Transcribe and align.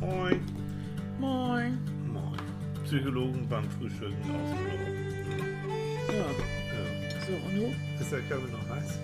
Moin. 0.00 0.40
Moin. 1.18 1.78
Moin. 2.06 2.38
Psychologen 2.84 3.46
beim 3.48 3.64
Frühstücken 3.70 4.14
aus 4.30 4.50
dem 4.50 4.64
Büro. 4.64 6.12
Ja, 6.12 6.14
Ja. 6.14 7.26
so, 7.26 7.32
und 7.46 7.56
du? 7.56 8.02
Ist 8.02 8.12
der 8.12 8.20
Körper 8.22 8.48
noch 8.48 8.76
heiß? 8.76 8.98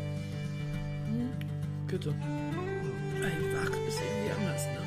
Bitte. 1.86 2.10
Ey, 2.10 3.54
wach 3.54 3.70
ist 3.88 4.00
irgendwie 4.00 4.32
anders, 4.40 4.66
ne? 4.66 4.84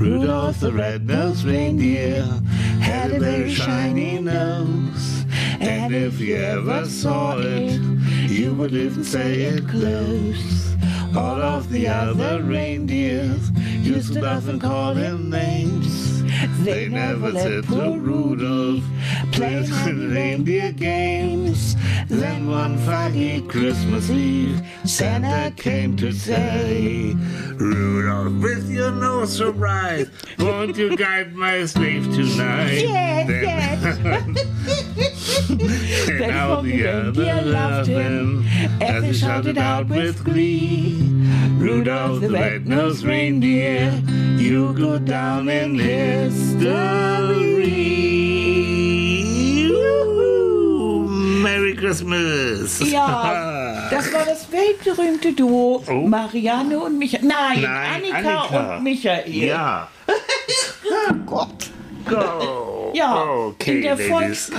Rudolph 0.00 0.60
the 0.60 0.72
red-nosed 0.72 1.44
reindeer 1.46 2.22
had 2.80 3.10
a 3.12 3.18
very 3.18 3.52
shiny 3.52 4.20
nose. 4.20 5.24
And 5.60 5.94
if 5.94 6.20
you 6.20 6.36
ever 6.36 6.84
saw 6.84 7.38
it, 7.38 7.80
you 8.36 8.52
would 8.54 8.72
even 8.72 9.02
say 9.02 9.42
it 9.42 9.66
close. 9.66 10.74
All 11.16 11.40
of 11.40 11.70
the 11.70 11.88
other 11.88 12.42
reindeers 12.42 13.50
used 13.80 14.12
to 14.12 14.20
laugh 14.20 14.46
and 14.48 14.60
call 14.60 14.92
him 14.94 15.30
names. 15.30 16.22
They 16.62 16.88
never 16.88 17.32
said 17.32 17.64
to 17.64 17.98
Rudolph, 17.98 18.84
playing 19.32 19.62
with 19.70 20.12
reindeer 20.12 20.72
games. 20.72 21.76
Then 22.08 22.50
one 22.50 22.76
foggy 22.78 23.40
Christmas 23.42 24.10
Eve, 24.10 24.60
Santa 24.84 25.50
came 25.56 25.96
to 25.96 26.12
say, 26.12 27.14
Rudolph, 27.54 28.42
with 28.42 28.70
your 28.70 28.90
nose 28.90 29.38
so 29.38 29.50
bright, 29.52 30.08
won't 30.38 30.76
you 30.76 30.94
guide 30.94 31.34
my 31.34 31.64
sleigh 31.64 32.00
tonight? 32.00 32.80
Yes, 32.82 33.26
Then- 33.96 34.36
and 34.36 34.38
Then 36.18 36.32
from 36.32 36.66
the 36.66 36.82
reindeer 36.82 37.42
loved 37.42 37.88
him 37.88 38.44
as 38.80 39.04
he 39.04 39.12
shouted 39.14 39.58
out 39.58 39.88
with 39.88 40.24
glee. 40.24 40.98
Rudolph 41.58 42.20
the 42.20 42.30
red-nosed 42.30 43.04
reindeer, 43.04 43.92
you 44.36 44.72
go 44.74 44.98
down 44.98 45.48
in 45.48 45.78
history. 48.66 49.70
Woo! 49.70 51.08
Merry 51.42 51.74
Christmas! 51.74 52.80
Ja, 52.80 53.88
das 53.90 54.12
war 54.12 54.24
das 54.24 54.50
weltberühmte 54.50 55.32
Duo 55.32 55.82
Oh. 55.88 56.06
Marianne 56.06 56.78
und 56.78 56.98
Michael. 56.98 57.24
Nein, 57.26 57.62
Nein, 57.62 57.90
Annika, 57.96 58.16
Annika. 58.42 58.76
und 58.76 58.84
Michael. 58.84 59.32
Ja. 59.34 59.88
Oh 61.08 61.14
Gott. 61.26 61.70
Go. 62.04 62.92
Ja, 62.94 63.16
Okay, 63.24 63.76
in 63.76 63.82
der. 63.82 63.96
Volks 63.98 64.50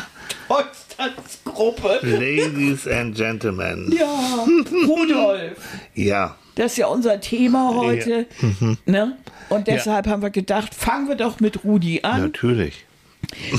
Volkstanzgruppe. 0.48 2.00
Ladies 2.02 2.88
and 2.88 3.16
Gentlemen. 3.16 3.94
Ja, 3.98 4.45
Rudolf. 4.88 5.58
Ja. 5.94 6.36
Das 6.56 6.72
ist 6.72 6.78
ja 6.78 6.88
unser 6.88 7.20
Thema 7.22 7.73
heute. 7.76 8.26
Mhm. 8.42 8.78
Ne? 8.86 9.18
Und 9.50 9.68
deshalb 9.68 10.08
haben 10.08 10.22
wir 10.22 10.30
gedacht, 10.30 10.73
fangen 10.73 11.08
wir 11.08 11.16
doch 11.16 11.40
mit 11.40 11.64
Rudi 11.64 12.02
an. 12.03 12.22
Natürlich. 12.22 12.86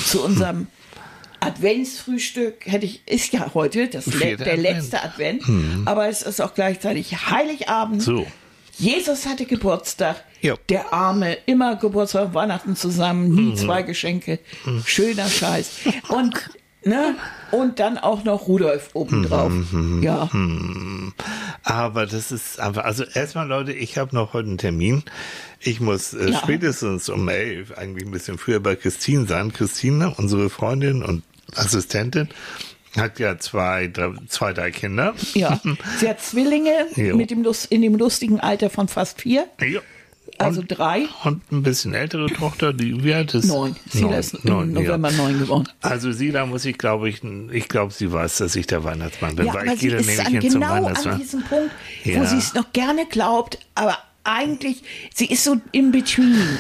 Zu 0.04 0.24
unserem 0.24 0.66
Adventsfrühstück 1.40 2.66
hätte 2.66 2.86
ich, 2.86 3.02
ist 3.06 3.32
ja 3.32 3.52
heute 3.54 3.88
das 3.88 4.06
le 4.06 4.36
der 4.36 4.54
Advent. 4.54 4.62
letzte 4.62 5.02
Advent, 5.02 5.42
aber 5.84 6.08
es 6.08 6.22
ist 6.22 6.40
auch 6.40 6.54
gleichzeitig 6.54 7.30
Heiligabend. 7.30 8.02
So. 8.02 8.26
Jesus 8.78 9.26
hatte 9.26 9.44
Geburtstag. 9.44 10.24
Ja. 10.40 10.54
Der 10.68 10.92
Arme, 10.92 11.36
immer 11.46 11.76
Geburtstag, 11.76 12.32
Weihnachten 12.34 12.76
zusammen, 12.76 13.34
nie 13.34 13.54
zwei 13.56 13.82
Geschenke. 13.82 14.38
Schöner 14.84 15.28
Scheiß. 15.28 15.70
Und, 16.08 16.34
ne? 16.84 17.14
Und 17.50 17.78
dann 17.78 17.98
auch 17.98 18.24
noch 18.24 18.46
Rudolf 18.48 18.90
obendrauf. 18.94 19.52
Ja. 20.02 20.28
Aber 21.62 22.06
das 22.06 22.32
ist 22.32 22.60
einfach, 22.60 22.84
also 22.84 23.04
erstmal 23.04 23.46
Leute, 23.48 23.72
ich 23.72 23.98
habe 23.98 24.14
noch 24.14 24.32
heute 24.32 24.48
einen 24.48 24.58
Termin. 24.58 25.02
Ich 25.60 25.80
muss 25.80 26.14
äh, 26.14 26.30
Ja. 26.30 26.38
spätestens 26.38 27.08
um 27.08 27.28
elf, 27.28 27.72
eigentlich 27.76 28.06
ein 28.06 28.10
bisschen 28.12 28.38
früher 28.38 28.60
bei 28.60 28.76
Christine 28.76 29.26
sein. 29.26 29.52
Christine, 29.52 30.14
unsere 30.16 30.50
Freundin 30.50 31.02
und 31.02 31.22
Assistentin, 31.56 32.28
hat 32.96 33.18
ja 33.18 33.38
zwei, 33.38 33.86
drei, 33.88 34.12
zwei, 34.28 34.52
drei 34.52 34.70
Kinder. 34.70 35.14
Ja. 35.34 35.60
Sie 35.98 36.08
hat 36.08 36.20
Zwillinge 36.20 36.86
Jo. 36.96 37.16
mit 37.16 37.30
dem 37.30 37.42
Lust, 37.42 37.66
in 37.70 37.82
dem 37.82 37.94
lustigen 37.96 38.40
Alter 38.40 38.70
von 38.70 38.88
fast 38.88 39.22
vier. 39.22 39.46
Ja. 39.60 39.80
Also 40.38 40.60
und, 40.60 40.68
drei. 40.68 41.06
und 41.24 41.50
ein 41.52 41.62
bisschen 41.62 41.94
ältere 41.94 42.26
Tochter, 42.28 42.72
die 42.72 43.02
wie 43.04 43.12
alt 43.14 43.34
ist? 43.34 43.46
Neun. 43.46 43.74
Sie 43.90 44.06
ist 44.06 44.34
im 44.44 44.72
November 44.72 45.10
neun 45.10 45.38
geworden. 45.38 45.68
Also 45.80 46.12
sie, 46.12 46.30
da 46.30 46.46
muss 46.46 46.64
ich, 46.64 46.78
glaube 46.78 47.08
ich, 47.08 47.22
ich 47.52 47.68
glaube, 47.68 47.92
sie 47.92 48.12
weiß, 48.12 48.38
dass 48.38 48.56
ich 48.56 48.66
der 48.66 48.84
Weihnachtsmann 48.84 49.36
bin, 49.36 49.46
Ja, 49.46 49.54
weil 49.54 49.62
aber 49.62 49.74
ich 49.74 49.80
sie 49.80 49.88
gehe 49.88 49.96
ist 49.98 50.20
an, 50.26 50.38
genau 50.40 50.84
an 50.84 51.18
diesem 51.18 51.42
Punkt, 51.42 51.70
wo 52.04 52.10
Ja. 52.10 52.24
sie 52.24 52.38
es 52.38 52.54
noch 52.54 52.72
gerne 52.72 53.06
glaubt, 53.06 53.58
aber 53.74 53.98
eigentlich, 54.24 54.82
sie 55.14 55.26
ist 55.26 55.44
so 55.44 55.56
in 55.72 55.90
between. 55.90 56.58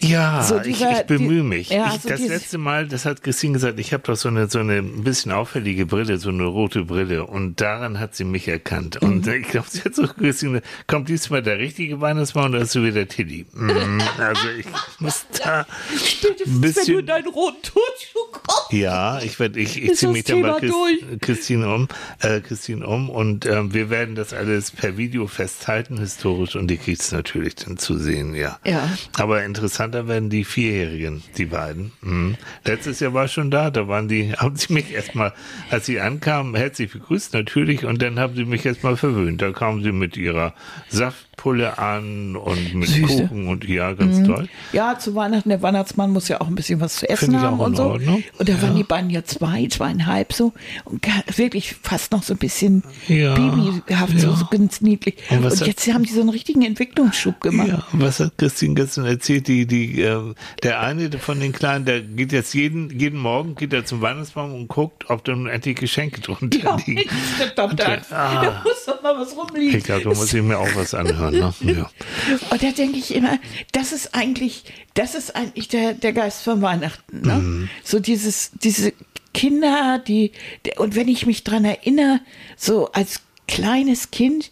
Ja, 0.00 0.42
So 0.44 0.56
ich, 0.58 0.62
dieser- 0.78 1.00
ich 1.00 1.06
bemühe 1.06 1.42
die- 1.42 1.48
mich. 1.48 1.70
ja, 1.70 1.92
ich, 1.94 2.02
so 2.02 2.08
das 2.08 2.20
letzte 2.20 2.56
Mal, 2.58 2.86
das 2.86 3.04
hat 3.04 3.22
Christine 3.22 3.54
gesagt, 3.54 3.80
ich 3.80 3.92
habe 3.92 4.04
doch 4.04 4.14
so 4.16 4.28
eine 4.28 4.48
so 4.48 4.60
eine 4.60 4.74
ein 4.78 5.02
bisschen 5.02 5.32
auffällige 5.32 5.86
Brille, 5.86 6.18
so 6.18 6.28
eine 6.28 6.44
rote 6.44 6.84
Brille 6.84 7.24
und 7.26 7.60
daran 7.60 7.98
hat 7.98 8.14
sie 8.14 8.22
mich 8.24 8.46
erkannt. 8.46 9.02
Und 9.02 9.26
Mhm. 9.26 9.32
ich 9.32 9.48
glaube, 9.48 9.66
sie 9.68 9.82
hat 9.82 9.94
so 9.96 10.06
Christine, 10.06 10.62
kommt 10.86 11.08
diesmal 11.08 11.42
der 11.42 11.58
richtige 11.58 12.00
Weihnachtsmann 12.00 12.50
oder 12.54 12.62
ist 12.62 12.74
du 12.76 12.84
wieder 12.84 13.08
Tilly? 13.08 13.44
Mm, 13.52 13.98
also 14.18 14.48
ich 14.56 14.66
muss 15.00 15.26
da 15.42 15.60
ein 15.60 15.98
Spätestens, 15.98 16.46
wenn 16.46 16.54
du 16.54 16.60
bisschen 16.60 17.06
deinen 17.06 17.28
roten 17.28 17.62
Turnschuh 17.62 18.30
kommst. 18.32 18.72
ja, 18.72 19.20
ich 19.20 19.40
werde, 19.40 19.58
ich, 19.58 19.82
ich 19.82 19.94
ziehe 19.96 20.12
mich 20.12 20.24
dann 20.24 20.36
Thema 20.36 20.58
Christ? 20.60 20.74
Christine 21.22 21.74
um, 21.74 21.88
äh, 22.20 22.40
Christine 22.40 22.86
um 22.86 23.10
und 23.10 23.46
ähm, 23.46 23.74
wir 23.74 23.90
werden 23.90 24.14
das 24.14 24.32
alles 24.32 24.70
per 24.70 24.96
Video 24.96 25.26
festhalten, 25.26 25.98
historisch, 25.98 26.54
und 26.54 26.68
die 26.68 26.76
kriegt 26.76 27.00
es 27.02 27.10
natürlich 27.10 27.56
dann 27.56 27.78
zu 27.78 27.98
sehen, 27.98 28.34
ja. 28.36 28.58
Ja. 28.64 28.88
Aber 29.16 29.42
interessanter 29.88 30.08
werden 30.08 30.30
die 30.30 30.44
Vierjährigen, 30.44 31.22
die 31.36 31.46
beiden. 31.46 31.92
Mhm. 32.00 32.36
Letztes 32.64 33.00
Jahr 33.00 33.14
war 33.14 33.24
ich 33.24 33.32
schon 33.32 33.50
da, 33.50 33.70
da 33.70 33.88
waren 33.88 34.08
die, 34.08 34.32
haben 34.36 34.56
sie 34.56 34.72
mich 34.72 34.92
erstmal, 34.92 35.32
als 35.70 35.86
sie 35.86 36.00
ankamen, 36.00 36.54
herzlich 36.54 36.92
begrüßt 36.92 37.34
natürlich, 37.34 37.84
und 37.84 38.02
dann 38.02 38.18
haben 38.18 38.34
sie 38.36 38.44
mich 38.44 38.64
erstmal 38.64 38.96
verwöhnt. 38.96 39.42
Da 39.42 39.52
kamen 39.52 39.82
sie 39.82 39.92
mit 39.92 40.16
ihrer 40.16 40.54
Saftpulle 41.38 41.78
an 41.78 42.36
und 42.36 42.74
mit 42.74 42.88
Süße. 42.88 43.28
Kuchen 43.28 43.48
und 43.48 43.64
ja, 43.68 43.92
ganz 43.92 44.26
toll. 44.26 44.48
Ja, 44.72 44.98
zu 44.98 45.14
Weihnachten, 45.14 45.48
der 45.48 45.62
Weihnachtsmann 45.62 46.10
muss 46.12 46.28
ja 46.28 46.40
auch 46.40 46.48
ein 46.48 46.54
bisschen 46.56 46.80
was 46.80 46.96
zu 46.96 47.08
essen 47.08 47.40
haben 47.40 47.60
und 47.60 47.76
so. 47.76 47.84
Ordnung. 47.84 48.22
Und 48.38 48.48
da 48.48 48.60
waren 48.60 48.74
die 48.76 48.82
beiden 48.82 49.08
ja 49.10 49.24
zwei, 49.24 49.66
zweieinhalb 49.68 50.32
so. 50.32 50.52
Und 50.84 51.06
wirklich 51.36 51.76
fast 51.82 52.10
noch 52.12 52.22
so 52.22 52.34
ein 52.34 52.38
bisschen 52.38 52.82
Ja, 53.06 53.34
babyhaft, 53.34 54.18
so, 54.18 54.28
ja. 54.30 54.36
so 54.36 54.46
ganz 54.50 54.80
niedlich. 54.80 55.16
Und 55.30 55.38
Und, 55.38 55.44
was 55.44 55.60
hat- 55.60 55.68
jetzt 55.68 55.86
haben 55.92 56.02
die 56.04 56.12
so 56.12 56.20
einen 56.20 56.30
richtigen 56.30 56.62
Entwicklungsschub 56.62 57.40
gemacht. 57.40 57.68
Ja, 57.68 57.86
was 57.92 58.18
hat 58.20 58.36
Christine 58.36 58.74
gestern 58.74 59.06
erzählt? 59.06 59.46
Die, 59.48 59.66
die, 59.66 60.02
äh, 60.02 60.34
der 60.62 60.80
eine 60.80 61.10
von 61.18 61.38
den 61.40 61.52
Kleinen, 61.52 61.84
der 61.84 62.00
geht 62.00 62.32
jetzt 62.32 62.52
jeden, 62.54 62.98
jeden 62.98 63.18
Morgen 63.18 63.54
geht 63.54 63.72
er 63.72 63.84
zum 63.84 64.00
Weihnachtsbaum 64.00 64.52
und 64.54 64.68
guckt, 64.68 65.08
ob 65.08 65.24
da 65.24 65.34
nun 65.34 65.46
endlich 65.46 65.76
Geschenke 65.76 66.20
drunter 66.20 66.58
Ja, 66.58 66.76
liegen. 66.84 67.08
da, 67.56 67.66
da, 67.68 67.98
Ah. 68.10 68.42
da 68.42 68.62
muss 68.64 68.84
doch 68.86 69.02
mal 69.02 69.16
was 69.18 69.36
rumliegen. 69.36 69.82
Da 69.86 70.08
muss 70.08 70.32
ich 70.32 70.42
mir 70.42 70.58
auch 70.58 70.68
was 70.74 70.94
anhören. 70.94 71.27
Ne? 71.30 71.54
Ja. 71.60 71.90
Und 72.50 72.62
da 72.62 72.70
denke 72.70 72.98
ich 72.98 73.14
immer, 73.14 73.38
das 73.72 73.92
ist 73.92 74.14
eigentlich, 74.14 74.64
das 74.94 75.14
ist 75.14 75.36
eigentlich 75.36 75.68
der, 75.68 75.94
der 75.94 76.12
Geist 76.12 76.42
von 76.42 76.62
Weihnachten. 76.62 77.20
Ne? 77.26 77.34
Mhm. 77.34 77.70
So 77.84 78.00
dieses, 78.00 78.50
diese 78.62 78.92
Kinder, 79.34 79.98
die, 79.98 80.32
und 80.76 80.94
wenn 80.94 81.08
ich 81.08 81.26
mich 81.26 81.44
dran 81.44 81.64
erinnere, 81.64 82.20
so 82.56 82.90
als 82.92 83.20
kleines 83.46 84.10
Kind, 84.10 84.50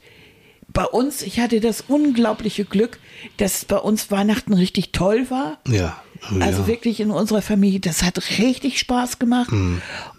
bei 0.72 0.84
uns, 0.84 1.22
ich 1.22 1.40
hatte 1.40 1.60
das 1.60 1.84
unglaubliche 1.88 2.66
Glück, 2.66 2.98
dass 3.38 3.64
bei 3.64 3.78
uns 3.78 4.10
Weihnachten 4.10 4.52
richtig 4.52 4.92
toll 4.92 5.30
war. 5.30 5.58
Ja. 5.66 6.02
Also 6.40 6.62
ja. 6.62 6.66
wirklich 6.66 7.00
in 7.00 7.10
unserer 7.10 7.42
Familie, 7.42 7.80
das 7.80 8.02
hat 8.02 8.20
richtig 8.38 8.78
Spaß 8.78 9.18
gemacht. 9.18 9.50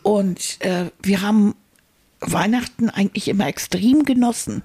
Und 0.04 0.58
äh, 0.62 0.86
wir 1.02 1.22
haben 1.22 1.56
Weihnachten 2.20 2.90
eigentlich 2.90 3.28
immer 3.28 3.48
extrem 3.48 4.04
genossen. 4.04 4.64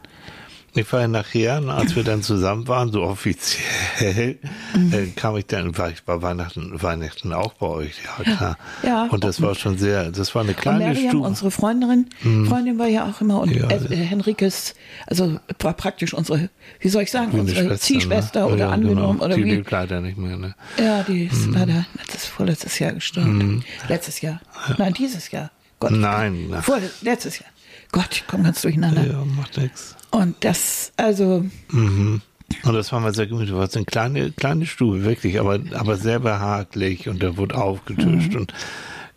Ich 0.75 0.91
war 0.91 1.01
ja 1.03 1.09
nachher, 1.09 1.61
ne, 1.61 1.75
als 1.75 1.95
wir 1.97 2.03
dann 2.03 2.23
zusammen 2.23 2.67
waren, 2.67 2.91
so 2.93 3.03
offiziell, 3.03 4.39
Mhm. 4.75 4.93
äh, 4.93 5.07
kam 5.15 5.37
ich 5.37 5.45
dann, 5.47 5.77
war 5.77 5.91
ich 5.91 6.03
bei 6.03 6.23
Weihnachten, 6.23 6.83
Weihnachten 6.83 7.33
auch 7.35 7.53
bei 7.55 7.67
euch, 7.67 7.95
ja 8.05 8.25
klar. 8.37 8.59
Ja. 8.83 9.05
Und 9.11 9.23
das 9.23 9.43
war 9.43 9.55
schon 9.55 9.77
sehr, 9.77 10.11
das 10.11 10.35
war 10.35 10.43
eine 10.43 10.55
kleine 10.55 10.87
Miriam, 10.89 11.11
Stube. 11.11 11.27
unsere 11.29 11.51
Freundin, 11.51 12.07
Freundin 12.49 12.79
war 12.79 12.87
ja 12.87 13.05
auch 13.07 13.21
immer 13.21 13.41
und 13.43 13.55
Ja. 13.55 13.69
äh, 13.69 13.97
Henrikes, 13.97 14.75
also 15.07 15.39
war 15.59 15.75
praktisch 15.75 16.15
unsere, 16.15 16.49
wie 16.81 16.89
soll 16.89 17.03
ich 17.03 17.11
sagen, 17.11 17.33
unsere 17.39 17.61
Schwester, 17.67 17.79
Ziehschwester 17.79 18.41
ne? 18.41 18.47
oder 18.47 18.57
Ja, 18.65 18.69
angenommen 18.71 19.19
genau. 19.19 19.25
oder 19.27 19.35
Die 19.37 19.45
wie. 19.45 19.51
lebt 19.51 19.71
leider 19.71 20.01
nicht 20.01 20.17
mehr, 20.17 20.39
ne? 20.39 20.55
Ja, 20.79 21.03
die 21.03 21.25
ist 21.27 21.49
Mhm. 21.49 21.53
leider 21.55 21.87
letztes, 21.99 22.25
vorletztes 22.27 22.79
Jahr 22.79 22.93
gestorben. 22.93 23.63
Letztes 23.89 24.23
Jahr. 24.23 24.41
Nein, 24.79 24.95
dieses 24.95 25.31
Jahr. 25.31 25.51
Gott. 25.81 25.91
Nein. 25.91 26.49
Vor, 26.63 26.79
letztes 27.03 27.41
Jahr. 27.41 27.51
Gott, 27.91 28.09
ich 28.13 28.27
komme 28.27 28.45
ganz 28.45 28.63
durcheinander. 28.63 29.05
Ja, 29.07 29.23
macht 29.37 29.59
nix. 29.59 29.97
Und 30.13 30.37
das, 30.45 30.93
also, 30.97 31.45
Und 31.73 32.21
das 32.65 32.93
war 32.93 33.01
mal 33.01 33.15
sehr 33.15 33.27
gemütlich. 33.27 33.51
Das 33.51 33.59
war 33.59 33.77
eine 33.77 33.85
kleine, 33.87 34.31
kleine 34.33 34.67
Stube, 34.67 35.05
wirklich, 35.05 35.41
aber, 35.41 35.59
aber 35.73 35.97
sehr 35.97 36.21
behaglich 36.21 37.09
und 37.09 37.23
da 37.23 37.37
wurde 37.37 37.57
aufgetischt 37.57 38.37
und 38.37 38.53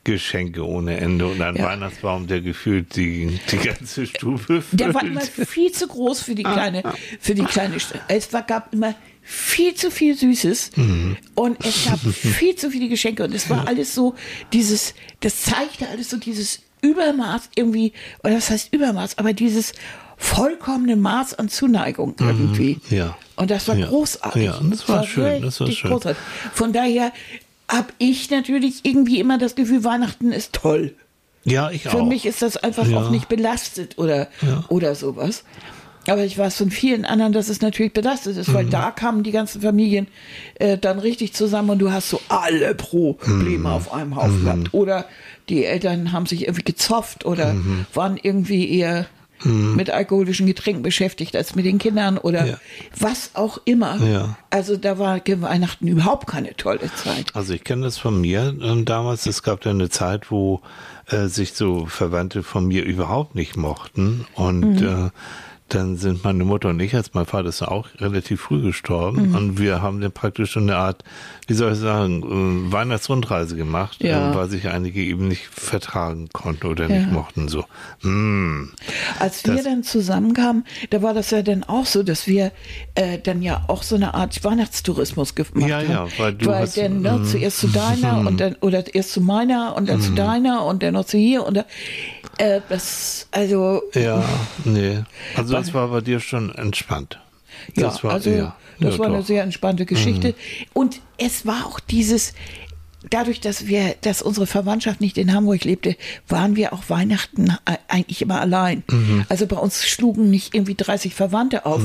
Geschenke 0.05 0.65
ohne 0.65 0.97
Ende 0.97 1.27
und 1.27 1.41
ein 1.41 1.55
Ja. 1.55 1.65
Weihnachtsbaum, 1.65 2.27
der 2.27 2.39
gefühlt 2.41 2.95
die, 2.95 3.39
die 3.51 3.57
ganze 3.57 4.05
Stube 4.05 4.63
Der 4.71 4.93
war 4.93 5.01
füllt. 5.01 5.11
immer 5.11 5.21
viel 5.45 5.71
zu 5.71 5.87
groß 5.87 6.21
für 6.21 6.31
Ah, 6.31 6.35
die 6.35 6.43
kleine, 6.43 6.83
für 7.19 7.33
die 7.35 7.43
kleine 7.43 7.79
Stadt. 7.79 8.01
Es 8.07 8.31
war, 8.31 8.43
gab 8.43 8.71
immer 8.73 8.93
viel 9.23 9.73
zu 9.73 9.89
viel 9.89 10.15
Süßes 10.15 10.71
Mhm. 10.77 11.17
und 11.33 11.57
es 11.65 11.85
gab 11.85 11.99
viel 12.13 12.55
zu 12.55 12.69
viele 12.69 12.87
Geschenke 12.87 13.23
und 13.23 13.33
es 13.33 13.49
war 13.49 13.67
alles 13.67 13.95
so 13.95 14.13
dieses, 14.53 14.93
das 15.21 15.41
zeigte 15.41 15.89
alles 15.89 16.11
so 16.11 16.17
dieses 16.17 16.61
Übermaß 16.81 17.49
irgendwie, 17.55 17.91
oder 18.23 18.35
das 18.35 18.51
heißt 18.51 18.71
Übermaß, 18.73 19.17
aber 19.17 19.33
dieses 19.33 19.73
vollkommene 20.17 20.95
Maß 20.95 21.33
an 21.35 21.49
Zuneigung 21.49 22.15
irgendwie. 22.19 22.79
Mhm. 22.89 22.95
ja. 22.97 23.17
Und 23.35 23.51
das 23.51 23.67
war 23.67 23.75
Ja. 23.75 23.87
großartig. 23.87 24.43
Ja, 24.43 24.59
das 24.69 24.87
war 24.87 25.03
schön, 25.05 25.41
das 25.41 25.59
war 25.59 25.69
schön. 25.71 25.91
Großartig. 25.91 26.21
Von 26.53 26.71
daher 26.73 27.11
habe 27.67 27.87
ich 27.97 28.29
natürlich 28.29 28.81
irgendwie 28.83 29.19
immer 29.19 29.37
das 29.37 29.55
Gefühl, 29.55 29.83
Weihnachten 29.83 30.31
ist 30.31 30.53
toll. 30.53 30.93
Ja, 31.43 31.69
ich 31.69 31.83
Für 31.83 32.01
auch. 32.01 32.05
mich 32.07 32.25
ist 32.25 32.41
das 32.41 32.57
einfach 32.57 32.87
Ja. 32.87 32.97
auch 33.01 33.09
nicht 33.09 33.27
belastet 33.27 33.97
oder, 33.97 34.27
Ja. 34.41 34.63
oder 34.69 34.95
sowas. 34.95 35.43
Aber 36.07 36.23
ich 36.23 36.37
weiß 36.37 36.57
von 36.57 36.69
vielen 36.69 37.03
anderen, 37.03 37.33
dass 37.33 37.49
es 37.49 37.61
natürlich 37.61 37.91
belastet 37.93 38.37
ist, 38.37 38.49
Mhm. 38.49 38.53
weil 38.53 38.65
da 38.67 38.91
kamen 38.91 39.23
die 39.23 39.31
ganzen 39.31 39.61
Familien 39.61 40.07
äh, 40.59 40.77
dann 40.77 40.99
richtig 40.99 41.33
zusammen 41.33 41.71
und 41.71 41.79
du 41.79 41.91
hast 41.91 42.09
so 42.11 42.21
alle 42.29 42.73
Probleme 42.75 43.57
Mhm. 43.59 43.65
auf 43.65 43.91
einem 43.91 44.15
Haufen 44.15 44.43
gehabt. 44.45 44.73
Oder 44.73 45.05
die 45.49 45.65
Eltern 45.65 46.11
haben 46.11 46.27
sich 46.27 46.43
irgendwie 46.43 46.63
gezopft 46.63 47.25
oder 47.25 47.53
Mhm. 47.53 47.85
waren 47.93 48.17
irgendwie 48.21 48.69
eher 48.69 49.07
mit 49.45 49.89
alkoholischen 49.91 50.47
Getränken 50.47 50.81
beschäftigt 50.83 51.35
als 51.35 51.55
mit 51.55 51.65
den 51.65 51.77
Kindern 51.77 52.17
oder 52.17 52.45
Ja. 52.45 52.57
was 52.99 53.31
auch 53.35 53.59
immer. 53.65 53.97
Ja. 54.03 54.37
Also 54.49 54.75
da 54.75 54.97
war 54.97 55.19
Weihnachten 55.41 55.87
überhaupt 55.87 56.27
keine 56.27 56.55
tolle 56.55 56.91
Zeit. 56.95 57.27
Also 57.35 57.53
ich 57.53 57.63
kenne 57.63 57.83
das 57.83 57.97
von 57.97 58.19
mir 58.19 58.55
ähm, 58.61 58.85
damals. 58.85 59.25
Es 59.27 59.43
gab 59.43 59.61
da 59.61 59.69
eine 59.69 59.89
Zeit, 59.89 60.31
wo 60.31 60.61
äh, 61.07 61.27
sich 61.27 61.53
so 61.53 61.85
Verwandte 61.85 62.41
von 62.43 62.65
mir 62.67 62.83
überhaupt 62.83 63.35
nicht 63.35 63.55
mochten. 63.57 64.25
Und 64.33 64.81
Mhm. 64.81 64.87
äh, 65.07 65.09
dann 65.69 65.97
sind 65.97 66.23
meine 66.23 66.43
Mutter 66.43 66.69
und 66.69 66.79
ich, 66.79 66.93
als 66.95 67.15
mein 67.15 67.25
Vater 67.25 67.49
ist 67.49 67.63
auch 67.63 67.87
relativ 67.99 68.39
früh 68.41 68.61
gestorben. 68.61 69.29
Mhm. 69.29 69.35
Und 69.35 69.59
wir 69.59 69.81
haben 69.81 69.99
dann 69.99 70.11
praktisch 70.11 70.53
so 70.53 70.59
eine 70.59 70.75
Art, 70.77 71.03
wie 71.47 71.55
soll 71.55 71.73
ich 71.73 71.79
sagen, 71.79 72.67
äh, 72.69 72.71
Weihnachtsrundreise 72.71 73.55
gemacht, 73.55 73.97
Ja. 74.03 74.31
äh, 74.31 74.35
weil 74.35 74.47
sich 74.47 74.67
einige 74.67 75.01
eben 75.01 75.27
nicht 75.27 75.47
vertragen 75.47 76.29
konnten 76.31 76.67
oder 76.67 76.87
nicht 76.87 77.07
Ja. 77.07 77.11
mochten. 77.13 77.47
So, 77.47 77.65
hm. 78.01 78.73
Als 79.19 79.43
wir 79.43 79.55
Das- 79.55 79.63
dann 79.63 79.81
zusammenkamen, 79.83 80.65
da 80.91 81.01
war 81.01 81.15
das 81.15 81.31
ja 81.31 81.41
dann 81.41 81.63
auch 81.63 81.87
so, 81.87 82.03
dass 82.03 82.27
wir 82.27 82.51
äh, 82.93 83.17
dann 83.17 83.41
ja 83.41 83.63
auch 83.67 83.81
so 83.81 83.95
eine 83.95 84.13
Art 84.13 84.43
Weihnachtstourismus 84.43 85.33
gemacht 85.33 85.67
Ja, 85.67 85.77
haben. 85.77 85.89
ja, 85.89 86.07
weil 86.17 86.33
du 86.33 86.53
hast- 86.53 86.77
dann 86.77 87.01
ne, 87.01 87.11
mm. 87.13 87.25
zuerst 87.25 87.57
zu 87.57 87.67
deiner 87.69 88.19
und 88.27 88.39
dann 88.39 88.55
oder 88.61 88.83
erst 88.93 89.13
zu 89.13 89.21
meiner 89.21 89.75
und 89.75 89.89
dann 89.89 89.99
zu 89.99 90.11
deiner 90.11 90.63
und 90.63 90.83
dann 90.83 90.93
noch 90.93 91.05
zu 91.05 91.17
hier 91.17 91.43
und 91.45 91.57
da, 91.57 91.65
äh, 92.37 92.61
das 92.69 93.27
also 93.31 93.81
Ja, 93.93 94.23
nee. 94.63 94.99
Also 95.35 95.54
das 95.59 95.73
war 95.73 95.87
bei 95.89 96.01
dir 96.01 96.19
schon 96.19 96.53
entspannt. 96.53 97.19
ja, 97.75 97.83
Das 97.83 98.03
war, 98.03 98.13
also 98.13 98.29
ja, 98.29 98.55
das 98.79 98.93
ja, 98.93 98.99
war 98.99 99.05
eine 99.07 99.15
doch. 99.15 99.21
Mhm. 99.23 99.27
sehr 99.27 99.43
entspannte 99.43 99.85
Geschichte 99.85 100.35
und 100.73 101.01
es 101.17 101.45
war 101.45 101.65
auch 101.65 101.79
dieses 101.79 102.33
Dadurch, 103.09 103.39
dass 103.39 103.67
wir, 103.67 103.95
dass 104.01 104.21
unsere 104.21 104.47
Verwandtschaft 104.47 104.99
nicht 105.01 105.17
in 105.17 105.33
Hamburg 105.33 105.63
lebte, 105.63 105.95
waren 106.27 106.55
wir 106.55 106.73
auch 106.73 106.89
Weihnachten 106.89 107.55
eigentlich 107.87 108.21
immer 108.21 108.41
allein. 108.41 108.83
Mhm. 108.89 109.25
Also 109.29 109.45
bei 109.45 109.57
uns 109.57 109.85
schlugen 109.87 110.29
nicht 110.29 110.55
irgendwie 110.55 110.75
30 110.75 111.13
Verwandte 111.13 111.65
auf 111.65 111.83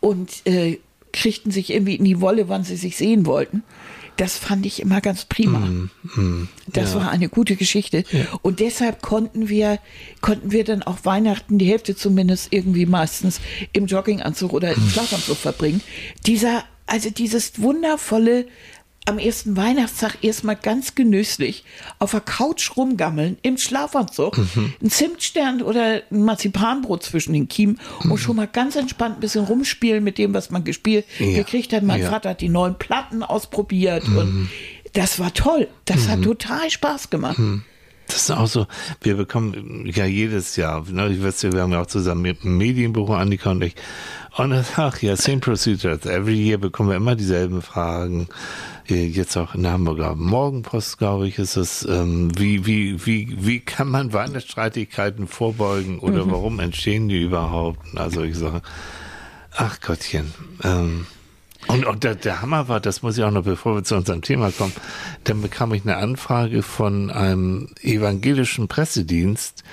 und 0.00 0.30
äh, 0.44 0.78
kriegten 1.12 1.52
sich 1.52 1.70
irgendwie 1.70 1.94
in 1.94 2.04
die 2.04 2.20
Wolle, 2.20 2.48
wann 2.48 2.64
sie 2.64 2.76
sich 2.76 2.96
sehen 2.96 3.26
wollten. 3.26 3.62
Das 4.16 4.38
fand 4.38 4.64
ich 4.64 4.80
immer 4.80 5.00
ganz 5.00 5.26
prima. 5.26 5.58
Mhm. 5.58 6.48
Das 6.66 6.94
war 6.94 7.10
eine 7.10 7.28
gute 7.28 7.56
Geschichte. 7.56 8.04
Und 8.42 8.60
deshalb 8.60 9.02
konnten 9.02 9.48
wir, 9.48 9.78
konnten 10.20 10.52
wir 10.52 10.64
dann 10.64 10.82
auch 10.82 10.98
Weihnachten, 11.04 11.58
die 11.58 11.66
Hälfte 11.66 11.96
zumindest 11.96 12.52
irgendwie 12.52 12.86
meistens 12.86 13.40
im 13.72 13.86
Jogginganzug 13.86 14.52
oder 14.52 14.72
im 14.72 14.88
Schlafanzug 14.88 15.36
verbringen. 15.36 15.82
Dieser, 16.26 16.64
also 16.86 17.10
dieses 17.10 17.60
wundervolle, 17.60 18.46
am 19.06 19.18
ersten 19.18 19.56
Weihnachtstag 19.56 20.18
erstmal 20.22 20.56
ganz 20.56 20.94
genüsslich 20.94 21.64
auf 21.98 22.10
der 22.10 22.20
Couch 22.20 22.76
rumgammeln 22.76 23.38
im 23.42 23.56
Schlafanzug, 23.56 24.36
Mhm. 24.36 24.72
ein 24.82 24.90
Zimtstern 24.90 25.62
oder 25.62 26.02
ein 26.10 26.24
Marzipanbrot 26.24 27.02
zwischen 27.04 27.32
den 27.32 27.48
Kiemen 27.48 27.78
Mhm. 28.04 28.12
und 28.12 28.18
schon 28.18 28.36
mal 28.36 28.46
ganz 28.48 28.76
entspannt 28.76 29.16
ein 29.18 29.20
bisschen 29.20 29.44
rumspielen 29.44 30.02
mit 30.04 30.18
dem, 30.18 30.34
was 30.34 30.50
man 30.50 30.64
gespielt 30.64 31.06
Ja. 31.18 31.36
gekriegt 31.36 31.72
hat. 31.72 31.82
Mein 31.84 32.00
Ja. 32.00 32.08
Mhm. 32.08 32.12
Vater 32.12 32.30
hat 32.30 32.40
die 32.40 32.48
neuen 32.48 32.74
Platten 32.76 33.22
ausprobiert 33.22 34.04
und 34.08 34.50
das 34.92 35.18
war 35.18 35.32
toll. 35.32 35.68
Das 35.84 36.08
hat 36.08 36.22
total 36.22 36.68
Spaß 36.70 37.08
gemacht. 37.10 37.38
Das 38.08 38.16
ist 38.16 38.30
auch 38.30 38.46
so, 38.46 38.66
wir 39.02 39.16
bekommen 39.16 39.84
ja 39.92 40.04
jedes 40.04 40.54
Jahr, 40.56 40.84
ne, 40.88 41.08
ich 41.08 41.20
weiß 41.22 41.42
wir 41.52 41.60
haben 41.60 41.72
ja 41.72 41.82
auch 41.82 41.86
zusammen 41.86 42.22
mit 42.22 42.44
dem 42.44 42.56
Medienbüro, 42.56 43.14
Annika 43.14 43.50
und 43.50 43.62
ich, 43.64 43.74
und 44.36 44.52
ach 44.76 45.02
ja, 45.02 45.16
same 45.16 45.38
procedures, 45.38 46.06
every 46.06 46.34
year 46.40 46.56
bekommen 46.58 46.90
wir 46.90 46.96
immer 46.96 47.16
dieselben 47.16 47.62
Fragen, 47.62 48.28
jetzt 48.88 49.36
auch 49.36 49.54
in 49.54 49.62
der 49.62 49.72
Hamburger 49.72 50.14
Morgenpost, 50.14 50.98
glaube 50.98 51.28
ich, 51.28 51.38
ist 51.38 51.56
es, 51.56 51.84
ähm, 51.84 52.30
wie, 52.38 52.66
wie, 52.66 53.04
wie, 53.06 53.36
wie 53.38 53.60
kann 53.60 53.88
man 53.88 54.12
Weihnachtsstreitigkeiten 54.12 55.26
vorbeugen 55.26 55.98
oder 55.98 56.30
warum 56.30 56.60
entstehen 56.60 57.08
die 57.08 57.22
überhaupt? 57.22 57.80
Also 57.96 58.22
ich 58.22 58.36
sage, 58.36 58.62
ach 59.56 59.80
Gottchen, 59.80 60.32
ähm, 60.62 61.06
und, 61.68 61.84
und 61.84 62.04
der, 62.04 62.14
der 62.14 62.42
Hammer 62.42 62.68
war, 62.68 62.80
das 62.80 63.02
muss 63.02 63.18
ich 63.18 63.24
auch 63.24 63.30
noch, 63.30 63.42
bevor 63.42 63.74
wir 63.74 63.84
zu 63.84 63.96
unserem 63.96 64.22
Thema 64.22 64.52
kommen, 64.52 64.72
dann 65.24 65.42
bekam 65.42 65.74
ich 65.74 65.82
eine 65.82 65.96
Anfrage 65.96 66.62
von 66.62 67.10
einem 67.10 67.70
evangelischen 67.80 68.68
Pressedienst, 68.68 69.64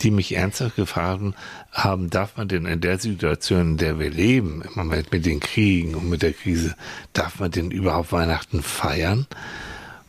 die 0.00 0.10
mich 0.10 0.34
ernsthaft 0.34 0.76
gefragt 0.76 1.22
haben, 1.72 2.10
darf 2.10 2.36
man 2.36 2.48
denn 2.48 2.66
in 2.66 2.80
der 2.80 2.98
Situation, 2.98 3.72
in 3.72 3.76
der 3.76 3.98
wir 3.98 4.10
leben, 4.10 4.62
im 4.62 4.72
Moment 4.74 5.12
mit 5.12 5.26
den 5.26 5.40
Kriegen 5.40 5.94
und 5.94 6.08
mit 6.08 6.22
der 6.22 6.32
Krise, 6.32 6.74
darf 7.12 7.40
man 7.40 7.50
denn 7.50 7.70
überhaupt 7.70 8.12
Weihnachten 8.12 8.62
feiern? 8.62 9.26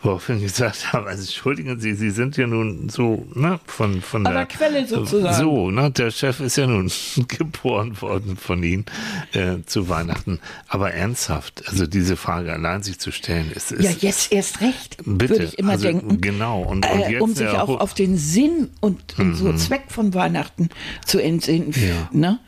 Woraufhin 0.03 0.37
ich 0.37 0.43
gesagt 0.43 0.93
habe, 0.93 1.07
also 1.07 1.21
entschuldigen 1.21 1.79
Sie, 1.79 1.93
Sie 1.93 2.09
sind 2.09 2.35
ja 2.37 2.47
nun 2.47 2.89
so, 2.89 3.25
ne, 3.35 3.59
von, 3.65 4.01
von 4.01 4.25
An 4.25 4.33
der 4.33 4.45
Quelle 4.47 4.87
sozusagen. 4.87 5.35
So, 5.35 5.69
ne, 5.69 5.91
der 5.91 6.09
Chef 6.09 6.39
ist 6.39 6.57
ja 6.57 6.65
nun 6.65 6.91
geboren 7.27 8.01
worden 8.01 8.35
von 8.35 8.63
Ihnen 8.63 8.85
äh, 9.33 9.57
zu 9.65 9.89
Weihnachten. 9.89 10.39
Aber 10.67 10.91
ernsthaft, 10.91 11.63
also 11.67 11.85
diese 11.85 12.17
Frage 12.17 12.51
allein 12.51 12.81
sich 12.81 12.97
zu 12.99 13.11
stellen, 13.11 13.51
ist, 13.51 13.71
ist 13.71 13.83
Ja, 13.83 13.91
jetzt 13.99 14.31
erst 14.31 14.61
recht, 14.61 14.97
bitte, 15.05 15.33
würde 15.33 15.43
ich 15.45 15.59
immer 15.59 15.73
also, 15.73 15.87
denken. 15.87 16.19
Genau, 16.19 16.61
und, 16.61 16.85
und 16.85 17.01
Äh, 17.01 17.11
jetzt 17.11 17.21
um 17.21 17.33
sich 17.35 17.49
der 17.49 17.63
auch 17.63 17.79
auf 17.79 17.93
den 17.93 18.17
Sinn 18.17 18.69
und, 18.79 19.19
und 19.19 19.35
so 19.35 19.53
Zweck 19.53 19.83
von 19.89 20.13
Weihnachten 20.13 20.69
zu 21.05 21.21
entsinnen. 21.21 21.67
Mhm. 21.67 21.73
Ja. 21.87 22.09
Ne? 22.11 22.39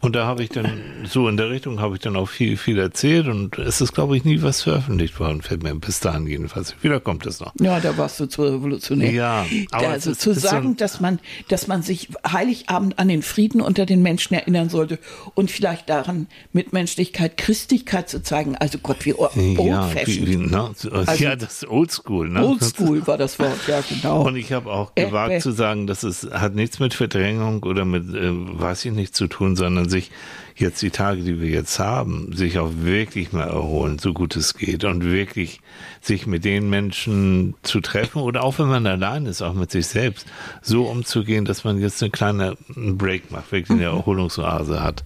Und 0.00 0.14
da 0.14 0.26
habe 0.26 0.42
ich 0.42 0.50
dann, 0.50 0.70
so 1.08 1.28
in 1.28 1.36
der 1.36 1.50
Richtung 1.50 1.80
habe 1.80 1.94
ich 1.96 2.00
dann 2.02 2.16
auch 2.16 2.26
viel, 2.28 2.56
viel 2.56 2.78
erzählt 2.78 3.26
und 3.28 3.58
es 3.58 3.80
ist, 3.80 3.92
glaube 3.94 4.16
ich, 4.16 4.24
nie 4.24 4.42
was 4.42 4.62
veröffentlicht 4.62 5.18
worden, 5.18 5.42
fällt 5.42 5.62
mir 5.62 5.74
bis 5.74 6.00
dahin 6.00 6.26
jedenfalls. 6.26 6.74
Wieder 6.82 7.00
kommt 7.00 7.26
es 7.26 7.40
noch. 7.40 7.52
Ja, 7.60 7.80
da 7.80 7.96
warst 7.96 8.20
du 8.20 8.26
zu 8.26 8.42
revolutionär. 8.44 9.10
Ja, 9.10 9.46
aber 9.72 9.88
also 9.88 10.10
ist- 10.10 10.20
zu 10.20 10.34
so 10.34 10.40
sagen, 10.40 10.70
ein- 10.70 10.76
dass 10.76 11.00
man, 11.00 11.18
dass 11.48 11.66
man 11.66 11.82
sich 11.82 12.08
Heiligabend 12.30 12.98
an 12.98 13.08
den 13.08 13.22
Frieden 13.22 13.60
unter 13.60 13.86
den 13.86 14.02
Menschen 14.02 14.34
erinnern 14.34 14.68
sollte 14.68 14.98
und 15.34 15.50
vielleicht 15.50 15.88
daran 15.88 16.26
mit 16.52 16.72
Menschlichkeit, 16.72 17.36
Christlichkeit 17.36 18.08
zu 18.08 18.22
zeigen. 18.22 18.54
Also 18.56 18.78
Gott, 18.78 19.04
wie 19.06 19.14
o- 19.14 19.28
Ja, 19.34 19.40
wie, 19.40 19.58
old-fashioned. 19.58 20.26
wie, 20.28 20.36
ne? 20.36 20.70
so- 20.76 20.90
Also- 20.90 21.24
ja, 21.24 21.36
das 21.36 21.62
ist 21.62 21.68
oldschool. 21.68 22.28
Ne? 22.28 22.46
Oldschool 22.46 23.06
war 23.06 23.16
das 23.18 23.38
Wort, 23.38 23.58
ja 23.66 23.80
genau. 23.88 24.26
Und 24.26 24.36
ich 24.36 24.52
habe 24.52 24.70
auch 24.70 24.92
Äh, 24.94 25.06
gewagt 25.06 25.32
äh. 25.32 25.38
zu 25.40 25.50
sagen, 25.52 25.86
dass 25.86 26.02
es 26.02 26.28
hat 26.30 26.54
nichts 26.54 26.78
mit 26.78 26.94
Verdrängung 26.94 27.62
oder 27.62 27.84
mit, 27.84 28.08
äh, 28.14 28.30
weiß 28.30 28.84
ich 28.84 28.92
nicht, 28.92 29.16
zu 29.16 29.26
tun, 29.26 29.56
sondern 29.56 29.85
sich 29.88 30.10
jetzt 30.56 30.80
die 30.80 30.90
Tage, 30.90 31.22
die 31.22 31.40
wir 31.40 31.50
jetzt 31.50 31.78
haben, 31.78 32.32
sich 32.34 32.58
auch 32.58 32.70
wirklich 32.78 33.32
mal 33.32 33.48
erholen, 33.48 33.98
so 33.98 34.14
gut 34.14 34.36
es 34.36 34.54
geht 34.54 34.84
und 34.84 35.04
wirklich 35.04 35.60
sich 36.00 36.26
mit 36.26 36.44
den 36.44 36.70
Menschen 36.70 37.54
zu 37.62 37.80
treffen 37.80 38.22
oder 38.22 38.42
auch 38.42 38.58
wenn 38.58 38.68
man 38.68 38.86
allein 38.86 39.26
ist, 39.26 39.42
auch 39.42 39.52
mit 39.52 39.70
sich 39.70 39.86
selbst, 39.86 40.26
so 40.62 40.84
umzugehen, 40.84 41.44
dass 41.44 41.64
man 41.64 41.78
jetzt 41.78 42.02
eine 42.02 42.10
kleine 42.10 42.56
Break 42.74 43.30
macht, 43.30 43.52
wirklich 43.52 43.70
eine 43.70 43.84
Erholungsoase 43.84 44.82
hat 44.82 45.04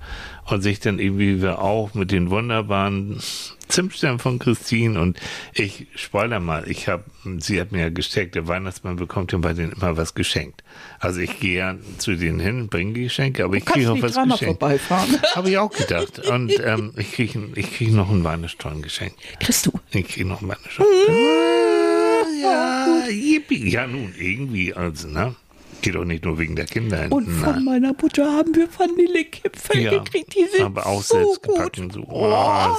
und 0.50 0.62
sich 0.62 0.80
dann 0.80 0.98
irgendwie 0.98 1.36
wieder 1.36 1.60
auch 1.60 1.94
mit 1.94 2.10
den 2.10 2.30
wunderbaren 2.30 3.20
Zimtstern 3.68 4.18
von 4.18 4.38
Christine 4.38 5.00
und 5.00 5.18
ich 5.54 5.86
spoiler 5.94 6.40
mal, 6.40 6.68
ich 6.68 6.88
habe, 6.88 7.04
sie 7.38 7.60
hat 7.60 7.72
mir 7.72 7.82
ja 7.82 7.88
gesteckt, 7.90 8.34
der 8.34 8.48
Weihnachtsmann 8.48 8.96
bekommt 8.96 9.32
ja 9.32 9.38
bei 9.38 9.52
denen 9.52 9.72
immer 9.72 9.96
was 9.96 10.14
geschenkt. 10.14 10.64
Also 10.98 11.20
ich 11.20 11.38
gehe 11.38 11.58
ja 11.58 11.76
zu 11.98 12.16
denen 12.16 12.40
hin, 12.40 12.68
bringe 12.68 12.94
die 12.94 13.04
Geschenke, 13.04 13.44
aber 13.44 13.54
ich 13.56 13.64
Kannst 13.64 13.86
kriege 13.86 13.92
auch 13.92 14.02
was 14.02 14.14
geschenkt. 14.16 14.44
vorbeifahren. 14.44 15.16
Habe 15.34 15.50
ich 15.50 15.58
auch 15.58 15.70
gedacht. 15.70 16.18
Und 16.18 16.52
ähm, 16.64 16.92
ich 16.96 17.12
kriege 17.12 17.40
ich 17.54 17.72
krieg 17.72 17.92
noch 17.92 18.10
ein 18.10 18.24
Weihnachtsstollen 18.24 18.82
geschenkt. 18.82 19.16
Kriegst 19.38 19.66
du? 19.66 19.72
Ich 19.92 20.08
kriege 20.08 20.28
noch 20.28 20.42
ein 20.42 20.48
Weihnachtsstollen. 20.48 20.90
ja, 22.42 23.06
yippie. 23.08 23.70
Ja, 23.70 23.86
nun, 23.86 24.12
irgendwie, 24.18 24.74
also, 24.74 25.08
ne? 25.08 25.34
Geht 25.82 25.94
doch 25.94 26.04
nicht 26.04 26.24
nur 26.24 26.38
wegen 26.38 26.56
der 26.56 26.66
Kinder. 26.66 27.06
Und 27.10 27.26
Na. 27.40 27.52
von 27.52 27.64
meiner 27.64 27.92
Mutter 28.00 28.30
haben 28.30 28.54
wir 28.54 28.68
Vanillekipferl 28.78 29.80
ja, 29.80 29.90
gekriegt. 29.98 30.34
Die 30.34 30.44
sind 30.54 30.64
aber 30.66 30.86
auch 30.86 31.02
so 31.02 31.14
selbst 31.16 31.42
gut. 31.42 31.54
gepackt 31.56 31.78
und 31.78 31.92
so. 31.92 32.04
Oh, 32.08 32.28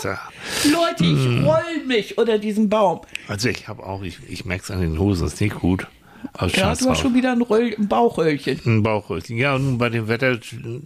ja- 0.03 0.19
Leute, 0.71 1.03
ich 1.05 1.45
roll 1.45 1.85
mich 1.87 2.17
unter 2.17 2.37
diesem 2.37 2.69
Baum. 2.69 3.01
Also 3.27 3.49
ich 3.49 3.67
habe 3.67 3.83
auch, 3.83 4.03
ich, 4.03 4.17
ich 4.29 4.45
merke 4.45 4.63
es 4.63 4.71
an 4.71 4.81
den 4.81 4.99
Hosen, 4.99 5.27
ist 5.27 5.41
nicht 5.41 5.55
gut. 5.59 5.87
Aus 6.33 6.55
Ja, 6.55 6.75
du 6.75 6.87
hast 6.89 6.99
schon 6.99 7.15
wieder 7.15 7.31
ein, 7.31 7.41
Röll, 7.41 7.75
ein 7.75 7.87
Bauchöllchen. 7.87 8.59
Ein 8.65 8.83
Bauchöllchen. 8.83 9.37
Ja, 9.37 9.55
und 9.55 9.63
nun 9.65 9.77
bei 9.79 9.89
dem 9.89 10.07
Wetter, 10.07 10.37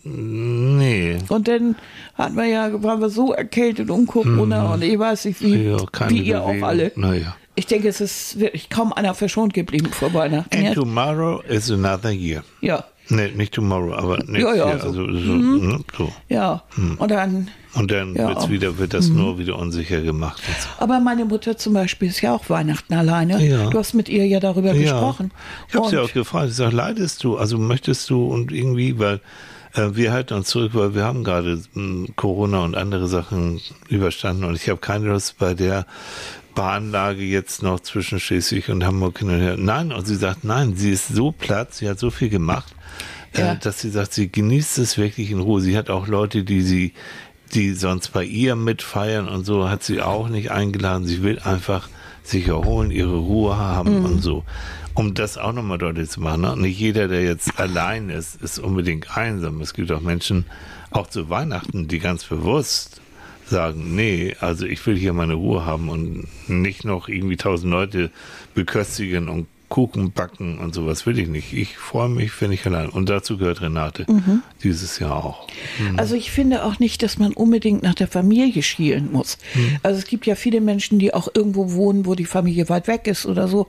nee. 0.03 1.17
Und 1.27 1.47
dann 1.47 1.75
hatten 2.15 2.35
wir 2.35 2.45
ja, 2.45 2.81
waren 2.83 3.01
wir 3.01 3.09
so 3.09 3.33
erkältet 3.33 3.89
um 3.89 4.05
Corona 4.07 4.73
und 4.73 4.81
ich 4.83 4.97
weiß 4.97 5.25
nicht, 5.25 5.41
wie, 5.41 5.65
Ja, 5.65 5.77
wie 6.09 6.19
ihr 6.21 6.39
Bewegung. 6.39 6.63
auch 6.63 6.67
alle. 6.67 6.91
Naja. 6.95 7.35
Ich 7.55 7.67
denke, 7.67 7.87
es 7.87 8.01
ist 8.01 8.39
wirklich 8.39 8.69
kaum 8.69 8.91
einer 8.93 9.13
verschont 9.13 9.53
geblieben 9.53 9.87
vor 9.91 10.13
Weihnachten. 10.13 10.53
And 10.55 10.65
Ja, 10.65 10.73
tomorrow 10.73 11.41
is 11.47 11.71
another 11.71 12.11
year. 12.11 12.43
ja. 12.61 12.83
Nee, 13.07 13.27
nicht 13.35 13.53
tomorrow, 13.53 13.93
aber 13.93 14.17
next 14.25 14.41
Ja, 14.41 14.55
ja, 14.55 14.65
year. 14.69 14.79
so. 14.79 14.87
Also, 14.87 15.03
so, 15.05 15.33
ne, 15.33 15.79
so. 15.95 16.11
ja. 16.27 16.63
Und 16.97 17.11
dann, 17.11 17.49
Und 17.75 17.91
dann 17.91 18.15
Ja. 18.15 18.29
wird's 18.29 18.49
wieder, 18.49 18.79
wird 18.79 18.95
das 18.95 19.09
nur 19.09 19.37
wieder 19.37 19.59
unsicher 19.59 20.01
gemacht. 20.01 20.41
So. 20.59 20.83
aber 20.83 20.99
meine 20.99 21.23
Mutter 21.25 21.55
zum 21.55 21.73
Beispiel 21.73 22.07
ist 22.07 22.21
ja 22.21 22.33
auch 22.33 22.49
Weihnachten 22.49 22.95
alleine. 22.95 23.45
Ja. 23.45 23.69
Du 23.69 23.77
hast 23.77 23.93
mit 23.93 24.09
ihr 24.09 24.25
ja 24.25 24.39
darüber 24.39 24.73
gesprochen. 24.73 25.29
Ich 25.69 25.75
habe 25.75 25.87
sie 25.89 25.99
auch 25.99 26.11
gefragt. 26.13 26.47
Ich 26.49 26.55
sage, 26.55 26.75
leidest 26.75 27.23
du? 27.23 27.37
Also 27.37 27.59
möchtest 27.59 28.09
du 28.09 28.25
und 28.25 28.51
irgendwie, 28.51 28.97
weil 28.97 29.21
äh, 29.75 29.89
wir 29.91 30.11
halten 30.11 30.33
uns 30.33 30.47
zurück, 30.47 30.71
weil 30.73 30.95
wir 30.95 31.03
haben 31.03 31.23
gerade 31.23 31.61
mh, 31.75 32.07
Corona 32.15 32.63
und 32.63 32.75
andere 32.75 33.07
Sachen 33.07 33.61
überstanden 33.87 34.45
und 34.45 34.55
ich 34.55 34.67
habe 34.67 34.79
keine 34.79 35.09
Lust 35.09 35.37
bei 35.37 35.53
der 35.53 35.85
Bahnlage 36.55 37.21
jetzt 37.23 37.61
noch 37.61 37.79
zwischen 37.81 38.19
Schleswig 38.19 38.69
und 38.69 38.83
Hamburg 38.85 39.19
hin 39.19 39.29
und 39.29 39.39
her. 39.41 39.55
Nein, 39.57 39.91
und 39.91 40.07
sie 40.07 40.15
sagt, 40.15 40.43
nein, 40.43 40.75
sie 40.75 40.91
ist 40.91 41.09
so 41.09 41.31
platt, 41.31 41.73
sie 41.75 41.87
hat 41.89 41.99
so 41.99 42.09
viel 42.09 42.29
gemacht, 42.29 42.73
Ja. 43.35 43.53
äh, 43.53 43.57
dass 43.59 43.81
sie 43.81 43.89
sagt, 43.89 44.13
sie 44.13 44.31
genießt 44.31 44.77
es 44.79 44.97
wirklich 44.97 45.31
in 45.31 45.39
Ruhe. 45.39 45.61
Sie 45.61 45.77
hat 45.77 45.89
auch 45.89 46.07
Leute, 46.07 46.43
die 46.43 46.61
sie, 46.61 46.93
die 47.53 47.73
sonst 47.73 48.13
bei 48.13 48.23
ihr 48.23 48.55
mitfeiern 48.55 49.27
und 49.27 49.45
so, 49.45 49.69
hat 49.69 49.83
sie 49.83 50.01
auch 50.01 50.29
nicht 50.29 50.49
eingeladen. 50.51 51.05
Sie 51.05 51.21
will 51.21 51.39
einfach 51.39 51.89
sich 52.23 52.47
erholen, 52.47 52.89
ihre 52.89 53.17
Ruhe 53.17 53.55
haben 53.57 54.03
und 54.03 54.21
so. 54.23 54.43
Um 54.95 55.13
das 55.13 55.37
auch 55.37 55.51
nochmal 55.53 55.77
deutlich 55.77 56.09
zu 56.09 56.21
machen. 56.21 56.41
Ne? 56.41 56.55
Nicht 56.57 56.79
jeder, 56.79 57.07
der 57.09 57.21
jetzt 57.23 57.59
allein 57.59 58.09
ist, 58.09 58.41
ist 58.41 58.57
unbedingt 58.59 59.15
einsam. 59.15 59.59
Es 59.61 59.73
gibt 59.73 59.91
auch 59.91 60.01
Menschen, 60.01 60.45
auch 60.89 61.07
zu 61.07 61.29
Weihnachten, 61.29 61.87
die 61.89 61.99
ganz 61.99 62.23
bewusst 62.23 63.01
sagen, 63.47 63.95
nee, 63.95 64.35
also 64.39 64.65
ich 64.65 64.85
will 64.85 64.95
hier 64.97 65.13
meine 65.13 65.33
Ruhe 65.35 65.65
haben 65.65 65.89
und 65.89 66.27
nicht 66.47 66.85
noch 66.85 67.07
irgendwie 67.07 67.37
tausend 67.37 67.71
Leute 67.71 68.11
beköstigen 68.53 69.29
und 69.29 69.47
Kuchen 69.67 70.11
backen 70.11 70.59
und 70.59 70.75
sowas 70.75 71.07
will 71.07 71.17
ich 71.17 71.27
nicht. 71.27 71.51
Ich 71.51 71.75
freue 71.75 72.07
mich, 72.07 72.39
wenn 72.39 72.51
ich 72.51 72.65
allein. 72.67 72.87
Und 72.87 73.09
dazu 73.09 73.37
gehört 73.37 73.61
Renate 73.61 74.05
dieses 74.63 74.99
Jahr 74.99 75.25
auch. 75.25 75.47
Also 75.97 76.15
ich 76.15 76.29
finde 76.31 76.63
auch 76.63 76.77
nicht, 76.79 77.01
dass 77.01 77.17
man 77.17 77.33
unbedingt 77.33 77.81
nach 77.81 77.95
der 77.95 78.07
Familie 78.07 78.61
schielen 78.61 79.11
muss. 79.11 79.39
Hm. 79.53 79.77
Also 79.81 79.97
es 79.99 80.05
gibt 80.05 80.27
ja 80.27 80.35
viele 80.35 80.61
Menschen, 80.61 80.99
die 80.99 81.15
auch 81.15 81.27
irgendwo 81.33 81.73
wohnen, 81.73 82.05
wo 82.05 82.13
die 82.13 82.25
Familie 82.25 82.69
weit 82.69 82.87
weg 82.87 83.07
ist 83.07 83.25
oder 83.25 83.47
so. 83.47 83.67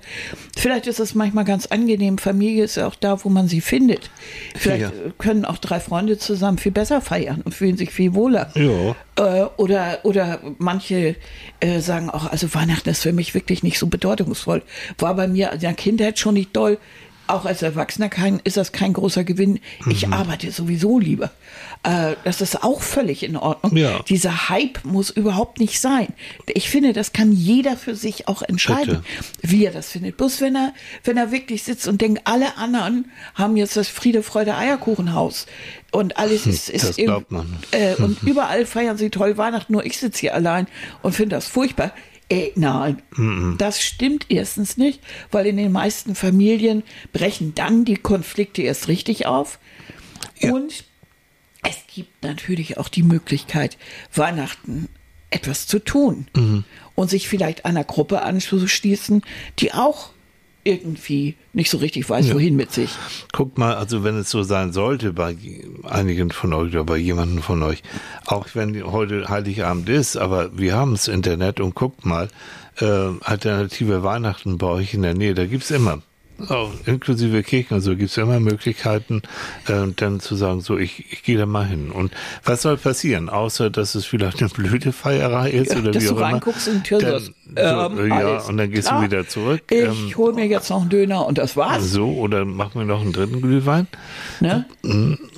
Vielleicht 0.57 0.87
ist 0.87 1.01
es 1.01 1.15
manchmal 1.15 1.45
ganz 1.47 1.67
angenehm. 1.67 2.19
Familie 2.19 2.65
ist 2.65 2.77
ja 2.77 2.87
auch 2.87 2.95
da, 2.95 3.25
wo 3.25 3.31
man 3.31 3.49
sie 3.49 3.63
findet. 3.63 4.11
Vielleicht 4.55 4.83
Ja. 4.83 4.93
können 5.17 5.47
auch 5.47 5.59
drei 5.59 5.81
Freunde 5.81 6.19
zusammen 6.19 6.59
viel 6.59 6.73
besser 6.73 7.01
feiern 7.01 7.41
und 7.43 7.55
fühlen 7.55 7.79
sich 7.79 7.91
viel 7.91 8.13
wohler. 8.15 8.53
Ja. 8.55 8.95
Äh, 9.17 9.47
oder, 9.57 10.01
oder 10.03 10.41
manche 10.59 11.17
äh, 11.61 11.81
sagen 11.81 12.11
auch, 12.11 12.31
also 12.31 12.53
Weihnachten 12.55 12.91
ist 12.91 13.03
für 13.03 13.13
mich 13.13 13.35
wirklich 13.35 13.63
nicht 13.63 13.79
so 13.79 13.87
bedeutungsvoll. 13.87 14.63
War 14.99 15.15
bei 15.15 15.27
mir 15.27 15.53
in 15.53 15.61
der 15.61 15.75
Kindheit 15.75 16.19
schon 16.19 16.35
nicht 16.35 16.55
doll. 16.55 16.79
Auch 17.29 17.45
als 17.45 17.63
Erwachsener 17.63 18.09
kein, 18.09 18.41
ist 18.45 18.57
das 18.57 18.73
kein 18.73 18.93
großer 18.93 19.25
Gewinn. 19.25 19.61
Ich 19.91 20.09
arbeite 20.09 20.51
sowieso 20.51 20.99
lieber. 20.99 21.31
Äh, 21.83 22.15
das 22.25 22.41
ist 22.41 22.63
auch 22.63 22.83
völlig 22.83 23.23
in 23.23 23.37
Ordnung. 23.37 23.77
Ja. 23.77 24.01
Dieser 24.09 24.49
Hype 24.49 24.85
muss 24.85 25.11
überhaupt 25.11 25.59
nicht 25.59 25.81
sein. 25.81 26.09
Ich 26.47 26.71
finde, 26.71 26.93
das 26.93 27.13
kann 27.13 27.33
jeder 27.33 27.77
für 27.77 27.95
sich 27.95 28.29
auch 28.29 28.43
entscheiden, 28.43 29.05
wie 29.43 29.65
er 29.65 29.73
das 29.73 29.91
findet. 29.91 30.17
Bloß 30.17 30.41
wenn 30.41 30.57
er, 30.57 30.73
wenn 31.05 31.17
er 31.17 31.33
wirklich 31.33 31.63
sitzt 31.65 31.89
und 31.89 32.01
denkt, 32.01 32.23
alle 32.25 32.57
anderen 32.57 33.11
haben 33.35 33.57
jetzt 33.57 33.77
das 33.77 33.89
Friede, 33.89 34.23
Freude, 34.23 34.57
Eierkuchenhaus 34.57 35.47
und 35.93 36.19
alles 36.19 36.47
ist, 36.47 36.69
ist 36.69 36.89
das 36.89 36.97
glaubt 36.97 37.31
man. 37.31 37.57
äh, 37.73 37.95
und 37.95 38.23
überall 38.27 38.67
feiern 38.67 38.99
sie 38.99 39.11
toll 39.11 39.37
Weihnachten, 39.37 39.73
nur 39.73 39.85
ich 39.85 39.99
sitze 39.99 40.21
hier 40.21 40.35
allein 40.35 40.67
und 41.03 41.15
finde 41.15 41.37
das 41.37 41.47
furchtbar. 41.47 41.93
Äh, 42.29 42.51
nein, 42.57 43.03
das 43.57 43.81
stimmt 43.81 44.27
erstens 44.31 44.77
nicht, 44.77 45.01
weil 45.31 45.47
in 45.47 45.57
den 45.57 45.71
meisten 45.71 46.17
Familien 46.17 46.83
brechen 47.13 47.55
dann 47.55 47.85
die 47.85 47.97
Konflikte 47.97 48.63
erst 48.63 48.89
richtig 48.89 49.27
auf. 49.27 49.61
Ja. 50.41 50.53
Und 50.53 50.85
es 51.63 51.79
gibt 51.93 52.25
natürlich 52.25 52.79
auch 52.79 52.89
die 52.89 53.05
Möglichkeit, 53.05 53.79
Weihnachten 54.13 54.89
etwas 55.31 55.67
zu 55.67 55.79
tun 55.79 56.27
und 56.95 57.11
sich 57.11 57.29
vielleicht 57.29 57.65
einer 57.65 57.85
Gruppe 57.85 58.23
anzuschließen, 58.23 59.23
die 59.59 59.73
auch 59.73 60.11
irgendwie 60.67 61.37
nicht 61.53 61.71
so 61.71 61.79
richtig 61.79 62.09
weiß, 62.09 62.35
wohin 62.35 62.57
mit 62.57 62.73
sich. 62.73 62.91
Guckt 63.33 63.57
mal, 63.57 63.75
also 63.75 64.05
wenn 64.05 64.17
es 64.19 64.31
so 64.31 64.43
sein 64.43 64.73
sollte 64.73 65.13
bei 65.13 65.37
einigen 65.85 66.31
von 66.31 66.53
euch 66.53 66.73
oder 66.73 66.85
bei 66.85 66.97
jemandem 66.97 67.43
von 67.43 67.63
euch, 67.63 67.83
auch 68.27 68.49
wenn 68.55 68.85
heute 68.91 69.29
Heiligabend 69.29 69.89
ist, 69.89 70.17
aber 70.17 70.57
wir 70.59 70.75
haben 70.75 70.93
das 70.93 71.09
Internet 71.09 71.61
und 71.61 71.75
guckt 71.75 72.05
mal, 72.05 72.29
äh, 72.81 73.11
alternative 73.23 74.03
Weihnachten 74.03 74.59
bei 74.59 74.67
euch 74.67 74.95
in 74.95 75.03
der 75.03 75.15
Nähe, 75.15 75.35
da 75.35 75.47
gibt's 75.47 75.71
immer. 75.71 76.03
Auch 76.49 76.71
inklusive 76.85 77.43
Kirchen 77.43 77.75
und 77.75 77.81
so 77.81 77.97
gibt's 77.97 78.17
immer 78.19 78.41
Möglichkeiten, 78.41 79.23
äh, 79.69 79.87
dann 79.97 80.21
zu 80.21 80.37
sagen, 80.37 80.61
so 80.61 80.77
ich, 80.77 81.11
ich 81.13 81.23
gehe 81.23 81.39
da 81.39 81.47
mal 81.47 81.67
hin. 81.67 81.91
Und 81.91 82.13
was 82.45 82.63
soll 82.63 82.77
passieren, 82.77 83.29
außer 83.29 83.71
dass 83.71 83.95
es 83.95 84.05
vielleicht 84.05 84.41
eine 84.41 84.51
blöde 84.51 84.93
Feierei 84.93 85.51
ist 85.51 85.73
Ja, 85.73 85.79
oder 85.81 85.93
dass 85.93 86.03
wie 86.03 86.07
du 86.09 86.13
auch 86.13 86.17
immer. 86.19 86.27
reinguckst 86.27 86.69
und 86.69 86.79
die 86.79 86.89
Tür 86.89 86.99
Dann, 87.01 87.21
so, 87.21 87.31
ähm, 87.57 88.09
ja, 88.09 88.39
und 88.41 88.57
dann 88.59 88.71
gehst 88.71 88.89
klar. 88.89 89.01
du 89.01 89.07
wieder 89.07 89.27
zurück. 89.27 89.63
Ich 89.71 89.79
ähm, 89.85 90.13
hole 90.17 90.35
mir 90.35 90.47
jetzt 90.47 90.69
noch 90.69 90.81
einen 90.83 90.91
Döner 90.91 91.27
und 91.27 91.39
das 91.39 91.57
war's. 91.57 91.91
so, 91.91 92.07
oder 92.13 92.45
machen 92.45 92.73
wir 92.81 92.85
noch 92.85 93.01
einen 93.01 93.13
dritten 93.13 93.41
Glühwein. 93.41 93.87
Ne? 94.41 94.67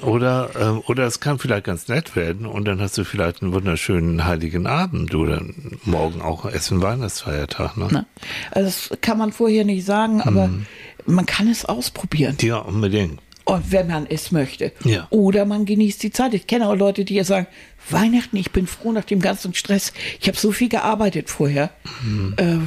Oder, 0.03 0.51
ähm, 0.59 0.83
oder 0.87 1.05
es 1.07 1.21
kann 1.21 1.39
vielleicht 1.39 1.65
ganz 1.65 1.89
nett 1.89 2.17
werden 2.17 2.47
und 2.47 2.65
dann 2.67 2.81
hast 2.81 2.99
du 2.99 3.05
vielleicht 3.05 3.43
einen 3.43 3.53
wunderschönen 3.53 4.25
heiligen 4.25 4.67
Abend 4.67 5.15
oder 5.15 5.43
morgen 5.85 6.21
auch 6.23 6.45
Essen 6.45 6.83
Weihnachtsfeiertag. 6.83 7.77
Ne? 7.77 7.89
Ne? 7.91 8.07
Also 8.51 8.67
das 8.91 9.01
kann 9.01 9.19
man 9.19 9.33
vorher 9.33 9.65
nicht 9.65 9.85
sagen, 9.85 10.21
aber 10.23 10.49
Mhm. 10.49 10.67
Man 11.07 11.27
kann 11.27 11.49
es 11.49 11.65
ausprobieren. 11.65 12.37
Ja, 12.41 12.59
unbedingt. 12.59 13.21
Und 13.45 13.73
wenn 13.73 13.87
man 13.87 14.07
es 14.07 14.31
möchte. 14.31 14.73
Ja. 14.85 15.07
Oder 15.09 15.47
man 15.47 15.65
genießt 15.65 16.03
die 16.03 16.11
Zeit. 16.11 16.35
Ich 16.35 16.47
kenne 16.47 16.69
auch 16.69 16.75
Leute, 16.75 17.05
die 17.07 17.15
ja 17.15 17.25
sagen, 17.25 17.47
Weihnachten, 17.89 18.37
ich 18.37 18.51
bin 18.51 18.67
froh 18.67 18.93
nach 18.93 19.05
dem 19.05 19.21
ganzen 19.21 19.55
Stress. 19.55 19.95
Ich 20.21 20.29
habe 20.29 20.37
so 20.37 20.53
viel 20.53 20.69
gearbeitet 20.69 21.31
vorher. 21.31 21.71
Äh, 22.37 22.59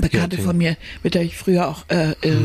Bekannte 0.00 0.36
Mhm. 0.36 0.42
Ja, 0.42 0.46
von 0.48 0.58
mir, 0.58 0.76
mit 1.04 1.14
der 1.14 1.22
ich 1.22 1.36
früher 1.36 1.68
auch 1.68 1.84
äh, 1.88 2.10
äh, 2.22 2.36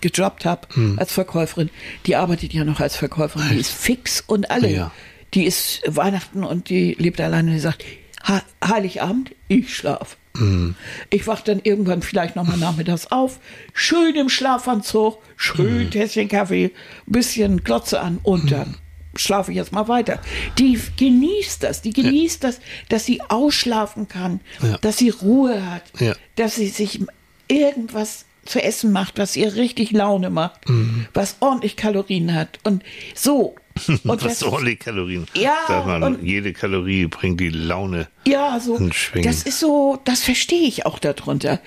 gejobbt 0.00 0.46
habe 0.46 0.66
als 0.96 1.12
Verkäuferin, 1.12 1.68
die 2.06 2.16
arbeitet 2.16 2.54
ja 2.54 2.64
noch 2.64 2.80
als 2.80 2.96
Verkäuferin. 2.96 3.50
Die 3.52 3.56
ist 3.58 3.70
fix 3.72 4.22
und 4.26 4.50
alle. 4.50 4.70
Ja. 4.70 4.90
Die 5.34 5.44
ist 5.44 5.82
Weihnachten 5.86 6.42
und 6.42 6.70
die 6.70 6.94
lebt 6.98 7.20
alleine 7.20 7.48
und 7.50 7.54
die 7.56 7.60
sagt, 7.60 7.84
"Ha- 8.24 8.42
Heiligabend, 8.66 9.32
ich 9.48 9.76
schlaf. 9.76 10.16
Mhm. 10.34 10.74
Ich 11.10 11.26
wach 11.26 11.40
dann 11.40 11.60
irgendwann 11.62 12.02
vielleicht 12.02 12.36
nochmal 12.36 12.56
nachmittags 12.56 13.08
auf, 13.08 13.40
schön 13.72 14.14
im 14.14 14.28
Schlafanzug, 14.28 15.18
schön 15.36 15.86
Mhm. 15.86 15.90
Tässchen 15.90 16.28
Kaffee, 16.28 16.70
bisschen 17.06 17.64
Glotze 17.64 18.00
an 18.00 18.18
und 18.22 18.50
dann 18.52 18.76
schlafe 19.16 19.50
ich 19.50 19.56
jetzt 19.56 19.72
mal 19.72 19.88
weiter. 19.88 20.20
Die 20.58 20.78
genießt 20.96 21.62
das, 21.64 21.82
die 21.82 21.92
genießt 21.92 22.44
das, 22.44 22.60
dass 22.88 23.04
sie 23.04 23.20
ausschlafen 23.22 24.06
kann, 24.08 24.40
Ja. 24.62 24.78
dass 24.78 24.98
sie 24.98 25.10
Ruhe 25.10 25.68
hat, 25.68 25.82
Ja. 25.98 26.14
dass 26.36 26.54
sie 26.54 26.68
sich 26.68 27.00
irgendwas 27.48 28.24
zu 28.46 28.62
essen 28.62 28.92
macht, 28.92 29.18
was 29.18 29.36
ihr 29.36 29.54
richtig 29.56 29.90
Laune 29.90 30.30
macht, 30.30 30.68
Mhm. 30.68 31.06
was 31.12 31.36
ordentlich 31.40 31.76
Kalorien 31.76 32.34
hat 32.34 32.58
und 32.64 32.82
so. 33.14 33.56
Und 34.04 34.24
das- 34.24 34.42
ordentlich 34.42 34.78
Kalorien. 34.80 35.26
Ja, 35.34 35.56
Sag 35.68 35.86
mal, 35.86 36.02
und- 36.02 36.22
jede 36.22 36.52
Kalorie 36.52 37.06
bringt 37.06 37.40
die 37.40 37.48
Laune. 37.50 38.08
Ja, 38.26 38.58
so. 38.60 38.78
Das 39.22 39.42
ist 39.42 39.60
so, 39.60 39.98
das 40.04 40.22
verstehe 40.22 40.66
ich 40.66 40.86
auch 40.86 40.98
darunter. 40.98 41.60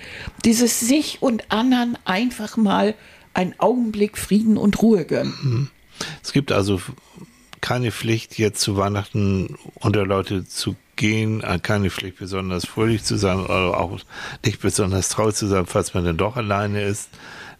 Dieses 0.44 0.80
sich 0.80 1.18
und 1.20 1.50
anderen 1.50 1.98
einfach 2.04 2.56
mal 2.56 2.94
einen 3.34 3.54
Augenblick 3.58 4.16
Frieden 4.18 4.56
und 4.56 4.80
Ruhe 4.82 5.04
gönnen. 5.04 5.70
Es 6.22 6.32
gibt 6.32 6.52
also 6.52 6.80
keine 7.60 7.90
Pflicht, 7.92 8.38
jetzt 8.38 8.60
zu 8.60 8.76
Weihnachten 8.76 9.56
unter 9.76 10.04
Leute 10.04 10.46
zu 10.46 10.76
gehen, 10.96 11.40
äh, 11.42 11.58
keine 11.60 11.90
Pflicht, 11.90 12.18
besonders 12.18 12.66
fröhlich 12.66 13.02
zu 13.04 13.16
sein 13.16 13.40
oder 13.40 13.80
auch 13.80 13.98
nicht 14.44 14.60
besonders 14.60 15.08
traurig 15.08 15.34
zu 15.34 15.46
sein, 15.48 15.66
falls 15.66 15.94
man 15.94 16.04
dann 16.04 16.16
doch 16.16 16.36
alleine 16.36 16.82
ist. 16.82 17.08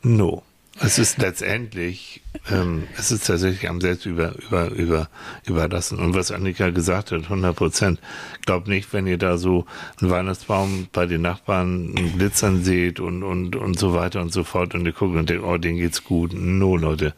No. 0.03 0.43
Es 0.81 0.99
ist 0.99 1.19
letztendlich 1.19 2.21
ähm, 2.51 2.85
es 2.99 3.11
ist 3.11 3.27
tatsächlich 3.27 3.69
am 3.69 3.81
Selbst 3.81 4.07
über, 4.07 4.35
über, 4.47 4.71
über, 4.71 5.09
überlassen. 5.47 5.99
Und 5.99 6.15
was 6.15 6.31
Annika 6.31 6.71
gesagt 6.71 7.13
hat, 7.13 7.25
100 7.25 7.57
Prozent. 7.57 8.01
Glaubt 8.45 8.69
nicht, 8.69 8.93
wenn 8.93 9.07
ihr 9.07 9.19
da 9.19 9.39
so 9.39 9.67
einen 10.01 10.11
Weihnachtsbaum 10.11 10.89
bei 10.93 11.07
den 11.07 11.23
Nachbarn 11.23 11.95
glitzern 12.17 12.63
seht 12.65 13.01
und, 13.01 13.23
und, 13.23 13.57
und 13.57 13.79
so 13.79 13.95
weiter 13.95 14.21
und 14.21 14.33
so 14.33 14.45
fort 14.45 14.75
und 14.75 14.85
ihr 14.85 14.93
guckt 14.93 15.17
und 15.17 15.31
denkt, 15.31 15.45
oh, 15.45 15.57
denen 15.57 15.79
geht's 15.79 16.05
gut. 16.05 16.33
No, 16.35 16.77
Leute. 16.77 17.15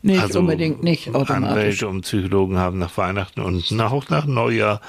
Nicht 0.00 0.22
also, 0.22 0.38
unbedingt 0.38 0.82
nicht 0.84 1.08
automatisch. 1.08 1.32
Anwälte 1.32 1.88
und 1.88 2.02
Psychologen 2.02 2.56
haben 2.56 2.78
nach 2.78 2.96
Weihnachten 2.96 3.40
und 3.40 3.72
nach, 3.72 3.90
auch 3.90 4.08
nach 4.08 4.26
Neujahr 4.26 4.80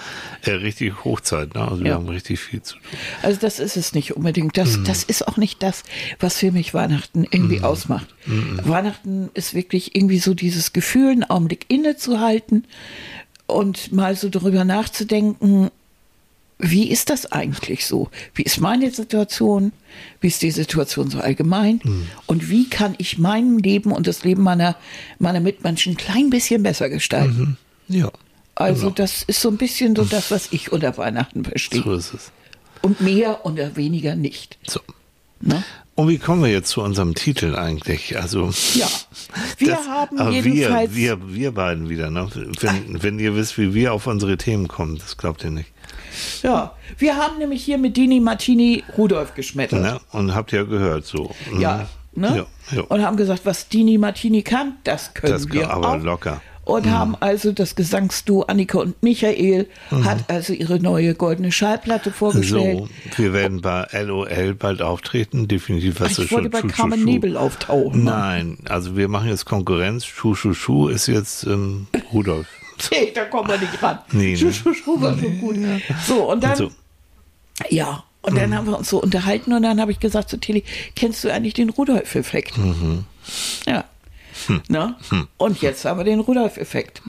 äh, 0.43 0.51
richtig 0.51 1.03
Hochzeit. 1.03 1.55
Ne? 1.55 1.61
Also 1.61 1.77
ja. 1.77 1.83
wir 1.83 1.93
haben 1.95 2.09
richtig 2.09 2.39
viel 2.39 2.61
zu 2.61 2.75
tun. 2.75 2.83
Also 3.23 3.39
das 3.39 3.59
ist 3.59 3.75
es 3.75 3.93
nicht 3.93 4.15
unbedingt. 4.15 4.55
Das, 4.55 4.77
mm. 4.77 4.83
das 4.83 5.03
ist 5.03 5.27
auch 5.27 5.37
nicht 5.37 5.63
das, 5.63 5.83
was 6.19 6.37
für 6.37 6.51
mich 6.51 6.75
Weihnachten 6.75 7.23
irgendwie 7.23 7.59
mm. 7.59 7.63
ausmacht. 7.63 8.07
Mm. 8.27 8.59
Weihnachten 8.69 9.31
ist 9.33 9.55
wirklich 9.55 9.68
irgendwie 9.73 10.19
so 10.19 10.33
dieses 10.33 10.73
Gefühl, 10.73 11.11
einen 11.11 11.23
Augenblick 11.23 11.65
innezuhalten 11.67 12.65
und 13.47 13.91
mal 13.91 14.15
so 14.15 14.29
darüber 14.29 14.63
nachzudenken, 14.63 15.71
wie 16.59 16.91
ist 16.91 17.09
das 17.09 17.31
eigentlich 17.31 17.85
so? 17.85 18.09
Wie 18.35 18.43
ist 18.43 18.59
meine 18.59 18.91
Situation? 18.91 19.71
Wie 20.19 20.27
ist 20.27 20.41
die 20.41 20.51
Situation 20.51 21.09
so 21.09 21.19
allgemein? 21.19 21.79
Mhm. 21.83 22.07
Und 22.25 22.49
wie 22.49 22.69
kann 22.69 22.95
ich 22.97 23.17
mein 23.17 23.59
Leben 23.59 23.93
und 23.93 24.07
das 24.07 24.25
Leben 24.25 24.43
meiner, 24.43 24.75
meiner 25.19 25.39
Mitmenschen 25.39 25.93
ein 25.93 25.97
klein 25.97 26.29
bisschen 26.29 26.61
besser 26.61 26.89
gestalten? 26.89 27.57
Mhm. 27.87 27.95
Ja. 27.95 28.11
Also 28.55 28.87
genau. 28.87 28.95
das 28.95 29.23
ist 29.23 29.39
so 29.39 29.47
ein 29.49 29.55
bisschen 29.55 29.95
so 29.95 30.03
das, 30.03 30.31
was 30.31 30.49
ich 30.51 30.73
unter 30.73 30.97
Weihnachten 30.97 31.45
verstehe. 31.45 31.81
So 31.81 31.93
ist 31.93 32.13
es. 32.13 32.31
Und 32.81 32.99
mehr 32.99 33.45
oder 33.45 33.77
weniger 33.77 34.15
nicht. 34.15 34.57
So. 34.67 34.81
Ne? 35.41 35.63
Und 35.95 36.07
wie 36.07 36.17
kommen 36.17 36.43
wir 36.43 36.49
jetzt 36.49 36.69
zu 36.69 36.81
unserem 36.81 37.13
Titel 37.13 37.55
eigentlich? 37.55 38.17
Also 38.17 38.51
ja, 38.73 38.87
wir 39.57 39.75
das, 39.75 39.87
haben 39.87 40.31
jedenfalls 40.31 40.95
wir, 40.95 41.19
wir, 41.21 41.35
wir 41.35 41.51
beiden 41.51 41.89
wieder. 41.89 42.09
Ne? 42.09 42.29
Wenn, 42.33 43.03
wenn 43.03 43.19
ihr 43.19 43.35
wisst, 43.35 43.57
wie 43.57 43.73
wir 43.73 43.93
auf 43.93 44.07
unsere 44.07 44.37
Themen 44.37 44.69
kommen, 44.69 44.97
das 44.97 45.17
glaubt 45.17 45.43
ihr 45.43 45.51
nicht. 45.51 45.69
Ja, 46.41 46.73
wir 46.97 47.17
haben 47.17 47.37
nämlich 47.37 47.63
hier 47.63 47.77
mit 47.77 47.97
Dini 47.97 48.19
Martini 48.19 48.83
Rudolf 48.97 49.35
geschmettert. 49.35 49.83
Ja, 49.83 49.99
und 50.11 50.33
habt 50.33 50.53
ihr 50.53 50.65
gehört 50.65 51.05
so. 51.05 51.35
Mhm. 51.51 51.61
Ja, 51.61 51.87
ne? 52.13 52.45
Ja, 52.71 52.77
ja. 52.77 52.83
Und 52.83 53.03
haben 53.03 53.17
gesagt, 53.17 53.41
was 53.43 53.67
Dini 53.67 53.97
Martini 53.97 54.41
kann, 54.41 54.77
das 54.83 55.13
können 55.13 55.33
das 55.33 55.51
wir 55.51 55.69
aber 55.69 55.95
auch. 55.95 56.01
locker. 56.01 56.41
Und 56.69 56.85
mhm. 56.85 56.91
haben 56.91 57.15
also 57.19 57.51
das 57.51 57.73
Gesangsduo 57.75 58.43
Annika 58.43 58.77
und 58.77 59.01
Michael 59.01 59.67
mhm. 59.89 60.05
hat 60.05 60.29
also 60.29 60.53
ihre 60.53 60.79
neue 60.79 61.15
goldene 61.15 61.51
Schallplatte 61.51 62.11
vorgestellt. 62.11 62.87
So, 63.11 63.17
wir 63.17 63.33
werden 63.33 63.61
bei 63.61 63.87
LOL 63.91 64.53
bald 64.53 64.83
auftreten, 64.83 65.47
definitiv. 65.47 65.99
Was 65.99 66.19
ich 66.19 66.31
wollte 66.31 66.49
bei 66.49 66.61
Carmen 66.61 67.03
Nebel 67.03 67.37
auftauchen. 67.37 68.03
Nein, 68.03 68.59
also 68.69 68.95
wir 68.95 69.07
machen 69.07 69.29
jetzt 69.29 69.45
Konkurrenz. 69.45 70.05
Schuh, 70.05 70.35
Schuh, 70.35 70.53
Schuh 70.53 70.89
ist 70.89 71.07
jetzt 71.07 71.43
ähm, 71.45 71.87
Rudolf. 72.13 72.47
Nee, 72.91 73.11
da 73.13 73.25
kommen 73.25 73.49
wir 73.49 73.57
nicht 73.57 73.83
ran. 73.83 73.99
Nee, 74.13 74.37
Schuh, 74.37 74.53
Schuh, 74.53 74.73
Schuh 74.73 75.01
war 75.01 75.17
schon 75.17 75.37
gut. 75.41 75.57
So, 76.07 76.31
und 76.31 76.41
dann, 76.41 76.55
so. 76.55 76.71
ja, 77.69 78.05
und 78.21 78.37
dann 78.37 78.51
mhm. 78.51 78.55
haben 78.55 78.67
wir 78.67 78.77
uns 78.77 78.89
so 78.89 79.01
unterhalten 79.01 79.51
und 79.51 79.63
dann 79.63 79.81
habe 79.81 79.91
ich 79.91 79.99
gesagt 79.99 80.29
zu 80.29 80.37
Tilly, 80.37 80.63
kennst 80.95 81.25
du 81.25 81.33
eigentlich 81.33 81.55
den 81.55 81.71
Rudolf-Effekt? 81.71 82.57
Mhm. 82.57 83.03
Ja, 83.67 83.83
hm. 84.47 84.61
Na? 84.67 84.95
Hm. 85.09 85.27
Und 85.37 85.61
jetzt 85.61 85.85
haben 85.85 85.99
wir 85.99 86.03
den 86.03 86.19
Rudolf-Effekt. 86.19 87.01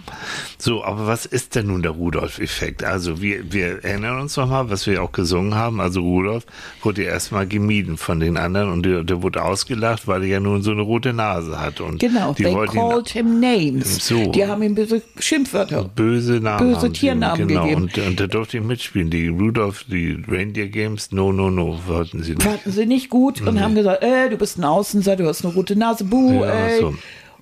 So, 0.59 0.85
aber 0.85 1.07
was 1.07 1.27
ist 1.27 1.55
denn 1.55 1.69
nun 1.69 1.83
der 1.83 1.93
Rudolf-Effekt? 1.93 2.85
Also 2.85 3.21
wir, 3.21 3.53
wir 3.53 3.85
erinnern 3.85 4.21
uns 4.21 4.37
noch 4.37 4.49
mal, 4.49 4.71
was 4.71 4.87
wir 4.87 5.03
auch 5.03 5.13
gesungen 5.13 5.55
haben. 5.55 5.81
Also 5.81 6.01
Rudolf 6.01 6.45
wurde 6.83 7.05
ja 7.05 7.11
erstmal 7.11 7.47
gemieden 7.47 7.97
von 7.97 8.21
den 8.21 8.37
anderen 8.37 8.71
und 8.71 8.85
der, 8.85 9.05
der, 9.05 9.23
wurde 9.23 9.43
ausgelacht, 9.43 10.07
weil 10.07 10.23
er 10.23 10.29
ja 10.29 10.41
nun 10.41 10.63
so 10.63 10.71
eine 10.71 10.83
rote 10.83 11.13
Nase 11.13 11.61
hat. 11.61 11.81
Und 11.81 11.99
genau, 11.99 12.33
die 12.33 12.45
they 12.45 12.67
called 12.67 13.09
him 13.09 13.41
names. 13.41 14.07
So. 14.07 14.31
Die 14.33 14.47
haben 14.47 14.63
ihm 14.63 14.75
böse 14.75 15.03
Schimpfwörter, 15.19 15.85
böse 15.85 16.41
Namen, 16.41 16.73
böse 16.73 16.93
Tiernamen 16.93 17.49
genau. 17.49 17.63
gegeben. 17.63 17.83
Und, 17.83 17.99
und 17.99 18.21
da 18.21 18.27
durfte 18.27 18.59
ich 18.59 18.65
mitspielen. 18.65 19.11
Die 19.11 19.29
Rudolf, 19.29 19.85
die 19.89 20.23
Reindeer 20.29 20.69
Games, 20.69 21.13
no, 21.13 21.33
no, 21.33 21.51
no, 21.51 21.79
wollten 21.87 22.23
sie 22.23 22.35
nicht. 22.35 22.43
Fanden 22.43 22.73
sie 22.73 22.87
nicht 22.87 23.11
gut 23.11 23.41
und 23.41 23.55
nee. 23.55 23.61
haben 23.61 23.75
gesagt, 23.75 24.03
äh, 24.03 24.29
du 24.29 24.37
bist 24.37 24.59
ein 24.59 24.65
Außenseiter, 24.65 25.23
du 25.23 25.29
hast 25.29 25.45
eine 25.45 25.55
rote 25.55 25.77
Nase, 25.77 26.05
buh, 26.05 26.45
ja, 26.45 26.51
ey. 26.51 26.81
So. 26.81 26.95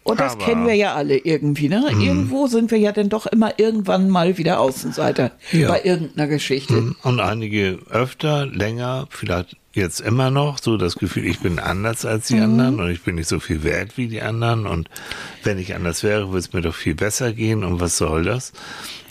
Und 0.08 0.20
das 0.20 0.36
Aber, 0.36 0.44
kennen 0.46 0.66
wir 0.66 0.74
ja 0.74 0.94
alle 0.94 1.18
irgendwie, 1.18 1.68
ne? 1.68 1.80
Mh. 1.92 2.02
Irgendwo 2.02 2.46
sind 2.46 2.70
wir 2.70 2.78
ja 2.78 2.92
dann 2.92 3.10
doch 3.10 3.26
immer 3.26 3.58
irgendwann 3.58 4.08
mal 4.08 4.38
wieder 4.38 4.58
Außenseiter 4.58 5.32
ja. 5.52 5.68
bei 5.68 5.82
irgendeiner 5.82 6.28
Geschichte. 6.28 6.72
Mhm. 6.72 6.96
Und 7.02 7.20
einige 7.20 7.78
öfter, 7.90 8.46
länger, 8.46 9.06
vielleicht 9.10 9.56
jetzt 9.72 10.00
immer 10.00 10.30
noch 10.30 10.58
so 10.58 10.76
das 10.76 10.96
Gefühl, 10.96 11.26
ich 11.26 11.40
bin 11.40 11.58
anders 11.58 12.04
als 12.04 12.28
die 12.28 12.36
mhm. 12.36 12.42
anderen 12.42 12.80
und 12.80 12.90
ich 12.90 13.02
bin 13.02 13.16
nicht 13.16 13.28
so 13.28 13.40
viel 13.40 13.62
wert 13.62 13.96
wie 13.96 14.08
die 14.08 14.22
anderen 14.22 14.66
und 14.66 14.88
wenn 15.44 15.58
ich 15.58 15.74
anders 15.74 16.02
wäre, 16.02 16.28
würde 16.28 16.38
es 16.38 16.52
mir 16.52 16.62
doch 16.62 16.74
viel 16.74 16.94
besser 16.94 17.32
gehen 17.32 17.64
und 17.64 17.80
was 17.80 17.96
soll 17.96 18.24
das? 18.24 18.52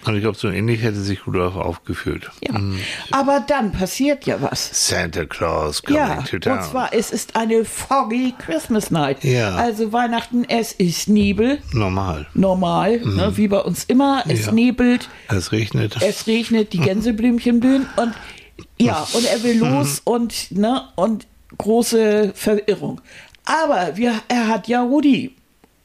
Und 0.06 0.16
ich 0.16 0.22
glaube, 0.22 0.38
so 0.38 0.50
ähnlich 0.50 0.84
hätte 0.84 1.02
sich 1.02 1.28
Rudolf 1.28 1.56
aufgefühlt. 1.56 2.32
Ja. 2.42 2.58
Mhm. 2.58 2.80
Aber 3.12 3.44
dann 3.46 3.74
passiert 3.74 4.26
ja 4.26 4.42
was. 4.42 4.88
Santa 4.88 5.26
Claus 5.26 5.84
coming 5.84 6.00
ja, 6.00 6.22
to 6.22 6.40
town. 6.40 6.60
Und 6.60 6.64
zwar, 6.64 6.94
es 6.94 7.12
ist 7.12 7.36
eine 7.36 7.66
foggy 7.66 8.34
Christmas 8.38 8.90
night. 8.90 9.24
Ja. 9.26 9.56
Also 9.56 9.92
Weihnachten, 9.92 10.46
es 10.48 10.72
ist 10.72 11.10
Nebel. 11.10 11.60
Normal. 11.74 12.26
Normal, 12.34 13.00
mhm. 13.00 13.16
ne, 13.16 13.38
wie 13.38 13.50
bei 13.50 13.60
uns 13.60 13.84
immer. 13.84 14.24
Es 14.30 14.46
ja. 14.46 14.52
nebelt. 14.54 15.10
Es 15.28 15.52
regnet. 15.52 15.98
Es 16.02 16.26
regnet, 16.26 16.72
die 16.72 16.80
Gänseblümchen 16.80 17.60
blühen 17.60 17.86
und 17.98 18.14
ja, 18.78 19.08
und 19.14 19.26
er 19.26 19.44
will 19.44 19.56
mhm. 19.56 19.72
los 19.72 20.02
und, 20.04 20.52
ne, 20.52 20.84
und 20.96 21.28
große 21.58 22.32
Verirrung. 22.36 23.02
Aber 23.46 23.96
wir, 23.96 24.14
er 24.28 24.48
hat 24.48 24.68
ja 24.68 24.84
Rudi. 24.84 25.34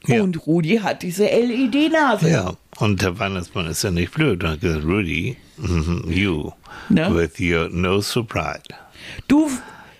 Ja. 0.05 0.21
Und 0.21 0.45
Rudi 0.45 0.77
hat 0.77 1.01
diese 1.01 1.25
LED-Nase. 1.25 2.29
Ja, 2.29 2.53
und 2.77 3.01
der 3.01 3.17
Weihnachtsmann 3.19 3.67
ist 3.67 3.83
ja 3.83 3.91
nicht 3.91 4.13
blöd. 4.13 4.43
Er 4.43 4.51
hat 4.51 4.61
gesagt, 4.61 4.83
Rudy, 4.83 5.37
mhm, 5.57 6.03
you, 6.07 6.51
ne? 6.89 7.15
with 7.15 7.39
your 7.39 7.69
nose 7.69 8.09
so 8.09 8.23
bright. 8.23 8.67
Du 9.29 9.49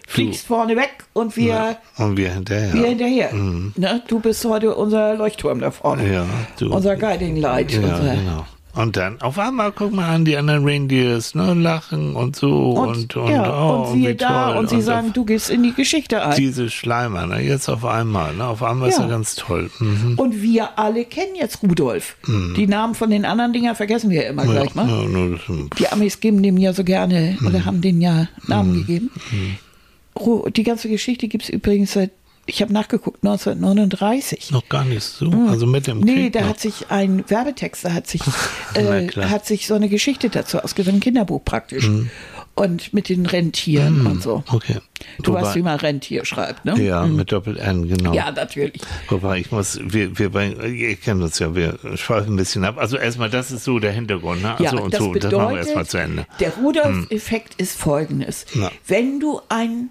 fliegst 0.07 0.43
du. 0.43 0.47
vorne 0.47 0.75
weg 0.75 1.05
und 1.13 1.37
wir, 1.37 1.45
ja. 1.45 1.77
und 1.97 2.17
wir 2.17 2.33
hinterher. 2.33 2.73
Wir 2.73 2.87
hinterher. 2.87 3.33
Mhm. 3.33 3.73
Ne? 3.77 4.03
Du 4.07 4.19
bist 4.19 4.43
heute 4.43 4.75
unser 4.75 5.15
Leuchtturm 5.15 5.59
da 5.59 5.71
vorne. 5.71 6.11
Ja, 6.11 6.25
du. 6.59 6.73
Unser 6.73 6.97
Guiding 6.97 7.37
Light. 7.37 7.71
Ja, 7.71 7.79
unser, 7.79 8.15
genau. 8.15 8.45
Und 8.75 8.97
dann 8.97 9.21
auf 9.21 9.37
einmal 9.37 9.71
guck 9.71 9.93
mal 9.93 10.09
an 10.09 10.25
die 10.25 10.35
anderen 10.35 10.67
Reindeers, 10.67 11.35
ne, 11.35 11.53
lachen 11.53 12.15
und 12.15 12.35
so 12.35 12.71
und, 12.71 13.15
und, 13.15 13.15
und, 13.15 13.31
ja, 13.31 13.63
oh, 13.63 13.91
und 13.91 14.01
wir 14.01 14.17
da 14.17 14.55
und 14.57 14.67
sie 14.67 14.77
und 14.77 14.81
sagen, 14.81 15.13
du 15.13 15.25
gehst 15.25 15.51
in 15.51 15.61
die 15.61 15.73
Geschichte 15.73 16.25
ein. 16.25 16.35
Diese 16.35 16.71
Schleimer, 16.71 17.27
ne, 17.27 17.41
jetzt 17.41 17.69
auf 17.69 17.85
einmal, 17.85 18.33
ne, 18.35 18.47
auf 18.47 18.63
einmal 18.63 18.89
ja. 18.89 18.95
ist 18.95 18.99
er 18.99 19.07
ganz 19.07 19.35
toll. 19.35 19.69
Mhm. 19.79 20.15
Und 20.17 20.41
wir 20.41 20.79
alle 20.79 21.05
kennen 21.05 21.35
jetzt 21.35 21.61
Rudolf. 21.61 22.15
Mhm. 22.25 22.55
Die 22.55 22.65
Namen 22.65 22.95
von 22.95 23.11
den 23.11 23.25
anderen 23.25 23.53
Dinger 23.53 23.75
vergessen 23.75 24.09
wir 24.09 24.25
immer 24.25 24.45
ja, 24.45 24.51
gleich 24.51 24.73
mal. 24.73 24.89
Ja, 24.89 25.07
nur 25.07 25.37
das, 25.37 25.41
die 25.77 25.87
Amis 25.89 26.19
geben 26.19 26.41
dem 26.41 26.57
ja 26.57 26.73
so 26.73 26.83
gerne 26.83 27.37
mhm. 27.39 27.47
oder 27.47 27.65
haben 27.65 27.81
den 27.81 28.01
ja 28.01 28.27
Namen 28.47 28.71
mhm. 28.71 28.77
gegeben. 28.79 29.11
Mhm. 29.31 30.51
Die 30.51 30.63
ganze 30.63 30.89
Geschichte 30.89 31.27
gibt 31.27 31.43
es 31.43 31.49
übrigens 31.49 31.93
seit 31.93 32.09
ich 32.45 32.61
habe 32.61 32.73
nachgeguckt, 32.73 33.23
1939. 33.23 34.51
Noch 34.51 34.67
gar 34.67 34.83
nicht 34.83 35.01
so, 35.01 35.31
hm. 35.31 35.47
also 35.47 35.65
mit 35.65 35.87
dem 35.87 35.99
Nee, 35.99 36.13
Krieg 36.13 36.33
da 36.33 36.41
noch. 36.41 36.49
hat 36.49 36.59
sich 36.59 36.89
ein 36.89 37.23
Werbetext, 37.29 37.85
da 37.85 37.93
hat 37.93 38.07
sich, 38.07 38.21
äh, 38.73 39.07
hat 39.07 39.45
sich 39.45 39.67
so 39.67 39.75
eine 39.75 39.87
Geschichte 39.87 40.29
dazu 40.29 40.59
ausgedacht, 40.59 40.93
ein 40.93 40.99
Kinderbuch 40.99 41.43
praktisch. 41.43 41.87
Mhm. 41.87 42.09
Und 42.55 42.93
mit 42.93 43.09
den 43.09 43.25
Rentieren 43.25 44.01
mhm. 44.01 44.05
und 44.05 44.21
so. 44.21 44.43
Okay. 44.51 44.77
Du 45.23 45.31
Wobei, 45.31 45.41
weißt, 45.41 45.55
wie 45.55 45.63
man 45.63 45.79
Rentier 45.79 46.23
schreibt, 46.23 46.65
ne? 46.65 46.79
Ja, 46.79 47.03
mhm. 47.03 47.15
mit 47.15 47.31
Doppel-N, 47.31 47.87
genau. 47.87 48.13
Ja, 48.13 48.29
natürlich. 48.29 48.79
Wobei, 49.09 49.39
ich 49.39 49.51
muss, 49.51 49.79
wir, 49.81 50.19
wir 50.19 50.63
ihr 50.67 50.95
kennt 50.97 51.23
uns 51.23 51.39
ja, 51.39 51.55
wir 51.55 51.79
schweifen 51.95 52.33
ein 52.33 52.35
bisschen 52.35 52.63
ab. 52.63 52.77
Also 52.77 52.97
erstmal, 52.97 53.31
das 53.31 53.49
ist 53.49 53.63
so 53.63 53.79
der 53.79 53.91
Hintergrund, 53.91 54.43
ne? 54.43 54.51
Also 54.51 54.63
ja, 54.63 54.83
und 54.83 54.93
das 54.93 54.99
so, 54.99 55.09
bedeutet, 55.09 55.33
das 55.33 55.39
machen 55.39 55.51
wir 55.53 55.57
erstmal 55.57 55.85
zu 55.87 55.97
Ende. 55.97 56.27
Der 56.39 56.51
Rudolf-Effekt 56.51 57.55
ist 57.55 57.75
folgendes. 57.75 58.45
Ja. 58.53 58.69
Wenn 58.85 59.19
du 59.19 59.41
ein 59.49 59.89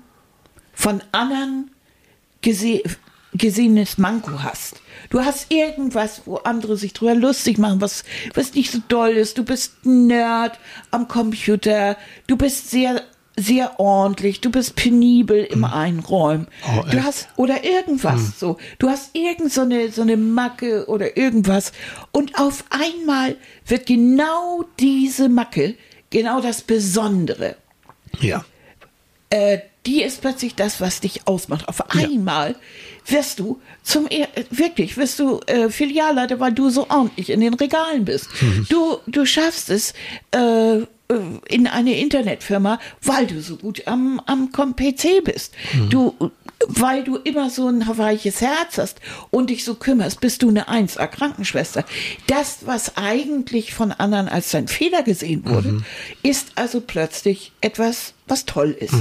von 0.73 1.03
anderen 1.11 1.73
gese 2.43 2.83
gesehenes 3.35 3.99
Manko 3.99 4.43
hast. 4.43 4.83
Du 5.09 5.21
hast 5.21 5.51
irgendwas, 5.51 6.23
wo 6.27 6.37
andere 6.37 6.77
sich 6.77 6.93
drüber 6.93 7.15
lustig 7.15 7.59
machen, 7.59 7.81
was, 7.81 8.05
was 8.35 8.55
nicht 8.55 8.71
so 8.71 8.79
doll 8.89 9.11
ist. 9.11 9.39
Du 9.39 9.45
bist 9.45 9.85
Nerd 9.85 10.59
am 10.91 11.09
Computer. 11.09 11.97
Du 12.27 12.37
bist 12.37 12.71
sehr, 12.71 13.03
sehr 13.37 13.81
ordentlich. 13.81 14.43
Du 14.43 14.51
bist 14.51 14.77
penibel 14.77 15.45
im 15.45 15.65
hm. 15.65 15.73
Einräumen. 15.73 16.47
Oh, 16.67 16.85
du 16.91 17.03
hast, 17.03 17.29
oder 17.37 17.65
irgendwas 17.65 18.21
hm. 18.21 18.35
so. 18.37 18.59
Du 18.79 18.91
hast 18.91 19.15
irgend 19.15 19.51
so 19.51 19.63
eine, 19.63 19.91
so 19.91 20.03
eine 20.03 20.19
Macke 20.19 20.87
oder 20.87 21.17
irgendwas. 21.17 21.73
Und 22.11 22.39
auf 22.39 22.65
einmal 22.69 23.37
wird 23.67 23.87
genau 23.87 24.65
diese 24.79 25.31
Macke 25.31 25.77
genau 26.11 26.41
das 26.41 26.61
Besondere. 26.61 27.57
Ja. 28.21 28.45
Äh, 29.31 29.61
die 29.87 30.03
ist 30.03 30.21
plötzlich 30.21 30.55
das, 30.55 30.81
was 30.81 31.01
dich 31.01 31.27
ausmacht. 31.27 31.69
Auf 31.69 31.91
einmal 31.91 32.57
wirst 33.07 33.41
du 33.41 33.61
zum 33.83 34.09
wirklich 34.51 34.97
wirst 34.97 35.19
du 35.19 35.41
äh, 35.47 35.71
Filialleiter, 35.71 36.39
weil 36.39 36.53
du 36.53 36.71
so 36.71 36.89
ordentlich 36.89 37.31
in 37.31 37.41
den 37.41 37.55
Regalen 37.55 38.05
bist. 38.05 38.29
Mhm. 38.41 38.67
Du 38.69 38.99
du 39.07 39.27
schaffst 39.27 39.71
es 39.71 39.95
äh, 40.31 40.83
äh, 41.13 41.19
in 41.49 41.67
eine 41.67 41.99
Internetfirma, 41.99 42.79
weil 43.03 43.27
du 43.27 43.41
so 43.41 43.57
gut 43.57 43.87
am, 43.87 44.21
am 44.27 44.51
PC 44.53 45.25
bist. 45.25 45.55
Du, 45.91 46.15
weil 46.67 47.05
du 47.05 47.17
immer 47.17 47.51
so 47.51 47.69
ein 47.69 47.85
weiches 47.99 48.41
Herz 48.41 48.79
hast 48.79 49.01
und 49.31 49.51
dich 49.51 49.65
so 49.65 49.75
kümmerst, 49.75 50.21
bist 50.21 50.43
du 50.43 50.49
eine 50.49 50.69
1A 50.69 51.07
Krankenschwester. 51.09 51.85
Das, 52.27 52.59
was 52.67 52.97
eigentlich 52.97 53.75
von 53.75 53.93
anderen 53.93 54.29
als 54.29 54.51
dein 54.51 54.69
Fehler 54.69 55.03
gesehen 55.03 55.45
wurde, 55.45 55.83
ist 56.23 56.53
also 56.55 56.81
plötzlich 56.81 57.53
etwas, 57.61 58.15
was 58.27 58.47
toll 58.47 58.71
ist. 58.71 58.95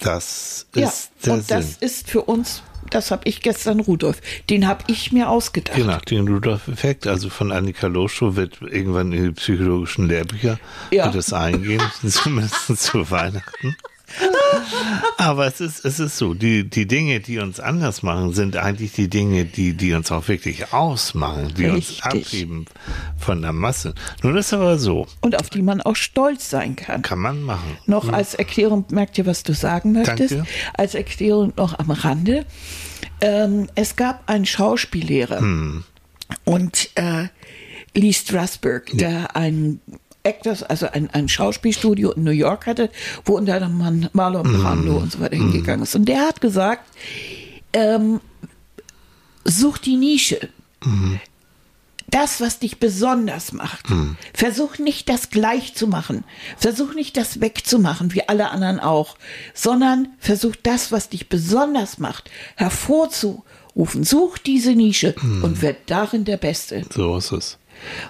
Das 0.00 0.66
Ja, 0.74 0.88
ist 0.88 1.10
der 1.24 1.32
und 1.34 1.50
das 1.50 1.64
Sinn. 1.74 1.76
ist 1.88 2.10
für 2.10 2.22
uns, 2.22 2.62
das 2.90 3.10
habe 3.10 3.22
ich 3.24 3.40
gestern 3.42 3.80
Rudolf, 3.80 4.20
den 4.50 4.66
habe 4.66 4.84
ich 4.88 5.12
mir 5.12 5.28
ausgedacht. 5.28 5.76
Genau, 5.76 5.98
den 5.98 6.28
Rudolf-Effekt, 6.28 7.06
also 7.06 7.30
von 7.30 7.52
Annika 7.52 7.86
Loschow 7.86 8.36
wird 8.36 8.60
irgendwann 8.60 9.12
in 9.12 9.24
die 9.24 9.30
psychologischen 9.32 10.08
Lehrbücher 10.08 10.58
Ja. 10.90 11.10
es 11.14 11.32
eingehen, 11.32 11.82
zumindest 12.06 12.76
zu 12.78 13.10
Weihnachten. 13.10 13.76
Aber 15.18 15.46
es 15.46 15.60
ist, 15.60 15.84
es 15.84 15.98
ist 15.98 16.16
so, 16.16 16.34
die, 16.34 16.68
die 16.68 16.86
Dinge, 16.86 17.20
die 17.20 17.38
uns 17.38 17.60
anders 17.60 18.02
machen, 18.02 18.32
sind 18.32 18.56
eigentlich 18.56 18.92
die 18.92 19.08
Dinge, 19.08 19.44
die, 19.44 19.74
die 19.74 19.94
uns 19.94 20.12
auch 20.12 20.28
wirklich 20.28 20.72
ausmachen, 20.72 21.52
die 21.56 21.66
uns 21.66 21.90
Richtig. 22.04 22.26
abheben 22.26 22.66
von 23.18 23.42
der 23.42 23.52
Masse. 23.52 23.94
Nun 24.22 24.36
ist 24.36 24.52
aber 24.52 24.78
so, 24.78 25.06
Und 25.20 25.38
auf 25.40 25.50
die 25.50 25.62
man 25.62 25.80
auch 25.80 25.96
stolz 25.96 26.50
sein 26.50 26.76
kann. 26.76 27.02
kann 27.02 27.18
man 27.18 27.42
machen. 27.42 27.76
Noch 27.86 28.08
als 28.12 28.34
Erklärung, 28.34 28.84
merkt 28.90 29.18
ihr, 29.18 29.26
was 29.26 29.42
du 29.42 29.54
sagen 29.54 29.92
möchtest? 29.92 30.32
Danke. 30.32 30.46
Als 30.74 30.94
Erklärung 30.94 31.52
noch 31.56 31.78
am 31.78 31.90
Rande. 31.90 32.44
Ähm, 33.20 33.68
es 33.74 33.96
gab 33.96 34.28
einen 34.28 34.46
Schauspiellehrer 34.46 35.42
und 36.44 36.90
äh, 36.94 37.28
Lee 37.96 38.12
Strasberg, 38.12 38.90
der 38.94 39.36
ein 39.36 39.80
Actors, 40.24 40.62
also 40.62 40.86
ein, 40.90 41.10
ein 41.10 41.28
Schauspielstudio 41.28 42.12
in 42.12 42.24
New 42.24 42.30
York 42.30 42.66
hatte, 42.66 42.90
wo 43.24 43.36
unter 43.36 43.54
anderem 43.62 44.08
Marlon 44.12 44.42
Brando 44.60 44.96
und 44.96 45.12
so 45.12 45.20
weiter 45.20 45.36
hingegangen 45.36 45.82
ist. 45.82 45.94
Und 45.94 46.06
der 46.06 46.20
hat 46.22 46.40
gesagt, 46.40 46.88
ähm, 47.74 48.20
such 49.44 49.78
die 49.78 49.96
Nische. 49.96 50.48
Das, 52.06 52.40
was 52.40 52.58
dich 52.58 52.78
besonders 52.78 53.52
macht. 53.52 53.86
Versuch 54.32 54.78
nicht, 54.78 55.08
das 55.08 55.30
gleich 55.30 55.74
zu 55.74 55.88
machen. 55.88 56.24
Versuch 56.56 56.94
nicht, 56.94 57.16
das 57.16 57.40
wegzumachen, 57.40 58.14
wie 58.14 58.26
alle 58.28 58.50
anderen 58.50 58.80
auch, 58.80 59.16
sondern 59.52 60.08
versuch 60.20 60.54
das, 60.62 60.92
was 60.92 61.08
dich 61.08 61.28
besonders 61.28 61.98
macht, 61.98 62.30
hervorzurufen. 62.56 64.04
Such 64.04 64.38
diese 64.38 64.72
Nische 64.72 65.14
und 65.42 65.60
werd 65.60 65.78
darin 65.86 66.24
der 66.24 66.36
Beste. 66.36 66.84
So 66.90 67.16
ist 67.16 67.32
es. 67.32 67.58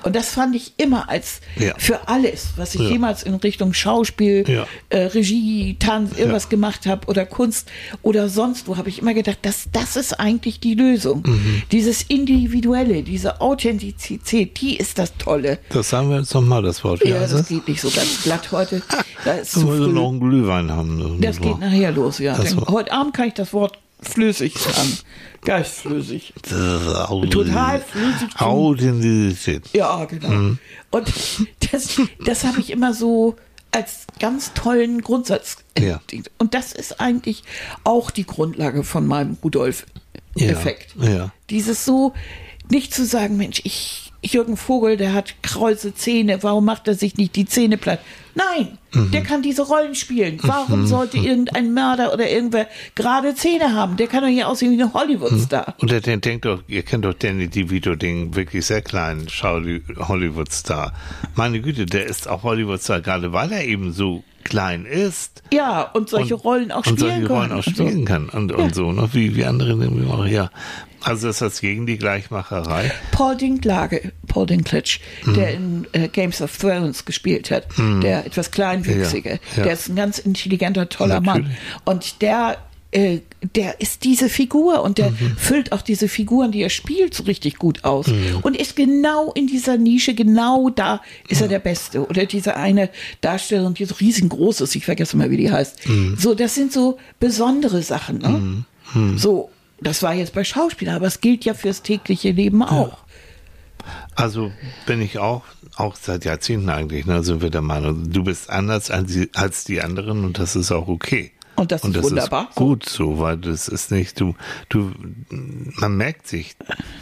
Und 0.03 0.15
das 0.17 0.31
fand 0.31 0.55
ich 0.55 0.73
immer 0.77 1.09
als 1.09 1.41
Ja. 1.59 1.75
für 1.79 2.09
alles, 2.09 2.49
was 2.57 2.75
ich 2.75 2.81
Ja. 2.83 2.89
jemals 2.91 3.23
in 3.23 3.35
Richtung 3.35 3.73
Schauspiel, 3.75 4.45
Ja. 4.49 4.67
äh, 4.91 4.99
Regie, 5.07 5.77
Tanz, 5.79 6.17
irgendwas 6.19 6.49
gemacht 6.49 6.87
habe 6.87 7.07
oder 7.09 7.27
Kunst 7.27 7.71
oder 8.03 8.29
sonst 8.29 8.69
wo, 8.69 8.77
habe 8.77 8.89
ich 8.89 9.01
immer 9.01 9.15
gedacht, 9.15 9.39
dass 9.43 9.69
das 9.73 9.97
ist 9.97 10.19
eigentlich 10.21 10.61
die 10.61 10.75
Lösung. 10.75 11.23
Mhm. 11.27 11.63
Dieses 11.73 12.03
Individuelle, 12.03 13.03
diese 13.03 13.41
Authentizität, 13.41 14.61
die 14.61 14.77
ist 14.77 14.99
das 14.99 15.17
Tolle. 15.19 15.59
Das 15.71 15.91
sagen 15.91 16.11
wir 16.11 16.19
jetzt 16.19 16.35
nochmal, 16.35 16.63
das 16.63 16.83
Wort. 16.85 17.05
Ja, 17.05 17.21
das 17.21 17.33
das? 17.33 17.49
geht 17.49 17.67
nicht 17.69 17.81
so 17.81 17.91
ganz 17.91 18.23
glatt 18.23 18.51
heute. 18.53 18.83
Da 19.25 19.33
ist 19.33 19.53
zu 19.53 19.61
müssen 19.61 19.79
wir 19.81 19.87
früh. 19.87 19.93
noch 19.95 20.09
einen 20.11 20.21
Glühwein 20.21 20.71
haben. 20.71 21.19
Das 21.23 21.41
geht 21.41 21.59
nachher 21.59 21.93
los, 21.93 22.19
ja. 22.19 22.37
Das 22.37 22.55
heute 22.57 22.93
Abend 22.93 23.15
kann 23.15 23.29
ich 23.29 23.35
das 23.35 23.55
Wort 23.55 23.79
flüssig 24.05 24.57
sagen. 24.59 24.99
Geistflüssig. 25.45 26.33
Total 26.43 27.81
flüssig 27.81 28.41
Authentizität. 28.41 29.65
Ja, 29.73 30.05
genau. 30.07 30.29
Mhm. 30.29 30.59
Und 30.91 31.13
das, 31.73 32.01
das 32.25 32.45
habe 32.45 32.61
ich 32.61 32.71
immer 32.71 32.95
so 32.95 33.37
als 33.71 34.07
ganz 34.21 34.53
tollen 34.55 35.03
Grundsatz 35.03 35.57
Ja. 35.79 35.97
entdeckt. 35.97 36.31
Und 36.39 36.55
das 36.55 36.73
ist 36.73 37.01
eigentlich 37.01 37.43
auch 37.83 38.11
die 38.11 38.25
Grundlage 38.25 38.85
von 38.85 39.07
meinem 39.07 39.37
Rudolf-Effekt. 39.43 40.95
Ja, 41.01 41.09
ja. 41.11 41.33
Dieses 41.51 41.85
so, 41.85 42.15
nicht 42.71 42.95
zu 42.95 43.05
sagen, 43.05 43.37
Mensch, 43.37 43.61
ich, 43.65 44.13
Jürgen 44.23 44.57
Vogel, 44.57 44.97
der 44.97 45.13
hat 45.13 45.35
krause 45.43 45.95
Zähne, 45.95 46.43
warum 46.43 46.65
macht 46.65 46.89
er 46.89 46.95
sich 46.95 47.17
nicht 47.17 47.37
die 47.37 47.47
Zähne 47.47 47.77
platt? 47.77 48.01
Nein, 48.35 48.79
Mhm. 48.93 49.11
der 49.11 49.23
kann 49.23 49.43
diese 49.43 49.63
Rollen 49.63 49.95
spielen. 49.95 50.39
Warum 50.43 50.87
sollte 50.87 51.19
irgendein 51.19 51.73
Mörder 51.75 52.13
oder 52.13 52.29
irgendwer 52.31 52.69
gerade 52.95 53.35
Zähne 53.35 53.73
haben? 53.75 53.97
Der 53.97 54.07
kann 54.07 54.23
doch 54.23 54.29
hier 54.29 54.49
aussehen 54.49 54.77
wie 54.77 54.83
ein 54.83 54.93
Hollywood-Star. 54.93 55.75
Und 55.79 55.91
der, 55.91 56.01
der 56.01 56.17
denkt 56.19 56.45
doch, 56.45 56.63
ihr 56.69 56.83
kennt 56.83 57.05
doch 57.05 57.15
Danny 57.15 57.49
DeVito, 57.49 57.95
den 57.97 58.35
wirklich 58.35 58.67
sehr 58.67 58.83
kleinen 58.83 59.27
Hollywood-Star. 59.29 60.93
Meine 61.35 61.61
Güte, 61.61 61.87
der 61.87 62.07
ist 62.07 62.29
auch 62.29 62.43
Hollywood-Star, 62.43 63.01
gerade 63.01 63.33
weil 63.33 63.53
er 63.53 63.65
eben 63.65 63.93
so 63.93 64.23
klein 64.45 64.85
ist. 64.87 65.43
Ja, 65.53 65.83
und 65.83 66.09
solche 66.09 66.37
und, 66.37 66.45
Rollen 66.45 66.73
auch 66.73 66.87
und 66.87 66.99
spielen 66.99 66.99
solche 66.99 67.27
kann. 67.27 67.37
Rollen 67.37 67.53
auch 67.53 67.67
und 67.67 67.77
so. 67.77 67.87
spielen 67.87 68.05
kann. 68.05 68.29
Und, 68.29 68.53
und 68.53 68.75
so, 68.75 68.93
ne? 68.93 69.09
wie, 69.13 69.35
wie 69.37 69.45
andere 69.45 69.71
irgendwie 69.71 70.11
auch, 70.11 70.27
ja. 70.27 70.51
Also 71.03 71.29
ist 71.29 71.43
das 71.43 71.61
gegen 71.61 71.87
die 71.87 71.99
Gleichmacherei? 71.99 72.91
Paul 73.11 73.37
Dinklage, 73.37 74.13
Paul 74.27 74.47
Dinklage, 74.47 74.99
Mhm. 75.25 75.35
der 75.35 75.51
in 75.55 75.87
äh, 75.93 76.09
Games 76.09 76.41
of 76.41 76.57
Thrones 76.57 77.05
gespielt 77.05 77.51
hat, 77.51 77.67
der 78.03 78.25
etwas 78.25 78.51
kleinwüchsige, 78.51 79.29
Ja, 79.33 79.39
ja. 79.57 79.63
der 79.65 79.73
ist 79.75 79.89
ein 79.89 79.97
ganz 79.97 80.19
intelligenter, 80.19 80.89
toller 80.89 81.21
Mann. 81.21 81.43
Natürlich. 81.43 81.59
Und 81.85 82.23
der, 82.23 82.57
äh, 82.95 83.21
der 83.55 83.81
ist 83.81 84.05
diese 84.05 84.29
Figur 84.29 84.83
und 84.83 84.99
der 84.99 85.11
Mhm. 85.11 85.37
füllt 85.37 85.73
auch 85.73 85.83
diese 85.83 86.09
Figuren, 86.09 86.53
die 86.53 86.63
er 86.63 86.71
spielt, 86.71 87.13
so 87.13 87.25
richtig 87.25 87.57
gut 87.57 87.85
aus. 87.85 88.07
Mhm. 88.07 88.39
Und 88.43 88.57
ist 88.57 88.77
genau 88.77 89.33
in 89.33 89.47
dieser 89.47 89.77
Nische, 89.77 90.15
genau 90.15 90.71
da 90.71 91.03
ist 91.29 91.43
er 91.43 91.49
der 91.49 91.59
Beste. 91.59 92.07
Oder 92.09 92.25
diese 92.27 92.57
eine 92.57 92.89
Darstellerin, 93.21 93.75
die 93.75 93.85
so 93.85 93.97
riesengroß 93.97 94.63
ist, 94.63 94.75
ich 94.77 94.85
vergesse 94.85 95.17
mal, 95.17 95.31
wie 95.31 95.37
die 95.37 95.51
heißt. 95.51 95.89
Mhm. 95.89 96.17
So, 96.19 96.35
das 96.35 96.55
sind 96.55 96.73
so 96.73 96.99
besondere 97.21 97.83
Sachen. 97.83 98.19
Ne? 98.19 98.65
So, 99.17 99.51
das 99.81 100.03
war 100.03 100.15
jetzt 100.15 100.33
bei 100.33 100.45
Schauspielern, 100.45 100.95
aber 100.97 101.07
es 101.07 101.21
gilt 101.21 101.45
ja 101.45 101.53
fürs 101.55 101.83
tägliche 101.83 102.31
Leben 102.31 102.63
auch. 102.63 102.99
Also 104.15 104.53
bin 104.87 105.03
ich 105.03 105.19
auch, 105.19 105.43
auch 105.77 105.97
seit 105.97 106.25
Jahrzehnten 106.25 106.71
eigentlich, 106.71 107.05
ne, 107.05 107.23
sind 107.23 107.43
wir 107.43 107.51
der 107.51 107.61
Meinung, 107.61 108.11
du 108.11 108.25
bist 108.25 108.49
anders 108.49 108.91
als 108.91 109.13
die, 109.13 109.29
als 109.35 109.65
die 109.65 109.83
anderen 109.83 110.25
und 110.25 110.39
das 110.39 110.57
ist 110.57 110.71
auch 110.73 110.89
okay. 110.89 111.33
Und 111.57 111.71
das 111.73 111.85
ist 111.85 112.03
wunderbar. 112.03 112.49
Ist 112.51 112.57
gut 112.57 112.89
so, 112.89 113.19
weil 113.21 113.37
das 113.37 113.69
ist 113.69 113.91
nicht, 113.91 114.19
du, 114.21 114.35
du, 114.69 114.93
man 115.31 115.97
merkt 115.97 116.27
sich, 116.27 116.57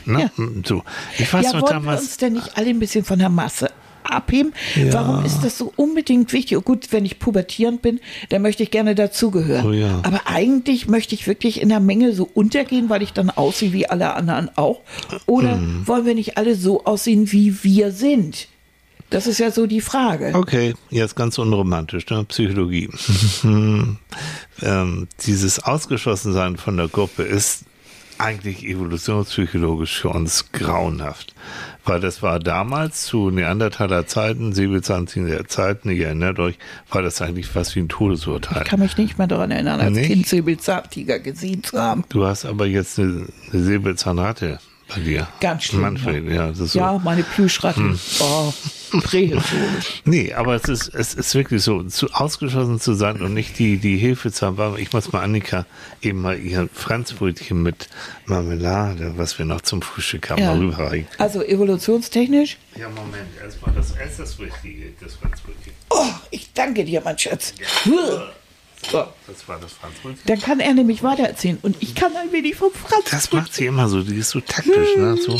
ne, 0.04 0.30
so. 0.64 0.82
Ich 1.18 1.32
weiß 1.32 1.46
ja, 1.46 1.52
noch 1.52 1.62
wollen 1.62 1.72
wir 1.72 1.80
damals, 1.80 2.02
uns 2.02 2.16
denn 2.18 2.34
nicht 2.34 2.56
alle 2.56 2.68
ein 2.70 2.78
bisschen 2.78 3.04
von 3.04 3.18
der 3.18 3.28
Masse 3.30 3.70
abheben? 4.04 4.52
Ja. 4.74 4.92
Warum 4.94 5.24
ist 5.24 5.42
das 5.44 5.56
so 5.56 5.72
unbedingt 5.76 6.32
wichtig? 6.32 6.58
Oh, 6.58 6.60
gut, 6.60 6.88
wenn 6.90 7.04
ich 7.04 7.18
pubertierend 7.18 7.82
bin, 7.82 8.00
dann 8.30 8.42
möchte 8.42 8.62
ich 8.62 8.70
gerne 8.70 8.94
dazugehören. 8.94 9.64
Oh 9.66 9.72
ja. 9.72 10.00
Aber 10.02 10.22
eigentlich 10.26 10.88
möchte 10.88 11.14
ich 11.14 11.26
wirklich 11.26 11.60
in 11.62 11.68
der 11.68 11.80
Menge 11.80 12.12
so 12.12 12.28
untergehen, 12.34 12.90
weil 12.90 13.02
ich 13.02 13.12
dann 13.12 13.30
aussehe 13.30 13.72
wie 13.72 13.88
alle 13.88 14.14
anderen 14.14 14.50
auch. 14.56 14.80
Oder 15.26 15.56
Mhm. 15.56 15.86
wollen 15.86 16.04
wir 16.04 16.14
nicht 16.14 16.36
alle 16.36 16.56
so 16.56 16.84
aussehen, 16.84 17.30
wie 17.32 17.62
wir 17.62 17.92
sind? 17.92 18.48
Das 19.12 19.26
ist 19.26 19.38
ja 19.38 19.50
so 19.50 19.66
die 19.66 19.80
Frage. 19.80 20.32
Okay, 20.34 20.74
jetzt 20.90 21.16
ganz 21.16 21.38
unromantisch, 21.38 22.08
ne? 22.08 22.24
Psychologie. 22.24 22.88
ähm, 23.44 25.08
dieses 25.26 25.62
Ausgeschlossensein 25.62 26.56
von 26.56 26.78
der 26.78 26.88
Gruppe 26.88 27.22
ist 27.22 27.64
eigentlich 28.18 28.64
evolutionspsychologisch 28.64 30.00
für 30.00 30.10
uns 30.10 30.52
grauenhaft. 30.52 31.34
Weil 31.84 32.00
das 32.00 32.22
war 32.22 32.38
damals 32.38 33.04
zu 33.04 33.30
Neandertaler 33.30 34.06
Zeiten, 34.06 34.52
Säbelzahntiger 34.52 35.46
Zeiten, 35.46 35.90
ihr 35.90 36.06
erinnert 36.06 36.38
euch, 36.38 36.56
war 36.90 37.02
das 37.02 37.20
eigentlich 37.20 37.46
fast 37.46 37.74
wie 37.74 37.80
ein 37.80 37.88
Todesurteil. 37.88 38.62
Ich 38.62 38.68
kann 38.68 38.80
mich 38.80 38.96
nicht 38.96 39.18
mehr 39.18 39.26
daran 39.26 39.50
erinnern, 39.50 39.80
als 39.80 39.92
Nicht? 39.92 40.06
Kind 40.06 40.26
Säbelzahntiger 40.26 41.18
gesehen 41.18 41.64
zu 41.64 41.80
haben. 41.80 42.04
Du 42.08 42.24
hast 42.24 42.44
aber 42.44 42.66
jetzt 42.66 42.98
eine, 42.98 43.26
eine 43.52 43.62
Säbelzahnratte 43.62 44.60
bei 44.94 45.00
dir. 45.00 45.28
Ganz 45.40 45.64
schlimm, 45.64 45.80
Manfred, 45.82 46.28
ja. 46.30 46.50
ist 46.50 46.58
so. 46.58 46.78
Ja, 46.78 47.00
meine 47.02 47.22
Plüschratte. 47.22 47.80
Hm. 47.80 47.98
Oh, 48.20 48.52
prähistorisch. 49.00 50.02
Nee, 50.04 50.32
aber 50.34 50.54
es 50.54 50.64
ist, 50.64 50.88
es 50.94 51.14
ist 51.14 51.34
wirklich 51.34 51.62
so, 51.62 51.82
zu 51.84 52.10
ausgeschlossen 52.12 52.78
zu 52.80 52.94
sein 52.94 53.20
und 53.22 53.32
nicht 53.34 53.58
die, 53.58 53.78
die 53.78 53.96
Hilfe 53.96 54.30
zu 54.32 54.46
haben. 54.46 54.56
Mal, 54.56 54.78
Ich 54.78 54.92
muss 54.92 55.12
mal 55.12 55.22
Annika 55.22 55.66
eben 56.02 56.20
mal 56.20 56.38
ihr 56.38 56.68
Franzbrötchen 56.74 57.62
mit 57.62 57.88
Marmelade, 58.26 59.14
was 59.16 59.38
wir 59.38 59.46
noch 59.46 59.62
zum 59.62 59.82
Frühstück 59.82 60.30
haben, 60.30 60.40
Ja. 60.42 60.54
mal 60.54 60.58
rüberreichen. 60.58 61.06
Also 61.18 61.42
evolutionstechnisch 61.42 62.58
Ja, 62.76 62.88
Moment, 62.88 63.28
erstmal 63.42 63.74
das, 63.74 63.92
erst 63.92 64.18
das 64.18 64.38
Richtige, 64.38 64.92
das 65.00 65.14
Franzbrötchen. 65.14 65.72
Oh, 65.90 66.06
ich 66.30 66.52
danke 66.52 66.84
dir, 66.84 67.00
mein 67.04 67.18
Schatz. 67.18 67.54
So, 68.90 69.04
Das 69.28 69.46
war 69.48 69.58
das 69.60 69.72
Franzbrötchen. 69.72 70.22
dann 70.26 70.40
kann 70.40 70.60
er 70.60 70.74
nämlich 70.74 71.02
weitererzählen 71.02 71.58
und 71.62 71.76
ich 71.80 71.94
kann 71.94 72.14
ein 72.16 72.32
wenig 72.32 72.56
vom 72.56 72.72
Franz. 72.72 73.04
Das 73.10 73.32
macht 73.32 73.54
sie 73.54 73.66
immer 73.66 73.88
so, 73.88 74.02
die 74.02 74.16
ist 74.16 74.30
so 74.30 74.40
taktisch, 74.40 74.96
ne? 74.96 75.16
So, 75.16 75.38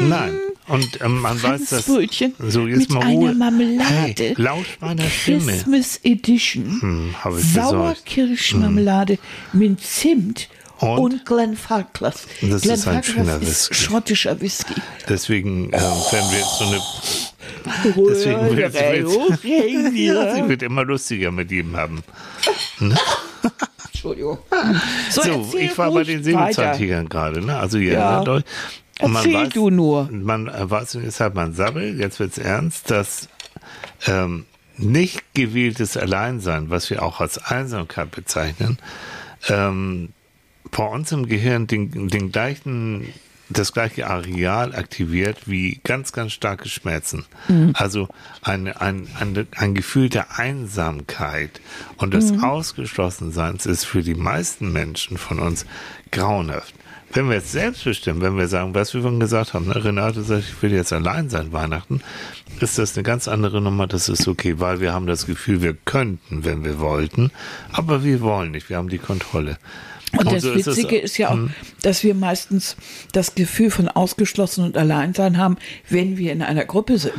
nein. 0.00 0.38
Und 0.68 1.00
ähm, 1.00 1.20
man 1.20 1.42
weiß, 1.42 1.70
dass. 1.70 1.86
So, 1.86 2.00
jetzt 2.00 2.20
mit 2.20 2.90
mal 2.90 3.00
einer 3.02 3.12
Ruhe. 3.14 3.34
Marmelade. 3.34 3.84
Hey, 3.84 4.34
lausch 4.36 4.78
meiner 4.80 5.08
Stimme. 5.08 5.52
Christmas 5.52 6.00
Edition. 6.04 6.80
Hm. 6.80 7.14
Sauerkirschmarmelade 7.36 9.18
mit 9.52 9.80
Zimt 9.80 10.48
Und? 10.78 10.98
und, 10.98 11.26
Glenfarclas. 11.26 12.26
Das 12.40 12.50
ist 12.64 12.86
ein 12.86 13.00
Glenfarclas 13.00 13.06
schöner 13.06 13.36
ist 13.42 13.70
Whisky. 13.70 13.74
schottischer 13.74 14.40
Whisky. 14.40 14.74
Deswegen 15.08 15.64
ähm, 15.66 15.70
werden 15.72 16.30
wir 16.30 16.38
jetzt 16.38 16.58
so 16.58 16.64
eine 16.64 16.80
Deswegen 17.84 18.56
wird, 18.56 18.72
sie 18.74 20.48
wird 20.48 20.62
immer 20.62 20.84
lustiger 20.84 21.30
mit 21.30 21.50
ihm 21.52 21.76
haben. 21.76 22.02
Entschuldigung. 23.92 24.38
So, 25.10 25.22
erzähl 25.22 25.60
ich 25.60 25.78
war 25.78 25.92
bei 25.92 26.04
den 26.04 26.24
weiter. 26.24 26.38
Säbelzahntigern 26.38 27.08
gerade, 27.08 27.40
ne? 27.44 27.56
Also 27.58 27.78
ihr 27.78 27.92
Ja. 27.92 28.00
erinnert 28.16 28.28
euch. 28.28 28.44
Und 29.00 29.12
man 29.12 29.24
Erzähl 29.24 29.46
weiß, 29.46 29.52
du 29.52 29.70
nur. 29.70 30.08
Man 30.12 30.48
äh, 30.48 30.70
weiß, 30.70 30.94
jetzt 31.02 31.20
hat 31.20 31.34
man 31.34 31.54
Sabbel, 31.54 31.98
jetzt 31.98 32.20
wird's 32.20 32.38
ernst, 32.38 32.90
dass 32.90 33.28
ähm, 34.06 34.44
nicht 34.76 35.22
gewähltes 35.34 35.96
Alleinsein, 35.96 36.70
was 36.70 36.90
wir 36.90 37.02
auch 37.02 37.20
als 37.20 37.38
Einsamkeit 37.38 38.10
bezeichnen, 38.10 38.78
ähm, 39.48 40.10
bei 40.70 40.84
uns 40.84 41.10
im 41.12 41.26
Gehirn 41.26 41.66
den, 41.66 42.08
den 42.08 42.32
gleichen, 42.32 43.12
das 43.58 43.72
gleiche 43.72 44.08
Areal 44.08 44.74
aktiviert 44.74 45.48
wie 45.48 45.80
ganz, 45.84 46.12
ganz 46.12 46.32
starke 46.32 46.68
Schmerzen. 46.68 47.24
Also 47.74 48.08
ein, 48.42 48.68
ein, 48.68 49.08
ein, 49.18 49.46
ein 49.56 49.74
Gefühl 49.74 50.08
der 50.08 50.38
Einsamkeit 50.38 51.60
und 51.96 52.14
des 52.14 52.42
Ausgeschlossenseins 52.42 53.66
ist 53.66 53.84
für 53.84 54.02
die 54.02 54.14
meisten 54.14 54.72
Menschen 54.72 55.18
von 55.18 55.38
uns 55.38 55.66
grauenhaft. 56.10 56.74
Wenn 57.14 57.28
wir 57.28 57.36
jetzt 57.36 57.52
selbst 57.52 57.84
bestimmen, 57.84 58.22
wenn 58.22 58.38
wir 58.38 58.48
sagen, 58.48 58.74
was 58.74 58.94
wir 58.94 59.02
vorhin 59.02 59.20
gesagt 59.20 59.52
haben, 59.52 59.66
ne, 59.66 59.84
Renate 59.84 60.22
sagt, 60.22 60.44
ich 60.48 60.62
will 60.62 60.72
jetzt 60.72 60.94
allein 60.94 61.28
sein 61.28 61.52
Weihnachten, 61.52 62.00
ist 62.60 62.78
das 62.78 62.96
eine 62.96 63.02
ganz 63.02 63.28
andere 63.28 63.60
Nummer, 63.60 63.86
das 63.86 64.08
ist 64.08 64.26
okay, 64.28 64.60
weil 64.60 64.80
wir 64.80 64.94
haben 64.94 65.06
das 65.06 65.26
Gefühl, 65.26 65.60
wir 65.60 65.74
könnten, 65.74 66.44
wenn 66.46 66.64
wir 66.64 66.78
wollten, 66.78 67.30
aber 67.70 68.02
wir 68.02 68.22
wollen 68.22 68.52
nicht, 68.52 68.70
wir 68.70 68.78
haben 68.78 68.88
die 68.88 68.98
Kontrolle. 68.98 69.58
Und 70.18 70.30
das 70.30 70.42
so 70.42 70.52
ist 70.52 70.66
Witzige 70.66 70.98
ist 70.98 71.16
ja 71.18 71.30
auch, 71.30 71.34
Hm. 71.34 71.50
dass 71.82 72.04
wir 72.04 72.14
meistens 72.14 72.76
das 73.12 73.34
Gefühl 73.34 73.70
von 73.70 73.88
ausgeschlossen 73.88 74.64
und 74.64 74.76
Alleinsein 74.76 75.38
haben, 75.38 75.56
wenn 75.88 76.18
wir 76.18 76.32
in 76.32 76.42
einer 76.42 76.64
Gruppe 76.66 76.98
sind. 76.98 77.14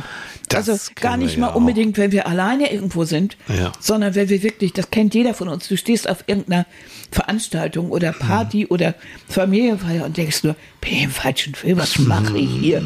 Das 0.48 0.68
also 0.68 0.92
gar 0.94 1.16
nicht 1.16 1.34
ja 1.34 1.40
mal 1.40 1.48
auch. 1.50 1.54
unbedingt, 1.56 1.96
wenn 1.98 2.12
wir 2.12 2.26
alleine 2.28 2.70
irgendwo 2.72 3.04
sind, 3.04 3.36
Ja. 3.48 3.72
sondern 3.80 4.14
wenn 4.14 4.28
wir 4.28 4.42
wirklich, 4.44 4.72
das 4.72 4.90
kennt 4.90 5.14
jeder 5.14 5.34
von 5.34 5.48
uns, 5.48 5.66
du 5.66 5.76
stehst 5.76 6.08
auf 6.08 6.24
irgendeiner 6.28 6.66
Veranstaltung 7.10 7.90
oder 7.90 8.12
Hm. 8.12 8.18
Party 8.26 8.66
oder 8.66 8.94
Familienfeier 9.28 10.04
und 10.04 10.16
denkst 10.16 10.44
nur, 10.44 10.54
bin 10.80 10.92
ich 10.92 11.02
im 11.04 11.10
falschen 11.10 11.54
Film, 11.54 11.78
was 11.78 11.98
mache 11.98 12.38
ich 12.38 12.50
hier? 12.50 12.82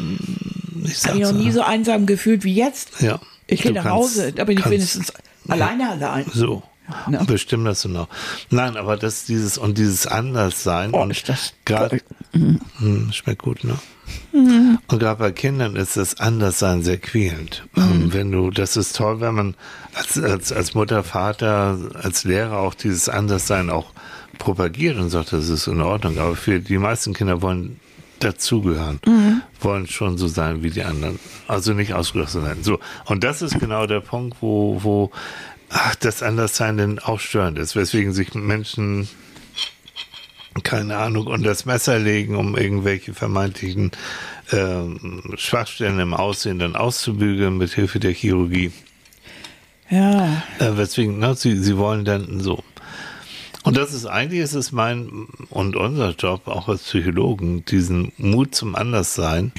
Ich 0.85 1.05
Habe 1.05 1.17
ich 1.17 1.23
noch 1.23 1.33
nie 1.33 1.47
ja. 1.47 1.51
so 1.51 1.61
einsam 1.61 2.05
gefühlt 2.05 2.43
wie 2.43 2.55
jetzt. 2.55 3.01
Ja. 3.01 3.19
Ich 3.47 3.61
gehe 3.61 3.73
nach 3.73 3.85
Hause, 3.85 4.31
da 4.31 4.45
bin 4.45 4.57
ich 4.57 4.65
wenigstens 4.69 5.11
alleine 5.47 5.89
allein. 5.89 6.25
So. 6.33 6.63
Ne? 7.07 7.23
Bestimmt 7.27 7.67
das 7.67 7.85
noch. 7.85 8.07
Nein, 8.49 8.77
aber 8.77 8.97
das 8.97 9.25
dieses 9.25 9.57
und 9.57 9.77
dieses 9.77 10.07
Anderssein 10.07 10.91
Oh, 10.93 11.01
und 11.01 11.23
gerade 11.65 12.01
Hm, 12.31 13.11
schmeckt 13.11 13.41
gut, 13.41 13.63
ne? 13.63 13.77
Und 14.31 14.99
gerade 14.99 15.19
bei 15.19 15.31
Kindern 15.31 15.75
ist 15.75 15.97
das 15.97 16.19
Anderssein 16.19 16.81
sehr 16.83 16.97
quälend. 16.97 17.67
Ähm, 17.75 18.11
Wenn 18.13 18.31
du, 18.31 18.49
das 18.51 18.77
ist 18.77 18.95
toll, 18.95 19.19
wenn 19.21 19.35
man 19.35 19.55
als, 19.93 20.17
als, 20.17 20.51
als 20.51 20.73
Mutter, 20.73 21.03
Vater, 21.03 21.77
als 22.01 22.23
Lehrer 22.23 22.57
auch 22.57 22.73
dieses 22.73 23.09
Anderssein 23.09 23.69
auch 23.69 23.91
propagiert 24.37 24.97
und 24.97 25.09
sagt, 25.09 25.33
das 25.33 25.49
ist 25.49 25.67
in 25.67 25.81
Ordnung. 25.81 26.17
Aber 26.17 26.35
für 26.35 26.59
die 26.59 26.77
meisten 26.77 27.13
Kinder 27.13 27.41
wollen 27.41 27.79
dazugehören, 28.19 28.99
wollen 29.61 29.87
schon 29.87 30.17
so 30.17 30.27
sein 30.27 30.61
wie 30.61 30.69
die 30.71 30.83
anderen. 30.83 31.19
Also 31.47 31.73
nicht 31.73 31.93
ausgeschlossen 31.93 32.43
sein. 32.43 32.63
So. 32.63 32.79
Und 33.05 33.23
das 33.23 33.41
ist 33.41 33.59
genau 33.59 33.85
der 33.87 34.01
Punkt, 34.01 34.37
wo, 34.41 34.79
wo 34.83 35.11
ach, 35.69 35.95
das 35.95 36.23
Anderssein 36.23 36.77
denn 36.77 36.99
auch 36.99 37.19
störend 37.19 37.59
ist, 37.59 37.75
weswegen 37.75 38.13
sich 38.13 38.33
Menschen 38.33 39.07
keine 40.63 40.97
Ahnung, 40.97 41.27
unter 41.27 41.49
das 41.49 41.65
Messer 41.65 41.99
legen, 41.99 42.35
um 42.35 42.57
irgendwelche 42.57 43.13
vermeintlichen 43.13 43.91
ähm, 44.51 45.33
Schwachstellen 45.35 45.99
im 45.99 46.13
Aussehen 46.13 46.59
dann 46.59 46.75
auszubügeln 46.75 47.57
mit 47.57 47.71
Hilfe 47.71 47.99
der 47.99 48.11
Chirurgie. 48.11 48.71
Ja, 49.89 50.43
Äh, 50.59 50.77
weswegen, 50.77 51.19
ne, 51.19 51.35
sie, 51.35 51.57
sie 51.57 51.77
wollen 51.77 52.05
dann 52.05 52.41
so. 52.41 52.63
Und 53.63 53.77
das 53.77 53.93
ist 53.93 54.05
eigentlich, 54.05 54.39
ist 54.39 54.53
es 54.53 54.71
mein 54.71 55.27
und 55.49 55.75
unser 55.75 56.11
Job 56.11 56.47
auch 56.47 56.69
als 56.69 56.83
Psychologen, 56.83 57.65
diesen 57.65 58.11
Mut 58.17 58.55
zum 58.55 58.75
Anderssein. 58.75 59.51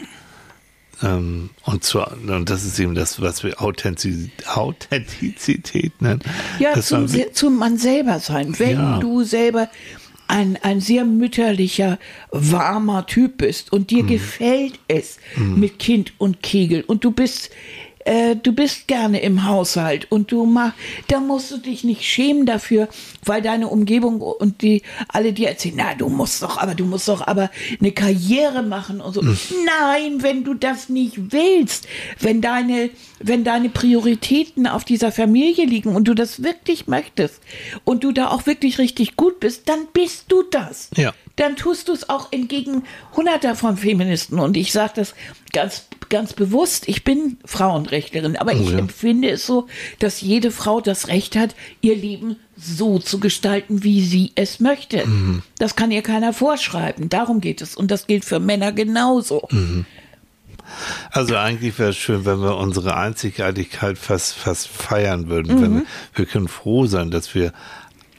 Ähm, 1.03 1.51
und, 1.65 1.83
zu, 1.85 2.01
und 2.01 2.51
das 2.51 2.65
ist 2.65 2.79
eben 2.79 2.95
das, 2.95 3.21
was 3.21 3.43
wir 3.43 3.61
Authentiz 3.63 4.29
Authentizität 4.47 6.01
nennen. 6.03 6.21
Ja, 6.59 6.81
zum, 6.81 7.09
se- 7.09 7.33
zum 7.33 7.57
man 7.57 7.79
selber 7.79 8.19
sein. 8.21 8.59
Wenn 8.59 8.77
Ja. 8.79 8.99
du 8.99 9.23
selber 9.23 9.69
ein, 10.29 10.59
ein 10.63 10.81
sehr 10.81 11.05
mütterlicher, 11.05 11.99
warmer 12.31 13.07
Typ 13.07 13.39
bist 13.39 13.73
und 13.73 13.83
Mhm. 13.83 13.87
dir 13.87 14.03
gefällt 14.05 14.79
es 14.89 15.19
mit 15.37 15.79
Kind 15.79 16.13
und 16.19 16.43
Kegel 16.43 16.83
und 16.83 17.03
du 17.05 17.11
bist 17.11 17.51
äh, 18.05 18.37
du 18.37 18.53
bist 18.53 18.89
gerne 18.89 19.21
im 19.21 19.47
Haushalt 19.47 20.11
und 20.11 20.33
du 20.33 20.47
mach, 20.47 20.73
da 21.09 21.21
musst 21.21 21.51
du 21.51 21.59
dich 21.59 21.85
nicht 21.85 22.03
schämen 22.03 22.47
dafür, 22.47 22.89
weil 23.25 23.43
deine 23.43 23.69
Umgebung 23.69 24.21
und 24.21 24.63
die 24.63 24.83
alle 25.09 25.33
dir 25.33 25.49
erzählen, 25.49 25.75
na, 25.77 25.95
du 25.95 26.09
musst 26.09 26.43
doch, 26.43 26.57
aber 26.59 26.75
du 26.75 26.85
musst 26.85 27.09
doch 27.09 27.27
aber 27.27 27.51
eine 27.79 27.93
Karriere 27.93 28.63
machen 28.63 29.01
und 29.01 29.15
so. 29.15 29.23
Mhm. 29.23 29.39
Nein, 29.67 30.23
wenn 30.23 30.45
du 30.45 30.55
das 30.55 30.89
nicht 30.89 31.33
willst, 31.33 31.87
wenn 32.19 32.41
deine, 32.41 32.91
wenn 33.21 33.45
deine 33.45 33.69
Prioritäten 33.69 34.67
auf 34.67 34.85
dieser 34.85 35.13
Familie 35.13 35.67
liegen 35.67 35.95
und 35.95 36.09
du 36.09 36.15
das 36.15 36.43
wirklich 36.43 36.87
möchtest 36.87 37.41
und 37.85 38.03
du 38.03 38.13
da 38.13 38.29
auch 38.29 38.47
wirklich 38.47 38.79
richtig 38.79 39.17
gut 39.17 39.41
bist, 39.41 39.69
dann 39.69 39.81
bist 39.93 40.27
du 40.29 40.43
das. 40.51 40.91
Ja. 40.97 41.13
Dann 41.37 41.57
tust 41.57 41.89
du 41.89 41.93
es 41.93 42.09
auch 42.09 42.33
entgegen 42.33 42.83
hunderter 43.15 43.55
von 43.55 43.77
Feministen. 43.77 44.39
Und 44.39 44.57
ich 44.57 44.73
sage 44.73 44.93
das 44.97 45.15
ganz, 45.53 45.87
ganz 46.09 46.33
bewusst. 46.33 46.89
Ich 46.89 47.05
bin 47.05 47.39
Frauenrechtlerin, 47.45 48.37
aber 48.37 48.55
ich 48.55 48.71
ja. 48.71 48.79
empfinde 48.79 49.31
es 49.31 49.47
so, 49.47 49.67
dass 49.99 50.21
jede 50.21 50.51
Frau 50.51 50.81
das 50.81 51.09
Recht 51.09 51.37
hat, 51.37 51.55
ihr 51.83 51.97
Leben 51.97 52.37
so 52.57 52.99
zu 52.99 53.21
gestalten, 53.21 53.85
wie 53.85 54.03
sie 54.03 54.33
es 54.35 54.61
möchte. 54.61 55.05
Das 55.59 55.77
kann 55.77 55.91
ihr 55.91 56.03
keiner 56.03 56.33
vorschreiben. 56.33 57.09
Darum 57.09 57.41
geht 57.41 57.63
es. 57.63 57.75
Und 57.75 57.91
das 57.91 58.07
gilt 58.07 58.25
für 58.25 58.41
Männer 58.41 58.73
genauso. 58.73 59.49
Also 61.11 61.37
eigentlich 61.37 61.79
wäre 61.79 61.91
es 61.91 61.97
schön, 61.97 62.25
wenn 62.25 62.41
wir 62.41 62.57
unsere 62.57 62.97
Einzigartigkeit 62.97 63.99
fast, 63.99 64.35
fast 64.35 64.69
feiern 64.69 65.29
würden. 65.29 65.61
Wenn 65.61 65.75
wir, 65.77 65.83
wir 66.15 66.27
können 66.27 66.49
froh 66.49 66.87
sein, 66.87 67.11
dass 67.11 67.35
wir 67.35 67.53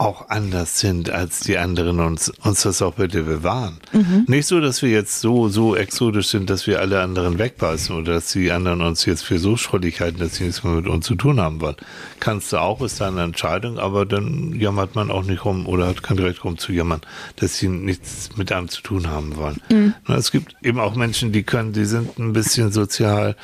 auch 0.01 0.29
anders 0.29 0.79
sind 0.79 1.11
als 1.11 1.41
die 1.41 1.59
anderen 1.59 1.99
und 1.99 2.07
uns, 2.07 2.29
uns 2.43 2.63
das 2.63 2.81
auch 2.81 2.95
bitte 2.95 3.21
bewahren. 3.23 3.79
Nicht 4.27 4.47
so, 4.47 4.59
dass 4.59 4.81
wir 4.81 4.89
jetzt 4.89 5.21
so, 5.21 5.47
so 5.47 5.75
exotisch 5.75 6.29
sind, 6.29 6.49
dass 6.49 6.65
wir 6.65 6.79
alle 6.79 7.01
anderen 7.01 7.37
wegbeißen 7.37 7.95
oder 7.95 8.13
dass 8.13 8.31
die 8.31 8.51
anderen 8.51 8.81
uns 8.81 9.05
jetzt 9.05 9.23
für 9.23 9.37
so 9.37 9.57
schrullig 9.57 10.01
halten, 10.01 10.17
dass 10.17 10.35
sie 10.35 10.45
nichts 10.45 10.63
mehr 10.63 10.73
mit 10.73 10.87
uns 10.87 11.05
zu 11.05 11.13
tun 11.13 11.39
haben 11.39 11.61
wollen. 11.61 11.75
Kannst 12.19 12.51
du 12.51 12.57
auch, 12.57 12.81
ist 12.81 12.99
deine 12.99 13.21
Entscheidung, 13.21 13.77
aber 13.77 14.07
dann 14.07 14.59
jammert 14.59 14.95
man 14.95 15.11
auch 15.11 15.23
nicht 15.23 15.45
rum 15.45 15.67
oder 15.67 15.85
hat 15.85 16.01
kein 16.01 16.17
Recht 16.17 16.43
rum 16.43 16.57
zu 16.57 16.73
jammern, 16.73 17.01
dass 17.35 17.57
sie 17.57 17.67
nichts 17.67 18.29
mit 18.35 18.51
einem 18.51 18.69
zu 18.69 18.81
tun 18.81 19.07
haben 19.07 19.35
wollen. 19.35 19.61
Na, 20.07 20.15
Es 20.15 20.31
gibt 20.31 20.55
eben 20.63 20.79
auch 20.79 20.95
Menschen, 20.95 21.31
die 21.31 21.43
können, 21.43 21.73
die 21.73 21.85
sind 21.85 22.17
ein 22.17 22.33
bisschen 22.33 22.71
sozial 22.71 23.35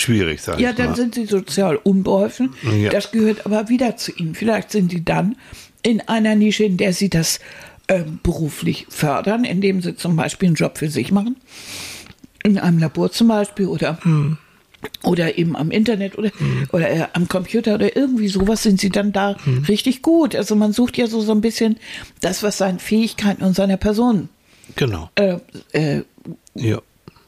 schwierig, 0.00 0.40
sag 0.42 0.58
Ja, 0.60 0.70
ich 0.70 0.76
dann 0.76 0.90
mal. 0.90 0.96
sind 0.96 1.14
sie 1.14 1.26
sozial 1.26 1.76
unbeholfen. 1.76 2.54
Ja. 2.78 2.90
Das 2.90 3.12
gehört 3.12 3.46
aber 3.46 3.68
wieder 3.68 3.96
zu 3.96 4.12
ihnen. 4.12 4.34
Vielleicht 4.34 4.70
sind 4.72 4.90
sie 4.90 5.04
dann 5.04 5.36
in 5.82 6.00
einer 6.08 6.34
Nische, 6.34 6.64
in 6.64 6.76
der 6.76 6.92
sie 6.92 7.08
das 7.08 7.40
ähm, 7.88 8.18
beruflich 8.22 8.86
fördern, 8.90 9.44
indem 9.44 9.80
sie 9.82 9.96
zum 9.96 10.16
Beispiel 10.16 10.48
einen 10.48 10.56
Job 10.56 10.78
für 10.78 10.88
sich 10.90 11.10
machen. 11.12 11.36
In 12.42 12.58
einem 12.58 12.78
Labor 12.78 13.10
zum 13.12 13.28
Beispiel 13.28 13.66
oder, 13.66 13.98
oder 15.02 15.36
eben 15.38 15.56
am 15.56 15.70
Internet 15.70 16.16
oder, 16.16 16.30
oder 16.72 16.90
äh, 16.90 17.06
am 17.12 17.28
Computer 17.28 17.74
oder 17.74 17.94
irgendwie 17.96 18.28
sowas 18.28 18.62
sind 18.62 18.80
sie 18.80 18.88
dann 18.90 19.12
da 19.12 19.36
richtig 19.68 20.00
gut. 20.02 20.34
Also 20.34 20.56
man 20.56 20.72
sucht 20.72 20.96
ja 20.96 21.06
so, 21.06 21.20
so 21.20 21.32
ein 21.32 21.40
bisschen 21.42 21.76
das, 22.20 22.42
was 22.42 22.56
seinen 22.58 22.78
Fähigkeiten 22.78 23.42
und 23.44 23.54
seiner 23.54 23.76
Person 23.76 24.28
Genau. 24.76 25.10
äh, 25.16 25.36
äh, 25.72 26.02
Ja. 26.54 26.80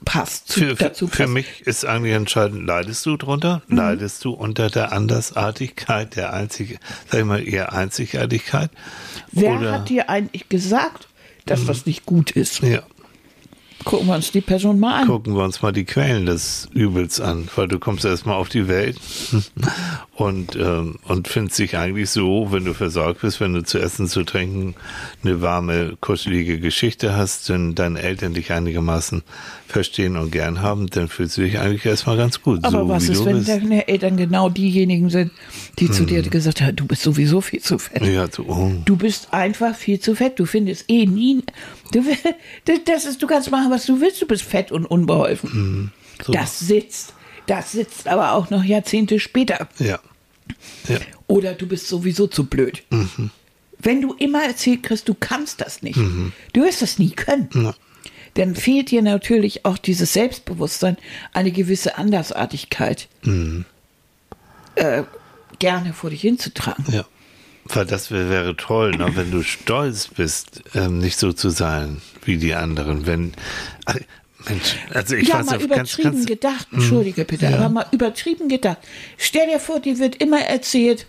Passt. 0.04 0.48
Zu, 0.48 0.60
Für, 0.60 0.76
für, 0.76 0.84
dazu 0.84 1.06
für 1.08 1.22
passt. 1.24 1.32
mich 1.34 1.60
ist 1.66 1.84
eigentlich 1.84 2.14
entscheidend, 2.14 2.66
leidest 2.66 3.04
du 3.06 3.16
drunter? 3.16 3.62
Mhm. 3.68 3.76
Leidest 3.76 4.24
du 4.24 4.32
unter 4.32 4.68
der 4.70 4.92
Andersartigkeit, 4.92 6.16
der 6.16 6.32
einzig, 6.32 6.78
sag 7.10 7.20
ich 7.20 7.26
mal, 7.26 7.46
eher 7.46 7.72
Einzigartigkeit? 7.72 8.70
Wer 9.30 9.52
Oder, 9.52 9.72
hat 9.72 9.88
dir 9.88 10.08
eigentlich 10.08 10.48
gesagt, 10.48 11.08
dass 11.46 11.66
das 11.66 11.86
nicht 11.86 12.06
gut 12.06 12.30
ist? 12.32 12.60
ja, 12.60 12.82
Gucken 13.84 14.06
wir 14.08 14.14
uns 14.14 14.30
die 14.30 14.40
Person 14.40 14.80
mal 14.80 15.02
an. 15.02 15.06
gucken 15.06 15.34
wir 15.34 15.44
uns 15.44 15.62
mal 15.62 15.72
die 15.72 15.84
Quellen 15.84 16.26
des 16.26 16.68
Übels 16.72 17.20
an, 17.20 17.48
weil 17.56 17.68
du 17.68 17.78
kommst 17.78 18.04
erstmal 18.04 18.36
auf 18.36 18.48
die 18.48 18.68
Welt 18.68 18.98
und, 20.14 20.56
ähm, 20.56 20.98
und 21.06 21.28
findest 21.28 21.58
dich 21.58 21.76
eigentlich 21.76 22.10
so, 22.10 22.48
wenn 22.50 22.64
du 22.64 22.74
versorgt 22.74 23.22
bist, 23.22 23.40
wenn 23.40 23.54
du 23.54 23.62
zu 23.64 23.78
essen, 23.78 24.08
zu 24.08 24.24
trinken, 24.24 24.74
eine 25.24 25.42
warme, 25.42 25.96
kuschelige 26.00 26.60
Geschichte 26.60 27.16
hast, 27.16 27.48
wenn 27.50 27.74
deine 27.74 28.00
Eltern 28.00 28.34
dich 28.34 28.52
einigermaßen 28.52 29.22
verstehen 29.72 30.16
und 30.16 30.30
gern 30.30 30.60
haben, 30.60 30.88
dann 30.88 31.08
fühlst 31.08 31.38
du 31.38 31.42
dich 31.42 31.58
eigentlich 31.58 31.84
erstmal 31.84 32.16
ganz 32.16 32.42
gut. 32.42 32.64
Aber 32.64 32.82
so 32.82 32.88
was 32.88 33.08
ist, 33.08 33.20
du 33.20 33.24
wenn 33.24 33.38
bist. 33.38 33.48
Hm. 33.48 33.60
deine 33.62 33.88
Eltern 33.88 34.16
genau 34.16 34.48
diejenigen 34.48 35.10
sind, 35.10 35.32
die 35.78 35.90
zu 35.90 36.04
dir 36.04 36.22
gesagt 36.22 36.60
haben, 36.60 36.76
du 36.76 36.86
bist 36.86 37.02
sowieso 37.02 37.40
viel 37.40 37.60
zu 37.60 37.78
fett. 37.78 38.04
Ja, 38.04 38.26
so, 38.30 38.44
oh. 38.46 38.70
Du 38.84 38.96
bist 38.96 39.32
einfach 39.32 39.74
viel 39.74 39.98
zu 39.98 40.14
fett. 40.14 40.38
Du 40.38 40.44
findest 40.44 40.88
eh 40.88 41.06
nie. 41.06 41.42
Du, 41.92 42.04
das 42.84 43.04
ist, 43.04 43.22
du 43.22 43.26
kannst 43.26 43.50
machen, 43.50 43.70
was 43.72 43.86
du 43.86 44.00
willst. 44.00 44.22
Du 44.22 44.26
bist 44.26 44.42
fett 44.44 44.70
und 44.70 44.86
unbeholfen. 44.86 45.50
Hm, 45.52 45.90
so. 46.24 46.32
Das 46.32 46.60
sitzt 46.60 47.14
Das 47.46 47.72
sitzt 47.72 48.06
aber 48.06 48.32
auch 48.32 48.50
noch 48.50 48.62
Jahrzehnte 48.62 49.18
später. 49.18 49.68
Ja. 49.80 49.98
Ja. 50.88 50.98
Oder 51.26 51.54
du 51.54 51.66
bist 51.66 51.88
sowieso 51.88 52.28
zu 52.28 52.46
blöd. 52.46 52.84
Mhm. 52.90 53.30
Wenn 53.80 54.00
du 54.00 54.14
immer 54.14 54.44
erzählt 54.44 54.84
kriegst, 54.84 55.08
du 55.08 55.14
kannst 55.14 55.60
das 55.60 55.82
nicht. 55.82 55.98
Du 56.52 56.62
wirst 56.62 56.82
das 56.82 57.00
nie 57.00 57.10
können. 57.10 57.48
Ja. 57.52 57.74
Dann 58.34 58.54
fehlt 58.54 58.90
dir 58.92 59.02
natürlich 59.02 59.64
auch 59.64 59.76
dieses 59.76 60.12
Selbstbewusstsein, 60.12 60.96
eine 61.32 61.50
gewisse 61.50 61.96
Andersartigkeit 61.98 63.08
Mhm. 63.22 63.64
äh, 64.76 65.02
gerne 65.58 65.92
vor 65.92 66.10
dich 66.10 66.20
hinzutragen. 66.20 66.84
Ja. 66.92 67.04
Weil 67.64 67.86
das 67.86 68.10
wär, 68.10 68.28
wäre 68.28 68.56
toll, 68.56 68.92
ne? 68.92 69.08
wenn 69.14 69.30
du 69.30 69.42
stolz 69.42 70.08
bist, 70.08 70.62
ähm, 70.74 70.98
nicht 70.98 71.18
so 71.18 71.32
zu 71.32 71.50
sein 71.50 72.02
wie 72.24 72.36
die 72.36 72.54
anderen. 72.54 73.06
Wenn, 73.06 73.32
ach, 73.84 73.96
Mensch, 74.48 74.76
also 74.92 75.14
ich 75.14 75.28
ja, 75.28 75.38
weiß 75.38 75.46
mal 75.46 75.52
ganz, 75.58 75.64
übertrieben 75.64 76.12
ganz, 76.12 76.26
gedacht, 76.26 76.68
entschuldige 76.72 77.24
bitte, 77.24 77.46
Ja. 77.46 77.58
aber 77.58 77.68
mal 77.68 77.86
übertrieben 77.92 78.48
gedacht. 78.48 78.78
Stell 79.16 79.46
dir 79.48 79.60
vor, 79.60 79.80
dir 79.80 79.98
wird 79.98 80.16
immer 80.16 80.40
erzählt, 80.40 81.06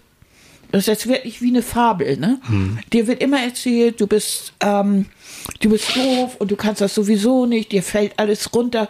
das 0.71 0.81
ist 0.81 0.87
jetzt 0.87 1.07
wirklich 1.07 1.41
wie 1.41 1.49
eine 1.49 1.61
Fabel, 1.61 2.17
ne? 2.17 2.39
Hm. 2.47 2.79
Dir 2.91 3.07
wird 3.07 3.21
immer 3.21 3.41
erzählt, 3.41 4.01
du 4.01 4.07
bist, 4.07 4.53
ähm, 4.59 5.05
du 5.59 5.69
bist 5.69 5.95
doof 5.95 6.35
und 6.39 6.51
du 6.51 6.55
kannst 6.55 6.81
das 6.81 6.95
sowieso 6.95 7.45
nicht, 7.45 7.71
dir 7.71 7.83
fällt 7.83 8.17
alles 8.17 8.53
runter 8.53 8.89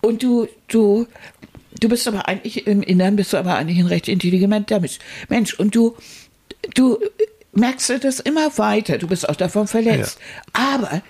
und 0.00 0.22
du, 0.22 0.48
du, 0.68 1.06
du 1.80 1.88
bist 1.88 2.08
aber 2.08 2.28
eigentlich, 2.28 2.66
im 2.66 2.82
Inneren 2.82 3.16
bist 3.16 3.32
du 3.32 3.36
aber 3.36 3.56
eigentlich 3.56 3.78
ein 3.78 3.86
recht 3.86 4.08
intelligenter 4.08 4.80
Mensch. 4.80 4.98
Mensch, 5.28 5.54
und 5.54 5.74
du, 5.74 5.96
du 6.74 6.98
merkst 7.52 7.88
du 7.90 7.98
das 7.98 8.20
immer 8.20 8.56
weiter, 8.58 8.98
du 8.98 9.06
bist 9.06 9.28
auch 9.28 9.36
davon 9.36 9.66
verletzt. 9.66 10.18
Aber 10.52 11.02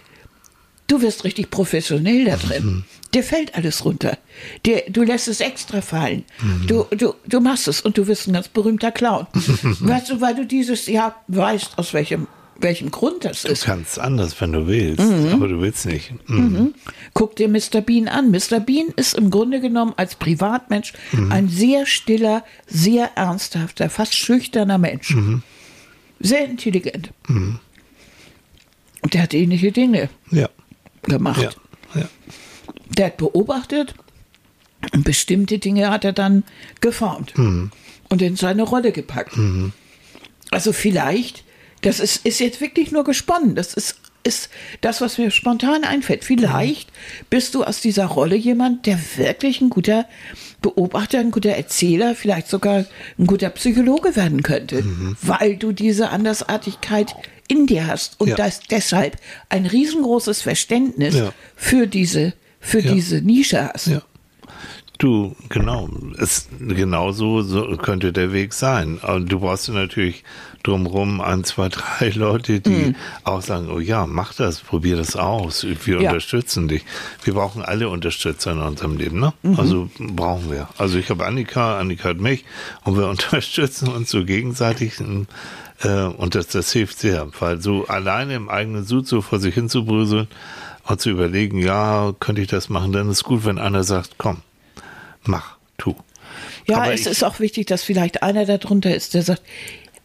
du 0.86 1.00
wirst 1.00 1.24
richtig 1.24 1.50
professionell 1.50 2.24
da 2.26 2.36
drin. 2.36 2.84
Dir 3.14 3.22
fällt 3.22 3.54
alles 3.54 3.84
runter. 3.84 4.18
Dir, 4.66 4.82
du 4.88 5.02
lässt 5.02 5.28
es 5.28 5.40
extra 5.40 5.80
fallen. 5.80 6.24
Du, 6.66 6.84
du, 6.90 7.14
du 7.26 7.40
machst 7.40 7.68
es 7.68 7.80
und 7.80 7.96
du 7.96 8.06
wirst 8.08 8.26
ein 8.26 8.32
ganz 8.32 8.48
berühmter 8.48 8.90
Clown. 8.90 9.26
weißt 9.32 10.10
du, 10.10 10.20
weil 10.20 10.34
du 10.34 10.44
dieses 10.44 10.86
Jahr 10.86 11.22
weißt, 11.28 11.78
aus 11.78 11.94
welchem, 11.94 12.26
welchem 12.60 12.90
Grund 12.90 13.24
das 13.24 13.42
du 13.42 13.48
ist. 13.48 13.64
kannst 13.64 13.98
anders, 13.98 14.40
wenn 14.40 14.52
du 14.52 14.66
willst, 14.66 15.00
Mhm. 15.02 15.28
aber 15.32 15.48
du 15.48 15.60
willst 15.60 15.86
nicht. 15.86 16.12
Mhm. 16.28 16.74
Guck 17.12 17.36
dir 17.36 17.48
Mr. 17.48 17.80
Bean 17.80 18.08
an. 18.08 18.30
Mr. 18.30 18.60
Bean 18.60 18.88
ist 18.96 19.14
im 19.14 19.30
Grunde 19.30 19.60
genommen 19.60 19.92
als 19.96 20.14
Privatmensch 20.14 20.92
ein 21.30 21.48
sehr 21.48 21.86
stiller, 21.86 22.44
sehr 22.66 23.10
ernsthafter, 23.16 23.90
fast 23.90 24.14
schüchterner 24.14 24.78
Mensch. 24.78 25.14
Sehr 26.20 26.44
intelligent. 26.48 27.10
Und 27.28 29.12
der 29.14 29.22
hat 29.22 29.34
ähnliche 29.34 29.72
Dinge 29.72 30.08
Ja, 30.30 30.48
gemacht. 31.02 31.42
ja, 31.42 31.50
ja. 32.00 32.08
Der 32.96 33.06
hat 33.06 33.16
beobachtet 33.18 33.94
und 34.92 35.04
bestimmte 35.04 35.58
Dinge 35.58 35.90
hat 35.90 36.04
er 36.04 36.12
dann 36.12 36.44
geformt 36.80 37.36
Mhm. 37.36 37.70
und 38.08 38.22
in 38.22 38.36
seine 38.36 38.62
Rolle 38.62 38.92
gepackt. 38.92 39.34
Also 40.50 40.72
vielleicht, 40.72 41.43
das 41.84 42.00
ist, 42.00 42.24
ist 42.26 42.40
jetzt 42.40 42.60
wirklich 42.60 42.90
nur 42.92 43.04
gesponnen, 43.04 43.54
das 43.54 43.74
ist, 43.74 43.96
ist 44.24 44.48
das, 44.80 45.00
was 45.00 45.18
mir 45.18 45.30
spontan 45.30 45.84
einfällt. 45.84 46.24
Vielleicht 46.24 46.90
bist 47.30 47.54
du 47.54 47.62
aus 47.62 47.80
dieser 47.80 48.06
Rolle 48.06 48.36
jemand, 48.36 48.86
der 48.86 48.98
wirklich 49.16 49.60
ein 49.60 49.70
guter 49.70 50.06
Beobachter, 50.62 51.18
ein 51.20 51.30
guter 51.30 51.50
Erzähler, 51.50 52.14
vielleicht 52.14 52.48
sogar 52.48 52.86
ein 53.18 53.26
guter 53.26 53.50
Psychologe 53.50 54.16
werden 54.16 54.42
könnte, 54.42 54.82
Mhm. 54.82 55.16
weil 55.20 55.56
du 55.56 55.72
diese 55.72 56.08
Andersartigkeit 56.10 57.14
in 57.48 57.66
dir 57.66 57.86
hast 57.86 58.18
und 58.18 58.28
Ja. 58.28 58.36
das 58.36 58.60
deshalb 58.60 59.18
ein 59.50 59.66
riesengroßes 59.66 60.40
Verständnis 60.40 61.14
Ja. 61.14 61.32
für 61.54 61.86
diese 61.86 62.32
für 62.60 62.80
Ja. 62.80 62.92
diese 62.94 63.16
Nische 63.20 63.68
hast. 63.70 63.88
Ja. 63.88 64.00
Du, 64.98 65.34
genau, 65.48 65.88
es, 66.18 66.48
genau 66.60 67.10
so, 67.10 67.42
so 67.42 67.76
könnte 67.76 68.12
der 68.12 68.32
Weg 68.32 68.52
sein. 68.52 68.98
Und 68.98 69.30
du 69.30 69.40
brauchst 69.40 69.68
natürlich 69.68 70.22
drumherum 70.62 71.20
ein, 71.20 71.42
zwei, 71.42 71.68
drei 71.68 72.10
Leute, 72.14 72.60
die 72.60 72.70
Mhm. 72.70 72.94
auch 73.24 73.42
sagen, 73.42 73.68
oh 73.70 73.80
ja, 73.80 74.06
mach 74.06 74.34
das, 74.34 74.60
probier 74.60 74.96
das 74.96 75.16
aus, 75.16 75.64
wir 75.84 76.00
Ja. 76.00 76.10
unterstützen 76.10 76.68
dich. 76.68 76.84
Wir 77.24 77.34
brauchen 77.34 77.62
alle 77.62 77.88
Unterstützer 77.88 78.52
in 78.52 78.58
unserem 78.60 78.96
Leben, 78.96 79.18
ne? 79.18 79.32
Mhm. 79.42 79.58
Also 79.58 79.90
brauchen 79.98 80.50
wir. 80.52 80.68
Also 80.78 80.96
ich 80.96 81.10
habe 81.10 81.26
Annika, 81.26 81.78
Annika 81.78 82.10
hat 82.10 82.18
mich 82.18 82.44
und 82.84 82.96
wir 82.96 83.08
unterstützen 83.08 83.88
uns 83.88 84.10
so 84.10 84.24
gegenseitig 84.24 84.92
äh, 85.82 86.04
und 86.04 86.36
das, 86.36 86.46
das 86.46 86.70
hilft 86.72 87.00
sehr, 87.00 87.26
weil 87.40 87.60
so 87.60 87.86
alleine 87.88 88.34
im 88.36 88.48
eigenen 88.48 88.84
Sud 88.84 89.08
so 89.08 89.22
vor 89.22 89.40
sich 89.40 89.54
hin 89.54 89.68
zu 89.68 89.84
bröseln 89.84 90.28
und 90.86 91.00
zu 91.00 91.10
überlegen, 91.10 91.58
ja, 91.58 92.12
könnte 92.20 92.42
ich 92.42 92.48
das 92.48 92.68
machen, 92.68 92.92
dann 92.92 93.10
ist 93.10 93.24
gut, 93.24 93.44
wenn 93.44 93.58
einer 93.58 93.82
sagt, 93.82 94.14
komm, 94.18 94.38
mach, 95.26 95.56
tu. 95.78 95.94
Ja, 96.66 96.78
Aber 96.78 96.92
es 96.94 97.06
ist 97.06 97.22
auch 97.22 97.40
wichtig, 97.40 97.66
dass 97.66 97.82
vielleicht 97.82 98.22
einer 98.22 98.44
darunter 98.44 98.94
ist, 98.94 99.14
der 99.14 99.22
sagt, 99.22 99.42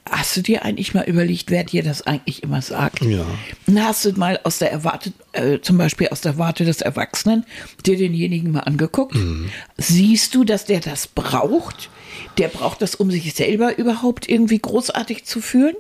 hast 0.09 0.35
du 0.35 0.41
dir 0.41 0.63
eigentlich 0.63 0.93
mal 0.93 1.03
überlegt, 1.03 1.51
wer 1.51 1.63
dir 1.63 1.83
das 1.83 2.01
eigentlich 2.01 2.43
immer 2.43 2.61
sagt? 2.61 3.01
Ja. 3.01 3.25
Und 3.67 3.83
hast 3.83 4.05
du 4.05 4.11
mal 4.13 4.39
aus 4.43 4.59
der 4.59 4.71
Erwarte, 4.71 5.13
äh, 5.33 5.59
zum 5.59 5.77
Beispiel 5.77 6.09
aus 6.09 6.21
der 6.21 6.37
Warte 6.37 6.65
des 6.65 6.81
Erwachsenen, 6.81 7.45
dir 7.85 7.97
denjenigen 7.97 8.51
mal 8.51 8.61
angeguckt? 8.61 9.15
Mhm. 9.15 9.49
Siehst 9.77 10.35
du, 10.35 10.43
dass 10.43 10.65
der 10.65 10.79
das 10.79 11.07
braucht? 11.07 11.89
Der 12.37 12.47
braucht 12.47 12.81
das, 12.81 12.95
um 12.95 13.11
sich 13.11 13.33
selber 13.33 13.77
überhaupt 13.77 14.27
irgendwie 14.27 14.59
großartig 14.59 15.25
zu 15.25 15.41
fühlen? 15.41 15.75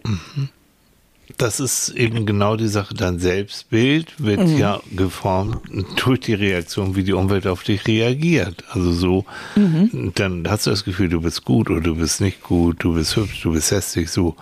Das 1.37 1.59
ist 1.59 1.89
eben 1.89 2.25
genau 2.25 2.55
die 2.57 2.67
Sache. 2.67 2.93
Dein 2.95 3.19
Selbstbild 3.19 4.13
wird 4.17 4.41
Mhm. 4.47 4.57
ja 4.57 4.81
geformt 4.95 5.57
durch 6.03 6.19
die 6.21 6.33
Reaktion, 6.33 6.95
wie 6.95 7.03
die 7.03 7.13
Umwelt 7.13 7.47
auf 7.47 7.63
dich 7.63 7.87
reagiert. 7.87 8.63
Also 8.69 8.91
so, 8.91 9.25
Mhm. 9.55 10.11
dann 10.15 10.49
hast 10.49 10.65
du 10.65 10.71
das 10.71 10.83
Gefühl, 10.83 11.07
du 11.09 11.21
bist 11.21 11.45
gut 11.45 11.69
oder 11.69 11.81
du 11.81 11.95
bist 11.95 12.19
nicht 12.19 12.41
gut, 12.43 12.83
du 12.83 12.93
bist 12.95 13.15
hübsch, 13.15 13.41
du 13.43 13.53
bist 13.53 13.71
hässlich, 13.71 14.09
so. 14.09 14.35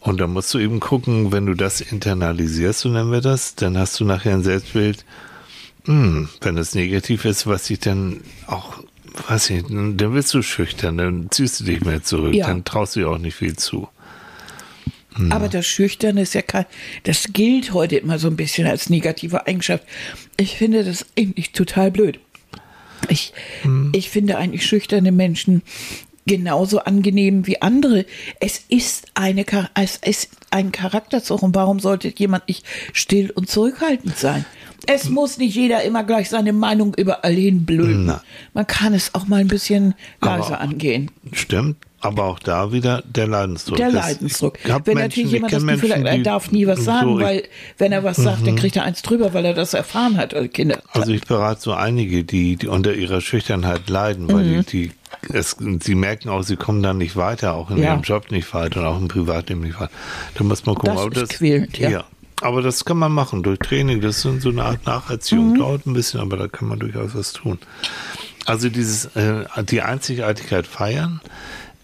Und 0.00 0.20
dann 0.20 0.32
musst 0.32 0.54
du 0.54 0.58
eben 0.58 0.78
gucken, 0.80 1.32
wenn 1.32 1.46
du 1.46 1.54
das 1.54 1.80
internalisierst, 1.80 2.80
so 2.80 2.88
nennen 2.88 3.10
wir 3.10 3.20
das, 3.20 3.56
dann 3.56 3.76
hast 3.76 3.98
du 3.98 4.04
nachher 4.04 4.34
ein 4.34 4.44
Selbstbild, 4.44 5.04
hm, 5.86 6.28
wenn 6.40 6.56
es 6.56 6.74
negativ 6.74 7.24
ist, 7.24 7.46
was 7.46 7.64
dich 7.64 7.80
dann 7.80 8.20
auch, 8.46 8.78
weiß 9.28 9.50
ich, 9.50 9.64
dann 9.66 9.98
wirst 10.14 10.34
du 10.34 10.42
schüchtern, 10.42 10.98
dann 10.98 11.28
ziehst 11.30 11.60
du 11.60 11.64
dich 11.64 11.80
mehr 11.80 12.02
zurück, 12.04 12.34
Ja. 12.34 12.46
dann 12.46 12.64
traust 12.64 12.94
du 12.94 13.00
dir 13.00 13.08
auch 13.10 13.18
nicht 13.18 13.34
viel 13.34 13.56
zu. 13.56 13.88
Aber 15.30 15.48
das 15.48 15.66
Schüchterne 15.66 16.22
ist 16.22 16.34
ja 16.34 16.42
kein, 16.42 16.66
das 17.02 17.32
gilt 17.32 17.72
heute 17.72 17.96
immer 17.96 18.18
so 18.18 18.28
ein 18.28 18.36
bisschen 18.36 18.66
als 18.68 18.88
negative 18.88 19.46
Eigenschaft. 19.46 19.84
Ich 20.36 20.56
finde 20.56 20.84
das 20.84 21.06
eigentlich 21.18 21.52
total 21.52 21.90
blöd. 21.90 22.20
Ich, 23.08 23.32
ich 23.92 24.10
finde 24.10 24.38
eigentlich 24.38 24.66
schüchterne 24.66 25.12
Menschen 25.12 25.62
genauso 26.26 26.80
angenehm 26.80 27.46
wie 27.46 27.60
andere. 27.62 28.04
Es 28.38 28.62
ist 28.68 29.06
eine, 29.14 29.44
es 29.74 29.96
ist 29.96 30.30
ein 30.50 30.70
Charakterzug 30.70 31.42
und 31.42 31.54
warum 31.54 31.80
sollte 31.80 32.12
jemand 32.16 32.46
nicht 32.46 32.64
still 32.92 33.30
und 33.30 33.48
zurückhaltend 33.48 34.16
sein? 34.16 34.44
Es 34.86 35.08
muss 35.08 35.38
nicht 35.38 35.54
jeder 35.54 35.82
immer 35.82 36.04
gleich 36.04 36.28
seine 36.28 36.52
Meinung 36.52 36.94
überall 36.94 37.34
hin 37.34 37.64
blöden. 37.64 38.06
Na. 38.06 38.22
Man 38.54 38.66
kann 38.66 38.94
es 38.94 39.14
auch 39.14 39.26
mal 39.26 39.40
ein 39.40 39.48
bisschen 39.48 39.94
leiser 40.20 40.60
angehen. 40.60 41.10
Stimmt, 41.32 41.76
aber 42.00 42.24
auch 42.24 42.38
da 42.38 42.70
wieder 42.72 43.02
der 43.06 43.26
Leidensdruck. 43.26 43.76
Der 43.76 43.90
Das- 43.90 44.06
Leidensdruck. 44.06 44.58
Wenn 44.62 44.72
Menschen- 44.72 44.94
natürlich 45.00 45.26
ich 45.26 45.32
jemand 45.32 45.52
das 45.52 45.62
Gefühl 45.66 45.90
hat, 45.90 45.98
Menschen, 45.98 46.06
er 46.06 46.16
die- 46.18 46.22
darf 46.22 46.50
nie 46.52 46.66
was 46.66 46.84
sagen, 46.84 47.16
so, 47.16 47.20
weil 47.20 47.42
wenn 47.76 47.92
er 47.92 48.04
was 48.04 48.16
sagt, 48.18 48.46
dann 48.46 48.56
kriegt 48.56 48.76
er 48.76 48.84
eins 48.84 49.02
drüber, 49.02 49.34
weil 49.34 49.44
er 49.44 49.54
das 49.54 49.74
erfahren 49.74 50.16
hat 50.16 50.32
als 50.34 50.52
Kinder. 50.52 50.80
Also 50.92 51.12
ich 51.12 51.22
berate 51.26 51.60
so 51.60 51.72
einige, 51.72 52.22
die, 52.24 52.56
die 52.56 52.68
unter 52.68 52.94
ihrer 52.94 53.20
Schüchternheit 53.20 53.88
leiden, 53.88 54.32
weil 54.32 54.44
Mhm. 54.44 54.66
die, 54.66 54.88
die 54.88 54.92
es, 55.32 55.56
sie 55.80 55.94
merken 55.96 56.28
auch, 56.28 56.42
sie 56.42 56.56
kommen 56.56 56.82
dann 56.82 56.98
nicht 56.98 57.16
weiter, 57.16 57.54
auch 57.54 57.70
in 57.70 57.78
Ja. 57.78 57.92
ihrem 57.94 58.02
Job 58.02 58.30
nicht 58.30 58.52
weiter 58.54 58.80
und 58.80 58.86
auch 58.86 59.00
im 59.00 59.08
Privatleben 59.08 59.62
nicht 59.62 59.80
weiter. 59.80 59.90
Da 60.34 60.44
muss 60.44 60.64
man 60.66 60.76
gucken, 60.76 60.94
Das 60.94 61.04
ob 61.04 61.16
ist 61.16 61.30
quälend, 61.30 61.76
ja. 61.78 62.04
Aber 62.40 62.62
das 62.62 62.84
kann 62.84 62.98
man 62.98 63.10
machen 63.10 63.42
durch 63.42 63.58
Training. 63.58 64.00
Das 64.00 64.24
ist 64.24 64.42
so 64.42 64.48
eine 64.50 64.62
Art 64.62 64.86
Nacherziehung. 64.86 65.54
Mhm. 65.54 65.58
Dauert 65.58 65.86
ein 65.86 65.92
bisschen, 65.94 66.20
aber 66.20 66.36
da 66.36 66.46
kann 66.46 66.68
man 66.68 66.78
durchaus 66.78 67.16
was 67.16 67.32
tun. 67.32 67.58
Also 68.46 68.68
dieses, 68.68 69.06
äh, 69.16 69.44
die 69.68 69.82
Einzigartigkeit 69.82 70.64
feiern. 70.68 71.20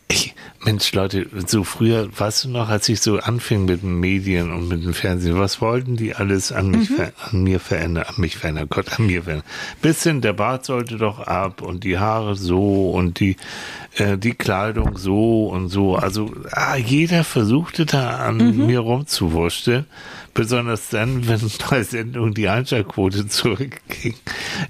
Ich, 0.09 0.35
Mensch, 0.64 0.93
Leute, 0.93 1.27
so 1.47 1.64
früher, 1.64 2.09
weißt 2.17 2.45
du 2.45 2.49
noch, 2.51 2.69
als 2.69 2.88
ich 2.88 3.01
so 3.01 3.19
anfing 3.19 3.64
mit 3.64 3.83
den 3.83 4.01
Medien 4.01 4.53
und 4.53 4.69
mit 4.69 4.85
dem 4.85 4.95
Fernsehen, 4.95 5.38
was 5.38 5.61
wollten 5.61 5.97
die 5.97 6.14
alles 6.14 6.53
an 6.53 6.71
mich, 6.71 6.88
ver 6.88 7.12
an 7.31 7.43
mir 7.43 7.59
verändern, 7.59 8.05
an 8.09 8.14
mich 8.19 8.37
verändern, 8.37 8.69
Gott, 8.69 8.99
an 8.99 9.07
mir 9.07 9.23
verändern. 9.23 9.47
Bisschen, 9.81 10.21
der 10.21 10.35
Bart 10.35 10.67
sollte 10.67 10.97
doch 10.97 11.21
ab 11.21 11.62
und 11.62 11.85
die 11.85 11.99
Haare 11.99 12.37
so 12.37 12.90
und 12.90 13.19
die, 13.21 13.37
äh, 13.97 14.19
die 14.19 14.35
Kleidung 14.35 14.99
so 14.99 15.47
und 15.47 15.69
so. 15.69 15.97
Also, 15.97 16.33
ah, 16.51 16.77
jeder 16.77 17.25
versuchte 17.25 17.87
da 17.87 18.19
an 18.19 18.67
mir 18.67 18.81
rumzuwurschteln. 18.81 19.87
Besonders 20.35 20.88
dann, 20.88 21.29
wenn 21.29 21.40
bei 21.71 21.83
Sendungen 21.83 22.35
die 22.35 22.49
Einschaltquote 22.49 23.27
zurückging. 23.29 24.14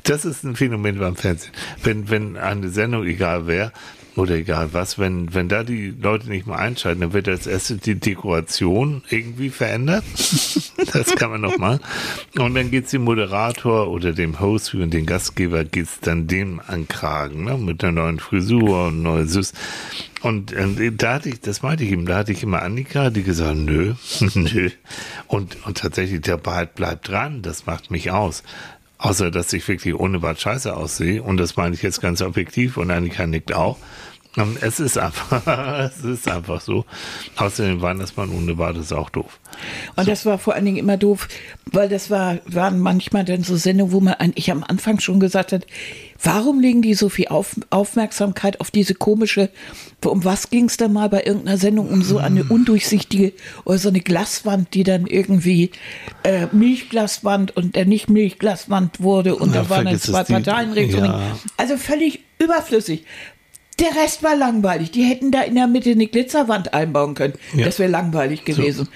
Das 0.04 0.24
ist 0.24 0.44
ein 0.44 0.56
Phänomen 0.56 0.98
beim 0.98 1.16
Fernsehen. 1.16 1.52
Wenn, 1.82 2.08
wenn 2.08 2.36
eine 2.36 2.68
Sendung, 2.68 3.04
egal 3.04 3.46
wer, 3.46 3.72
oder 4.16 4.36
egal 4.36 4.72
was, 4.72 4.98
wenn, 4.98 5.34
wenn 5.34 5.48
da 5.48 5.64
die 5.64 5.90
Leute 5.90 6.28
nicht 6.28 6.46
mal 6.46 6.56
einschalten, 6.56 7.00
dann 7.00 7.12
wird 7.12 7.28
als 7.28 7.46
erstes 7.46 7.80
die 7.80 7.96
Dekoration 7.96 9.02
irgendwie 9.10 9.50
verändert. 9.50 10.04
das 10.92 11.16
kann 11.16 11.30
man 11.30 11.40
noch 11.40 11.58
mal. 11.58 11.80
Und 12.38 12.54
dann 12.54 12.70
geht's 12.70 12.92
dem 12.92 13.02
Moderator 13.02 13.88
oder 13.88 14.12
dem 14.12 14.38
Host 14.38 14.74
und 14.74 14.92
dem 14.92 15.06
Gastgeber 15.06 15.64
geht's 15.64 15.98
dann 16.00 16.26
dem 16.28 16.60
ankragen, 16.64 17.44
ne? 17.44 17.58
mit 17.58 17.82
einer 17.82 17.92
neuen 17.92 18.20
Frisur 18.20 18.86
und 18.86 19.02
neue 19.02 19.26
Süß. 19.26 19.52
Und 20.22 20.52
äh, 20.52 20.92
da 20.92 21.14
hatte 21.14 21.28
ich, 21.28 21.40
das 21.40 21.62
meinte 21.62 21.84
ich 21.84 21.90
ihm, 21.90 22.06
da 22.06 22.18
hatte 22.18 22.32
ich 22.32 22.42
immer 22.42 22.62
Annika, 22.62 23.10
die 23.10 23.24
gesagt, 23.24 23.56
nö, 23.56 23.94
nö. 24.34 24.70
Und, 25.26 25.66
und 25.66 25.78
tatsächlich, 25.78 26.20
der 26.22 26.36
Bart 26.36 26.76
bleibt 26.76 27.08
dran, 27.08 27.42
das 27.42 27.66
macht 27.66 27.90
mich 27.90 28.10
aus. 28.10 28.42
Außer, 28.96 29.30
dass 29.30 29.52
ich 29.52 29.66
wirklich 29.68 29.94
ohne 29.94 30.20
Bart 30.20 30.40
scheiße 30.40 30.74
aussehe. 30.74 31.22
Und 31.22 31.36
das 31.36 31.56
meine 31.56 31.74
ich 31.74 31.82
jetzt 31.82 32.00
ganz 32.00 32.22
objektiv 32.22 32.78
und 32.78 32.90
Annika 32.90 33.26
nickt 33.26 33.52
auch. 33.52 33.76
Es 34.60 34.80
ist 34.80 34.98
einfach, 34.98 35.46
es 35.96 36.04
ist 36.04 36.28
einfach 36.28 36.60
so. 36.60 36.84
Außerdem 37.36 37.80
Weihnachtsmann 37.80 38.30
ohne 38.30 38.54
Bart 38.54 38.76
ist 38.76 38.92
auch 38.92 39.10
doof. 39.10 39.38
Und 39.94 40.08
das 40.08 40.26
war 40.26 40.38
vor 40.38 40.54
allen 40.54 40.64
Dingen 40.64 40.78
immer 40.78 40.96
doof, 40.96 41.28
weil 41.66 41.88
das 41.88 42.10
war, 42.10 42.38
waren 42.46 42.80
manchmal 42.80 43.24
dann 43.24 43.44
so 43.44 43.56
Sendungen, 43.56 43.92
wo 43.92 44.00
man 44.00 44.14
eigentlich 44.14 44.50
am 44.50 44.64
Anfang 44.64 44.98
schon 44.98 45.20
gesagt 45.20 45.52
hat, 45.52 45.66
warum 46.22 46.58
legen 46.58 46.82
die 46.82 46.94
so 46.94 47.08
viel 47.08 47.28
auf, 47.28 47.54
Aufmerksamkeit 47.70 48.60
auf 48.60 48.72
diese 48.72 48.94
komische, 48.94 49.50
um 50.04 50.24
was 50.24 50.50
ging 50.50 50.66
es 50.66 50.76
da 50.76 50.88
mal 50.88 51.08
bei 51.08 51.22
irgendeiner 51.22 51.58
Sendung, 51.58 51.88
um 51.88 52.02
so 52.02 52.18
eine 52.18 52.44
undurchsichtige 52.44 53.32
oder 53.64 53.78
so 53.78 53.88
eine 53.88 54.00
Glaswand, 54.00 54.74
die 54.74 54.82
dann 54.82 55.06
irgendwie 55.06 55.70
äh, 56.24 56.46
Milchglaswand 56.50 57.56
und 57.56 57.76
der 57.76 57.86
nicht 57.86 58.10
Milchglaswand 58.10 59.00
wurde 59.00 59.36
und 59.36 59.54
Ja, 59.54 59.62
da 59.62 59.70
waren 59.70 59.84
dann 59.84 60.00
zwei 60.00 60.24
Parteien 60.24 60.74
ja. 60.74 61.36
Also 61.56 61.76
völlig 61.76 62.20
überflüssig. 62.38 63.04
Der 63.80 63.94
Rest 64.02 64.22
war 64.22 64.36
langweilig. 64.36 64.90
Die 64.92 65.02
hätten 65.02 65.30
da 65.30 65.42
in 65.42 65.54
der 65.54 65.66
Mitte 65.66 65.90
eine 65.90 66.06
Glitzerwand 66.06 66.74
einbauen 66.74 67.14
können. 67.14 67.34
Ja. 67.54 67.64
Das 67.64 67.78
wäre 67.78 67.90
langweilig 67.90 68.44
gewesen. 68.44 68.88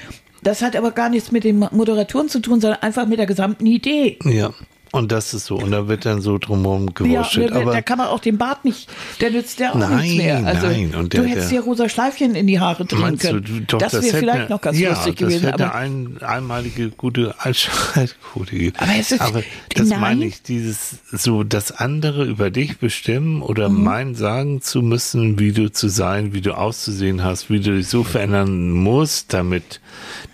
Das 0.43 0.62
hat 0.62 0.76
aber 0.76 0.93
gar 0.93 1.09
nichts 1.09 1.33
mit 1.33 1.45
den 1.45 1.59
Moderatoren 1.59 2.29
zu 2.29 2.41
tun, 2.41 2.61
sondern 2.61 2.81
einfach 2.83 3.07
mit 3.07 3.18
der 3.18 3.26
gesamten 3.26 3.66
Idee. 3.66 4.18
Ja. 4.24 4.55
Und 4.91 5.12
das 5.12 5.34
ist 5.34 5.47
so. 5.47 5.57
Und 5.57 5.70
da 5.70 5.86
wird 5.86 6.07
dann 6.07 6.20
so 6.22 6.39
drumherum 6.39 6.86
Ja, 6.86 6.93
gewurschtelt. 6.95 7.51
da, 7.53 7.57
aber 7.61 7.72
da 7.72 7.82
kann 7.82 7.99
man 7.99 8.07
auch 8.09 8.20
den 8.20 8.39
Bart 8.39 8.64
nicht, 8.64 8.89
der 9.20 9.30
nützt 9.30 9.61
ja 9.61 9.72
auch 9.72 9.74
Nein, 9.74 9.99
nichts 9.99 10.16
mehr. 10.16 10.47
Also, 10.47 10.66
nein, 10.66 10.95
und 10.95 11.12
du 11.14 11.18
der- 11.20 11.28
hättest 11.28 11.51
der- 11.53 11.61
dir 11.61 11.64
rosa 11.64 11.89
Schleifchen 11.89 12.34
in 12.34 12.47
die 12.47 12.59
Haare 12.59 12.84
drehen 12.86 13.16
du, 13.16 13.16
können. 13.18 13.45
du- 13.45 13.61
doch, 13.61 13.78
das 13.78 13.93
wäre 13.93 14.03
hätte 14.05 14.16
vielleicht 14.18 14.39
eine- 14.41 14.49
noch 14.49 14.61
ganz 14.61 14.78
ja, 14.78 14.91
lustig 14.91 15.16
das 15.16 15.28
gewesen. 15.28 15.47
hätte 15.47 15.64
Aber 15.66 15.74
ein 15.74 16.18
einmalige 16.22 16.89
gute 16.91 17.34
Einschaltquote 17.39 18.51
gegeben. 18.53 18.76
Aber 18.78 18.93
es 18.99 19.12
ist- 19.12 19.20
das 19.74 19.89
nein. 19.89 20.01
meine 20.01 20.24
ich, 20.24 20.43
dieses 20.43 20.97
so 21.12 21.45
das 21.45 21.70
andere 21.72 22.24
über 22.24 22.51
dich 22.51 22.78
bestimmen 22.78 23.43
oder 23.43 23.68
Mhm. 23.68 23.84
mein 23.84 24.14
sagen 24.14 24.62
zu 24.62 24.82
müssen, 24.82 25.39
wie 25.39 25.53
du 25.53 25.70
zu 25.70 25.89
sein, 25.89 26.32
wie 26.32 26.41
du 26.41 26.57
auszusehen 26.57 27.22
hast, 27.22 27.51
wie 27.51 27.61
du 27.61 27.76
dich 27.76 27.89
so 27.89 28.05
verändern 28.05 28.70
musst, 28.70 29.32
damit 29.34 29.80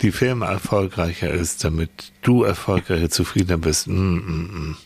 die 0.03 0.13
Firma 0.13 0.47
erfolgreicher 0.47 1.31
ist, 1.31 1.65
damit 1.65 2.13
du 2.25 2.43
erfolgreicher, 2.43 3.09
zufriedener 3.11 3.59
bist. 3.59 3.87
Mm, 3.87 3.93
mm, 3.93 4.18
mm. 4.18 4.77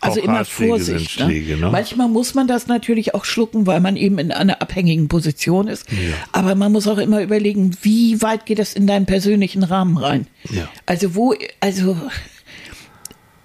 Also 0.00 0.20
Auch 0.20 0.24
immer 0.24 0.38
Ratschläge 0.38 0.70
Vorsicht. 0.70 0.98
Sind 0.98 1.10
Schläge, 1.10 1.54
ne? 1.56 1.66
ne? 1.66 1.70
Manchmal 1.70 2.08
muss 2.08 2.34
man 2.34 2.48
das 2.48 2.66
natürlich 2.66 3.14
auch 3.14 3.24
schlucken, 3.24 3.66
weil 3.66 3.80
man 3.80 3.96
eben 3.96 4.18
in 4.18 4.32
einer 4.32 4.62
abhängigen 4.62 5.08
Position 5.08 5.68
ist. 5.68 5.86
Aber 6.32 6.54
man 6.54 6.72
muss 6.72 6.86
auch 6.86 6.98
immer 6.98 7.22
überlegen, 7.22 7.76
wie 7.82 8.22
weit 8.22 8.46
geht 8.46 8.58
das 8.58 8.72
in 8.72 8.86
deinen 8.86 9.06
persönlichen 9.06 9.62
Rahmen 9.62 9.98
rein? 9.98 10.26
Ja. 10.50 10.68
Also 10.86 11.14
wo, 11.14 11.34
also 11.60 11.96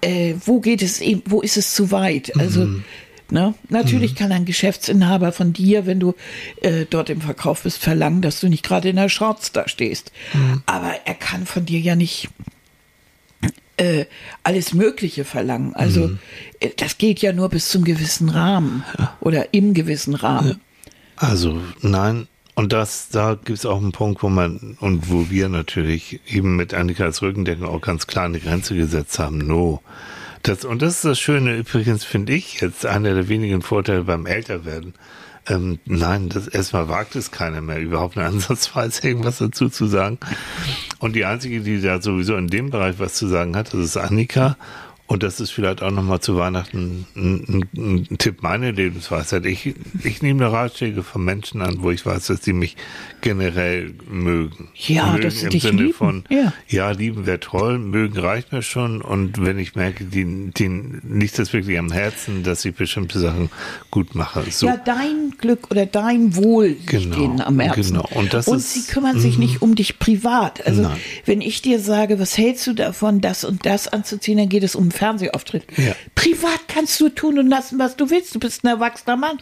äh, 0.00 0.34
wo 0.44 0.60
geht 0.60 0.82
es 0.82 1.00
eben, 1.00 1.22
wo 1.26 1.40
ist 1.40 1.56
es 1.56 1.74
zu 1.74 1.90
weit? 1.90 2.32
Also 2.38 2.68
Ne? 3.30 3.54
Natürlich 3.70 4.14
kann 4.14 4.32
ein 4.32 4.44
Geschäftsinhaber 4.44 5.32
von 5.32 5.52
dir, 5.52 5.86
wenn 5.86 5.98
du 5.98 6.14
äh, 6.60 6.84
dort 6.88 7.08
im 7.08 7.20
Verkauf 7.22 7.62
bist, 7.62 7.78
verlangen, 7.78 8.20
dass 8.20 8.40
du 8.40 8.48
nicht 8.48 8.64
gerade 8.64 8.90
in 8.90 8.96
der 8.96 9.08
Shorts 9.08 9.50
da 9.50 9.66
stehst. 9.66 10.12
Aber 10.66 10.92
er 11.04 11.14
kann 11.14 11.46
von 11.46 11.64
dir 11.64 11.80
ja 11.80 11.96
nicht 11.96 12.28
äh, 13.76 14.06
alles 14.42 14.74
Mögliche 14.74 15.24
verlangen. 15.24 15.74
Also 15.74 16.10
äh, 16.60 16.70
das 16.76 16.98
geht 16.98 17.20
ja 17.20 17.32
nur 17.32 17.48
bis 17.48 17.68
zum 17.68 17.84
gewissen 17.84 18.28
Rahmen 18.28 18.84
oder 19.20 19.52
im 19.52 19.74
gewissen 19.74 20.14
Rahmen. 20.14 20.60
Also 21.16 21.60
nein, 21.80 22.26
und 22.54 22.72
das, 22.72 23.08
da 23.10 23.34
gibt 23.34 23.58
es 23.58 23.66
auch 23.66 23.78
einen 23.78 23.92
Punkt, 23.92 24.22
wo 24.22 24.28
man 24.28 24.76
und 24.80 25.10
wo 25.10 25.28
wir 25.28 25.48
natürlich 25.48 26.20
eben 26.26 26.56
mit 26.56 26.72
Annika 26.72 27.04
als 27.04 27.20
Rückendeckung 27.20 27.66
auch 27.66 27.80
ganz 27.80 28.06
klar 28.06 28.26
eine 28.26 28.38
Grenze 28.38 28.76
gesetzt 28.76 29.18
haben. 29.18 29.38
No. 29.38 29.82
Das, 30.42 30.64
und 30.64 30.82
das 30.82 30.96
ist 30.96 31.04
das 31.04 31.18
Schöne, 31.18 31.56
übrigens 31.56 32.04
finde 32.04 32.34
ich 32.34 32.60
jetzt 32.60 32.86
einer 32.86 33.14
der 33.14 33.28
wenigen 33.28 33.62
Vorteile 33.62 34.04
beim 34.04 34.26
Älterwerden. 34.26 34.94
Ähm, 35.46 35.78
nein, 35.84 36.30
das 36.30 36.48
erstmal 36.48 36.88
wagt 36.88 37.16
es 37.16 37.30
keiner 37.30 37.60
mehr, 37.60 37.78
überhaupt 37.78 38.16
eine 38.16 38.26
Ansatzweise 38.26 39.06
irgendwas 39.08 39.38
dazu 39.38 39.68
zu 39.68 39.86
sagen. 39.86 40.18
Und 40.98 41.14
die 41.14 41.24
einzige, 41.24 41.60
die 41.60 41.80
da 41.80 42.00
sowieso 42.00 42.36
in 42.36 42.48
dem 42.48 42.70
Bereich 42.70 42.98
was 42.98 43.14
zu 43.14 43.26
sagen 43.26 43.56
hat, 43.56 43.74
das 43.74 43.80
ist 43.80 43.96
Annika. 43.96 44.56
Und 45.06 45.22
das 45.22 45.38
ist 45.38 45.50
vielleicht 45.50 45.82
auch 45.82 45.90
nochmal 45.90 46.20
zu 46.20 46.36
Weihnachten 46.36 47.06
ein, 47.14 47.66
ein, 47.76 48.08
ein 48.10 48.18
Tipp 48.18 48.42
meiner 48.42 48.72
Lebensweisheit. 48.72 49.44
Ich, 49.44 49.74
ich 50.02 50.22
nehme 50.22 50.50
Ratschläge 50.50 51.02
von 51.02 51.22
Menschen 51.22 51.60
an, 51.60 51.82
wo 51.82 51.90
ich 51.90 52.06
weiß, 52.06 52.28
dass 52.28 52.40
die 52.40 52.54
mich 52.54 52.74
generell 53.20 53.92
mögen. 54.10 54.68
Ja, 54.74 55.12
mögen 55.12 55.22
dass 55.22 55.38
sie 55.40 55.44
im 55.44 55.50
dich 55.50 55.62
Sinne 55.62 55.82
lieben, 55.82 55.94
von, 55.94 56.24
ja. 56.30 56.54
ja, 56.68 56.90
lieben 56.90 57.26
wäre 57.26 57.38
toll, 57.38 57.78
mögen 57.78 58.18
reicht 58.18 58.52
mir 58.52 58.62
schon. 58.62 59.02
Und 59.02 59.44
wenn 59.44 59.58
ich 59.58 59.74
merke, 59.74 60.04
die, 60.04 60.50
die 60.56 60.70
liegt 61.06 61.38
das 61.38 61.52
wirklich 61.52 61.78
am 61.78 61.92
Herzen, 61.92 62.42
dass 62.42 62.64
ich 62.64 62.74
bestimmte 62.74 63.18
Sachen 63.20 63.50
gut 63.90 64.14
mache. 64.14 64.42
So. 64.50 64.66
Ja, 64.66 64.78
dein 64.78 65.34
Glück 65.38 65.70
oder 65.70 65.84
dein 65.84 66.34
Wohl 66.34 66.68
liegt 66.68 66.86
Genau, 66.86 67.42
am 67.44 67.60
Herzen. 67.60 67.94
genau. 67.94 68.08
Und 68.14 68.32
das 68.32 68.48
ist- 68.48 68.72
sie 68.72 68.90
kümmern 68.90 69.18
sich 69.20 69.36
nicht 69.36 69.60
um 69.60 69.74
dich 69.74 69.98
privat. 69.98 70.66
Also 70.66 70.82
Nein. 70.82 70.96
wenn 71.26 71.42
ich 71.42 71.60
dir 71.60 71.78
sage, 71.78 72.18
was 72.18 72.38
hältst 72.38 72.66
du 72.66 72.72
davon, 72.72 73.20
das 73.20 73.44
und 73.44 73.66
das 73.66 73.86
anzuziehen, 73.88 74.38
dann 74.38 74.48
geht 74.48 74.62
es 74.62 74.74
um 74.74 74.90
Fernsehauftritt. 75.04 75.64
Ja. 75.76 75.94
Privat 76.14 76.60
kannst 76.66 76.98
du 76.98 77.10
tun 77.10 77.38
und 77.38 77.48
lassen, 77.48 77.78
was 77.78 77.96
du 77.96 78.08
willst. 78.08 78.34
Du 78.34 78.38
bist 78.40 78.64
ein 78.64 78.68
erwachsener 78.68 79.16
Mann. 79.16 79.38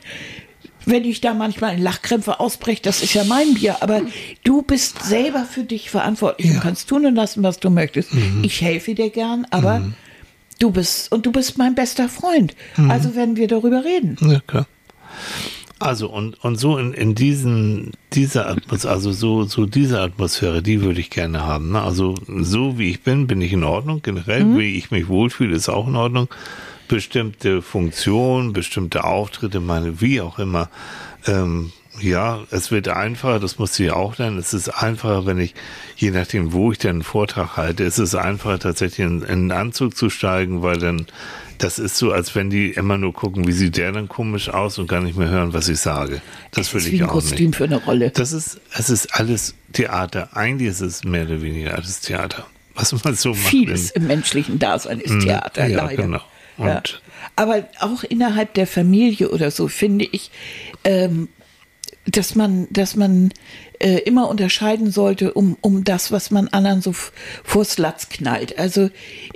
Wenn 0.84 1.04
ich 1.04 1.20
da 1.20 1.34
manchmal 1.34 1.76
in 1.76 1.82
Lachkrämpfe 1.82 2.40
ausbreche, 2.40 2.82
das 2.82 3.00
ist 3.04 3.14
ja 3.14 3.22
mein 3.22 3.54
Bier. 3.54 3.76
Aber 3.80 4.02
du 4.42 4.62
bist 4.62 5.04
selber 5.04 5.44
für 5.44 5.62
dich 5.62 5.90
verantwortlich 5.90 6.50
und 6.50 6.60
kannst 6.60 6.88
tun 6.88 7.06
und 7.06 7.14
lassen, 7.14 7.44
was 7.44 7.60
du 7.60 7.70
möchtest. 7.70 8.12
Mhm. 8.12 8.42
Ich 8.42 8.60
helfe 8.60 8.96
dir 8.96 9.10
gern, 9.10 9.46
aber 9.50 9.92
du 10.58 10.72
bist, 10.72 11.12
und 11.12 11.26
du 11.26 11.30
bist 11.30 11.58
mein 11.58 11.76
bester 11.76 12.08
Freund. 12.08 12.56
Mhm. 12.76 12.90
Also 12.90 13.14
werden 13.14 13.36
wir 13.36 13.46
darüber 13.46 13.84
reden. 13.84 14.16
Ja, 14.20 14.40
klar. 14.40 14.66
Also 15.82 16.08
und, 16.08 16.42
und 16.44 16.56
so 16.56 16.78
in, 16.78 16.94
in 16.94 17.14
diesen, 17.14 17.92
dieser 18.12 18.48
Atmosphäre, 18.48 18.94
also 18.94 19.12
so, 19.12 19.44
so 19.44 19.66
diese 19.66 20.00
Atmosphäre, 20.00 20.62
die 20.62 20.80
würde 20.82 21.00
ich 21.00 21.10
gerne 21.10 21.42
haben. 21.42 21.72
Ne? 21.72 21.82
Also 21.82 22.14
so 22.26 22.78
wie 22.78 22.90
ich 22.90 23.02
bin, 23.02 23.26
bin 23.26 23.40
ich 23.40 23.52
in 23.52 23.64
Ordnung. 23.64 24.00
Generell, 24.02 24.56
wie 24.56 24.76
ich 24.76 24.90
mich 24.90 25.08
wohlfühle, 25.08 25.54
ist 25.56 25.68
auch 25.68 25.88
in 25.88 25.96
Ordnung. 25.96 26.28
Bestimmte 26.88 27.62
Funktionen, 27.62 28.52
bestimmte 28.52 29.04
Auftritte, 29.04 29.60
meine, 29.60 30.00
wie 30.00 30.20
auch 30.20 30.38
immer. 30.38 30.68
Ähm, 31.26 31.72
ja, 32.00 32.40
es 32.50 32.70
wird 32.70 32.88
einfacher, 32.88 33.38
das 33.38 33.56
du 33.56 33.82
ja 33.82 33.94
auch 33.94 34.16
lernen. 34.18 34.38
Es 34.38 34.54
ist 34.54 34.68
einfacher, 34.68 35.26
wenn 35.26 35.38
ich, 35.38 35.54
je 35.96 36.10
nachdem, 36.10 36.52
wo 36.52 36.72
ich 36.72 36.78
denn 36.78 36.90
einen 36.90 37.02
Vortrag 37.02 37.56
halte, 37.56 37.84
es 37.84 37.98
ist 37.98 38.14
einfacher, 38.14 38.58
tatsächlich 38.58 39.06
in, 39.06 39.22
in 39.22 39.28
einen 39.28 39.52
Anzug 39.52 39.96
zu 39.96 40.08
steigen, 40.08 40.62
weil 40.62 40.78
dann, 40.78 41.06
das 41.62 41.78
ist 41.78 41.96
so, 41.96 42.12
als 42.12 42.34
wenn 42.34 42.50
die 42.50 42.70
immer 42.70 42.98
nur 42.98 43.12
gucken, 43.12 43.46
wie 43.46 43.52
sieht 43.52 43.76
der 43.76 43.92
dann 43.92 44.08
komisch 44.08 44.48
aus 44.48 44.78
und 44.78 44.88
gar 44.88 45.00
nicht 45.00 45.16
mehr 45.16 45.28
hören, 45.28 45.52
was 45.52 45.68
ich 45.68 45.78
sage. 45.78 46.20
Das 46.50 46.68
Es 46.68 46.74
will 46.74 46.80
ist 46.80 46.86
ich 46.88 46.92
wie 46.94 47.02
ein 47.02 47.08
auch 47.08 47.12
Kostüm 47.12 47.46
nicht. 47.46 47.56
für 47.56 47.64
eine 47.64 47.76
Rolle. 47.84 48.10
Das 48.10 48.32
ist, 48.32 48.60
es 48.76 48.90
ist 48.90 49.14
alles 49.14 49.54
Theater. 49.72 50.36
Eigentlich 50.36 50.68
ist 50.68 50.80
es 50.80 51.04
mehr 51.04 51.24
oder 51.24 51.40
weniger 51.40 51.74
alles 51.74 52.00
Theater. 52.00 52.46
Was 52.74 53.04
man 53.04 53.14
so 53.14 53.30
macht. 53.30 53.40
Vieles 53.40 53.90
im 53.90 54.06
menschlichen 54.06 54.58
Dasein 54.58 54.98
ist 54.98 55.20
Theater, 55.20 55.66
ja, 55.66 55.84
leider. 55.84 56.02
genau. 56.02 56.20
Ja. 56.58 56.82
Aber 57.36 57.66
auch 57.80 58.02
innerhalb 58.04 58.54
der 58.54 58.66
Familie 58.66 59.30
oder 59.30 59.50
so 59.50 59.68
finde 59.68 60.06
ich, 60.10 60.30
ähm, 60.84 61.28
dass 62.06 62.34
man, 62.34 62.66
dass 62.70 62.96
man 62.96 63.32
äh, 63.78 63.98
immer 64.00 64.28
unterscheiden 64.28 64.90
sollte, 64.90 65.32
um, 65.34 65.56
um 65.60 65.84
das, 65.84 66.10
was 66.10 66.30
man 66.30 66.48
anderen 66.48 66.82
so 66.82 66.92
vors 67.44 67.78
Latz 67.78 68.08
knallt. 68.08 68.58
Also 68.58 68.90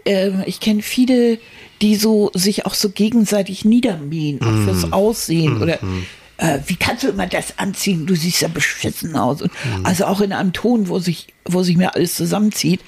ähm, 0.04 0.42
ich 0.46 0.60
kenne 0.60 0.82
viele, 0.82 1.38
die 1.82 1.96
so 1.96 2.30
sich 2.34 2.66
auch 2.66 2.74
so 2.74 2.90
gegenseitig 2.90 3.64
niedermähen, 3.64 4.40
auch 4.42 4.64
fürs 4.64 4.92
Aussehen 4.92 5.62
oder 5.62 5.78
äh, 6.38 6.58
wie 6.66 6.76
kannst 6.76 7.02
du 7.02 7.08
immer 7.08 7.26
das 7.26 7.58
anziehen? 7.58 8.06
Du 8.06 8.14
siehst 8.14 8.42
ja 8.42 8.48
beschissen 8.48 9.16
aus. 9.16 9.42
Und. 9.42 9.50
Also 9.84 10.04
auch 10.04 10.20
in 10.20 10.32
einem 10.32 10.52
Ton, 10.52 10.88
wo 10.88 10.98
sich, 10.98 11.28
wo 11.44 11.62
sich 11.62 11.76
mir 11.76 11.94
alles 11.94 12.14
zusammenzieht, 12.14 12.80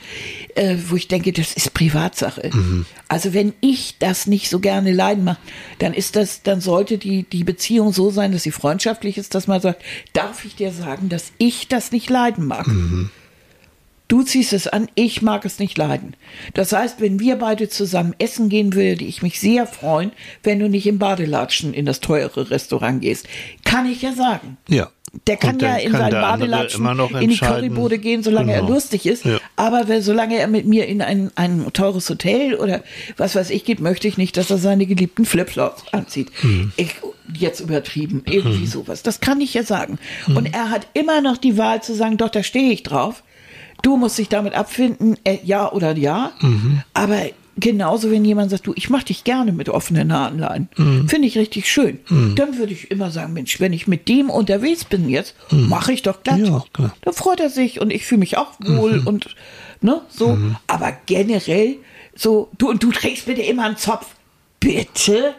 äh, 0.55 0.76
wo 0.89 0.97
ich 0.97 1.09
denke, 1.09 1.32
das 1.32 1.55
ist 1.55 1.72
Privatsache. 1.72 2.51
Mhm. 2.53 2.84
Also 3.09 3.32
wenn 3.32 3.55
ich 3.61 3.97
das 3.99 4.26
nicht 4.26 4.51
so 4.51 4.61
gerne 4.61 4.93
leiden 4.93 5.24
mache, 5.24 5.41
dann 5.78 5.95
ist 5.95 6.16
das, 6.16 6.43
dann 6.43 6.61
sollte 6.61 6.99
die, 6.99 7.22
die 7.22 7.45
Beziehung 7.45 7.93
so 7.93 8.11
sein, 8.11 8.32
dass 8.32 8.43
sie 8.43 8.51
freundschaftlich 8.51 9.16
ist, 9.16 9.34
dass 9.34 9.47
man 9.47 9.61
sagt, 9.61 9.82
darf 10.12 10.45
ich 10.45 10.55
dir 10.55 10.72
sagen, 10.72 11.09
dass 11.09 11.32
ich 11.39 11.68
das 11.68 11.91
nicht 11.91 12.11
leiden 12.11 12.47
mag? 12.47 12.66
Mhm. 12.66 13.11
Du 14.09 14.22
ziehst 14.22 14.54
es 14.54 14.66
an, 14.66 14.88
ich 14.94 15.20
mag 15.20 15.44
es 15.44 15.59
nicht 15.59 15.76
leiden. 15.76 16.16
Das 16.54 16.72
heißt, 16.72 17.00
wenn 17.00 17.20
wir 17.20 17.36
beide 17.36 17.68
zusammen 17.68 18.14
essen 18.18 18.48
gehen, 18.48 18.72
würde 18.74 19.04
ich 19.04 19.20
mich 19.22 19.38
sehr 19.38 19.66
freuen, 19.66 20.12
wenn 20.42 20.59
du 20.59 20.68
nicht 20.68 20.86
im 20.86 20.98
Badelatschen 20.98 21.74
in 21.74 21.84
das 21.84 22.00
teure 22.00 22.50
Restaurant 22.50 23.02
gehst. 23.02 23.26
Kann 23.64 23.84
ich 23.84 24.00
ja 24.00 24.12
sagen. 24.14 24.56
Ja. 24.68 24.88
Der 25.26 25.36
kann 25.36 25.59
ja 25.59 25.76
in 25.76 25.92
seinen 25.92 26.11
Badelatschen 26.12 26.86
in 27.20 27.30
die. 27.30 27.36
Currybude 27.38 27.98
gehen, 27.98 28.22
solange 28.22 28.52
er 28.52 28.61
Genau. 28.61 28.72
lustig 28.72 29.06
ist. 29.06 29.24
Ja. 29.24 29.38
Aber 29.56 29.88
wenn, 29.88 30.02
solange 30.02 30.36
er 30.38 30.48
mit 30.48 30.66
mir 30.66 30.86
in 30.86 31.00
ein, 31.02 31.30
ein 31.34 31.66
teures 31.72 32.09
Hotel 32.11 32.54
oder 32.54 32.82
was 33.16 33.34
weiß 33.34 33.50
ich 33.50 33.64
geht, 33.64 33.80
möchte 33.80 34.09
ich 34.09 34.16
nicht, 34.18 34.36
dass 34.36 34.50
er 34.50 34.59
seine 34.59 34.86
geliebten 34.86 35.24
Flipflops 35.24 35.84
anzieht. 35.92 36.30
Mhm. 36.42 36.72
Ich, 36.76 36.96
jetzt 37.34 37.61
übertrieben, 37.61 38.22
irgendwie 38.26 38.66
sowas. 38.66 39.02
Das 39.02 39.20
kann 39.20 39.40
ich 39.40 39.54
ja 39.54 39.62
sagen. 39.62 39.98
Und 40.26 40.46
er 40.54 40.70
hat 40.70 40.86
immer 40.94 41.20
noch 41.20 41.36
die 41.36 41.56
Wahl 41.59 41.82
zu 41.82 41.94
sagen, 41.94 42.16
doch, 42.16 42.30
da 42.30 42.42
stehe 42.42 42.72
ich 42.72 42.82
drauf. 42.82 43.22
Du 43.82 43.96
musst 43.96 44.18
dich 44.18 44.28
damit 44.28 44.54
abfinden, 44.54 45.16
äh, 45.24 45.38
ja 45.44 45.70
oder 45.72 45.96
ja. 45.96 46.32
Mhm. 46.40 46.82
Aber 46.94 47.18
genauso, 47.56 48.10
wenn 48.10 48.24
jemand 48.24 48.50
sagt, 48.50 48.66
du, 48.66 48.72
ich 48.76 48.88
mach 48.90 49.02
dich 49.02 49.24
gerne 49.24 49.52
mit 49.52 49.68
offenen 49.68 50.12
Haarlein, 50.12 50.68
Mhm. 50.76 51.08
finde 51.08 51.26
ich 51.28 51.36
richtig 51.38 51.68
schön, 51.70 51.98
dann 52.36 52.56
würde 52.58 52.72
ich 52.72 52.90
immer 52.90 53.10
sagen, 53.10 53.32
Mensch, 53.32 53.58
wenn 53.60 53.72
ich 53.72 53.86
mit 53.88 54.08
dem 54.08 54.30
unterwegs 54.30 54.84
bin 54.84 55.08
jetzt, 55.08 55.34
mache 55.50 55.92
ich 55.92 56.02
doch 56.02 56.22
glatt. 56.22 56.38
Mhm. 56.38 56.44
Ja, 56.46 56.64
klar. 56.72 56.94
Dann 57.02 57.14
freut 57.14 57.40
er 57.40 57.50
sich 57.50 57.80
und 57.80 57.90
ich 57.92 58.04
fühle 58.04 58.20
mich 58.20 58.36
auch 58.36 58.52
wohl 58.60 59.02
und 59.04 59.34
ne, 59.80 60.00
so. 60.08 60.28
Mhm. 60.36 60.56
Aber 60.66 60.92
generell 61.06 61.76
so, 62.14 62.48
du 62.58 62.68
und 62.70 62.82
du 62.82 62.90
trägst 62.92 63.26
bitte 63.26 63.42
immer 63.42 63.64
einen 63.64 63.76
Zopf. 63.76 64.06
Bitte? 64.60 65.34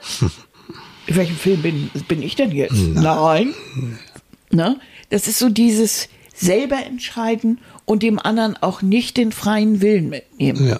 In 1.07 1.15
welchem 1.17 1.35
Film 1.35 1.61
bin, 1.61 1.89
bin 2.07 2.23
ich 2.23 2.35
denn 2.35 2.51
jetzt? 2.51 2.77
Nein. 2.93 3.53
Ne? 4.51 4.79
Das 5.09 5.27
ist 5.27 5.39
so 5.39 5.49
dieses 5.49 6.07
selber 6.33 6.77
entscheiden 6.85 7.59
und 7.89 8.03
dem 8.03 8.19
anderen 8.19 8.55
auch 8.61 8.83
nicht 8.83 9.17
den 9.17 9.31
freien 9.31 9.81
Willen 9.81 10.09
mitnehmen. 10.09 10.67
Ja. 10.67 10.77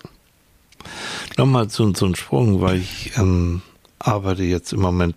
Nochmal 1.38 1.68
so, 1.70 1.92
so 1.96 2.06
ein 2.06 2.16
Sprung, 2.16 2.62
weil 2.62 2.78
ich 2.78 3.14
ähm, 3.18 3.64
arbeite 3.98 4.44
jetzt 4.44 4.74
im 4.74 4.82
Moment 4.82 5.16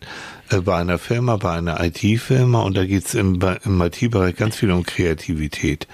äh, 0.49 0.63
bei 0.63 0.79
einer 0.79 0.99
Firma, 0.99 1.37
bei 1.37 1.53
einer 1.53 1.85
IT-Firma 1.85 2.63
und 2.63 2.79
da 2.79 2.87
geht's 2.87 3.13
im, 3.13 3.39
bei- 3.39 3.59
im 3.67 3.79
IT-Bereich 3.83 4.37
ganz 4.37 4.57
viel 4.57 4.71
um 4.71 4.85
Kreativität. 4.85 5.87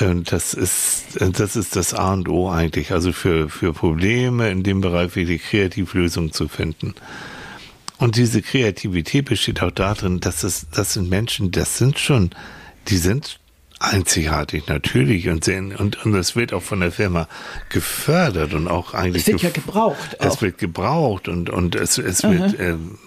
Und 0.00 0.32
das 0.32 0.52
ist, 0.52 1.20
äh, 1.20 1.30
das 1.30 1.54
ist 1.54 1.76
das 1.76 1.94
A 1.94 2.12
und 2.14 2.28
O 2.28 2.50
eigentlich, 2.50 2.90
also 2.90 3.12
für, 3.12 3.48
für 3.48 3.72
Probleme 3.72 4.50
in 4.50 4.64
dem 4.64 4.80
Bereich 4.80 5.14
wirklich 5.14 5.44
Kreativlösungen 5.44 6.32
zu 6.32 6.48
finden. 6.48 6.94
Und 7.98 8.16
diese 8.16 8.42
Kreativität 8.42 9.26
besteht 9.26 9.62
auch 9.62 9.70
darin, 9.70 10.18
dass 10.18 10.42
es, 10.42 10.66
das 10.72 10.94
sind 10.94 11.08
Menschen, 11.08 11.52
das 11.52 11.78
sind 11.78 12.00
schon, 12.00 12.30
die 12.88 12.98
sind 12.98 13.38
einzigartig 13.78 14.66
natürlich 14.68 15.28
und 15.28 15.44
sehen, 15.44 15.74
und, 15.74 16.04
und 16.04 16.14
es 16.14 16.34
wird 16.34 16.52
auch 16.52 16.62
von 16.62 16.80
der 16.80 16.92
Firma 16.92 17.28
gefördert 17.68 18.54
und 18.54 18.68
auch 18.68 18.94
eigentlich. 18.94 19.22
Es 19.22 19.32
wird 19.32 19.42
ja 19.42 19.50
gebraucht 19.50 20.16
Es 20.18 20.40
wird 20.40 20.58
gebraucht 20.58 21.28
und, 21.28 21.50
und 21.50 21.74
es, 21.74 21.98
es 21.98 22.22
wird, 22.22 22.58
ähm, 22.58 22.98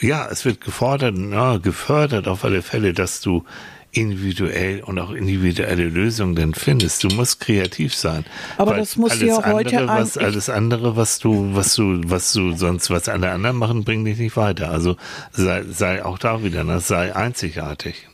ja, 0.00 0.28
es 0.30 0.44
wird 0.44 0.60
gefordert, 0.60 1.16
ja, 1.16 1.58
gefördert 1.58 2.28
auf 2.28 2.44
alle 2.44 2.62
Fälle, 2.62 2.92
dass 2.92 3.20
du 3.20 3.44
individuell 3.90 4.82
und 4.82 4.98
auch 4.98 5.10
individuelle 5.10 5.88
Lösungen 5.88 6.34
dann 6.34 6.54
findest. 6.54 7.02
Du 7.02 7.08
musst 7.08 7.40
kreativ 7.40 7.94
sein. 7.94 8.24
Aber 8.58 8.76
das 8.76 8.96
muss 8.96 9.20
ja 9.20 9.36
heute 9.44 9.78
andere, 9.78 9.98
was, 9.98 10.18
alles 10.18 10.50
andere, 10.50 10.96
was 10.96 11.18
du, 11.18 11.54
was 11.54 11.74
du, 11.74 12.02
was 12.04 12.32
du 12.32 12.54
sonst, 12.54 12.90
was 12.90 13.08
alle 13.08 13.30
anderen 13.30 13.56
machen, 13.56 13.84
bringt 13.84 14.06
dich 14.06 14.18
nicht 14.18 14.36
weiter. 14.36 14.70
Also 14.70 14.96
sei, 15.32 15.64
sei 15.70 16.04
auch 16.04 16.18
da 16.18 16.44
wieder, 16.44 16.64
ne? 16.64 16.80
sei 16.80 17.16
einzigartig. 17.16 18.06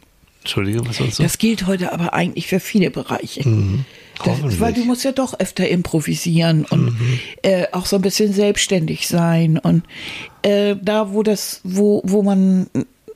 Entschuldige, 0.45 0.87
was 0.87 0.99
sonst 0.99 1.21
Das 1.21 1.39
gilt 1.39 1.67
heute 1.67 1.91
aber 1.93 2.13
eigentlich 2.13 2.47
für 2.49 2.61
viele 2.61 2.91
Bereiche. 2.91 3.41
Das, 3.41 3.47
Mhm. 3.47 3.85
Mhm. 4.25 4.61
weil 4.61 4.75
du 4.75 4.85
musst 4.85 5.03
ja 5.03 5.13
doch 5.13 5.41
öfter 5.41 5.67
improvisieren 5.67 6.67
und 6.67 6.95
äh, 7.43 7.67
auch 7.73 7.87
so 7.87 7.97
ein 7.97 8.03
bisschen 8.03 8.33
selbstständig 8.33 9.09
sein. 9.09 9.57
Und 9.59 9.85
äh, 10.43 10.77
da, 10.81 11.13
wo 11.15 11.23
das, 11.23 11.61
wo, 11.65 12.03
wo 12.05 12.23
man, 12.23 12.67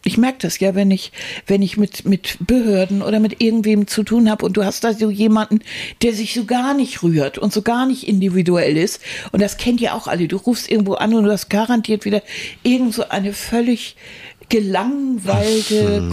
ich 0.04 0.16
merke 0.16 0.38
das 0.40 0.58
ja, 0.58 0.74
wenn 0.74 0.90
ich, 0.90 1.12
wenn 1.46 1.60
ich 1.60 1.76
mit, 1.76 2.06
mit 2.06 2.38
Behörden 2.40 3.02
oder 3.02 3.20
mit 3.20 3.42
irgendwem 3.42 3.86
zu 3.86 4.02
tun 4.04 4.30
habe 4.30 4.46
und 4.46 4.56
du 4.56 4.64
hast 4.64 4.82
da 4.82 4.94
so 4.94 5.10
jemanden, 5.10 5.60
der 6.02 6.14
sich 6.14 6.32
so 6.32 6.46
gar 6.46 6.72
nicht 6.72 7.02
rührt 7.02 7.36
und 7.36 7.52
so 7.52 7.60
gar 7.60 7.86
nicht 7.86 8.08
individuell 8.08 8.76
ist. 8.78 9.00
Und 9.32 9.42
das 9.42 9.58
kennt 9.58 9.80
ja 9.82 9.92
auch 9.92 10.06
alle. 10.08 10.28
Du 10.28 10.36
rufst 10.38 10.70
irgendwo 10.70 10.94
an 10.94 11.12
und 11.14 11.24
du 11.24 11.30
hast 11.30 11.50
garantiert 11.50 12.06
wieder 12.06 12.22
irgend 12.62 12.94
so 12.94 13.06
eine 13.08 13.34
völlig 13.34 13.96
gelangweilte 14.48 16.08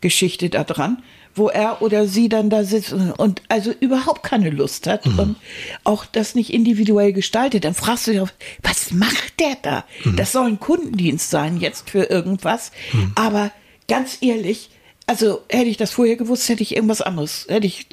Callcenter-Geschichte 0.00 0.50
da 0.50 0.64
dran, 0.64 1.02
wo 1.34 1.48
er 1.48 1.82
oder 1.82 2.06
sie 2.06 2.28
dann 2.28 2.50
da 2.50 2.64
sitzt 2.64 2.92
und, 2.92 3.12
und 3.12 3.42
also 3.48 3.72
überhaupt 3.80 4.22
keine 4.22 4.50
Lust 4.50 4.86
hat 4.86 5.06
und 5.06 5.36
auch 5.84 6.06
das 6.06 6.34
nicht 6.34 6.52
individuell 6.52 7.12
gestaltet. 7.12 7.64
Dann 7.64 7.74
fragst 7.74 8.06
du 8.06 8.12
dich, 8.12 8.20
auch, 8.20 8.30
was 8.62 8.90
macht 8.90 9.38
der 9.40 9.56
da? 9.62 9.84
Das 10.16 10.32
soll 10.32 10.46
ein 10.46 10.60
Kundendienst 10.60 11.30
sein 11.30 11.58
jetzt 11.60 11.90
für 11.90 12.04
irgendwas. 12.04 12.72
Aber 13.14 13.50
ganz 13.88 14.18
ehrlich, 14.20 14.70
also 15.06 15.42
hätte 15.48 15.68
ich 15.68 15.76
das 15.76 15.92
vorher 15.92 16.16
gewusst, 16.16 16.48
hätte 16.48 16.62
ich 16.62 16.74
irgendwas 16.74 17.02
anderes, 17.02 17.46
hätte 17.48 17.66
ich 17.66 17.86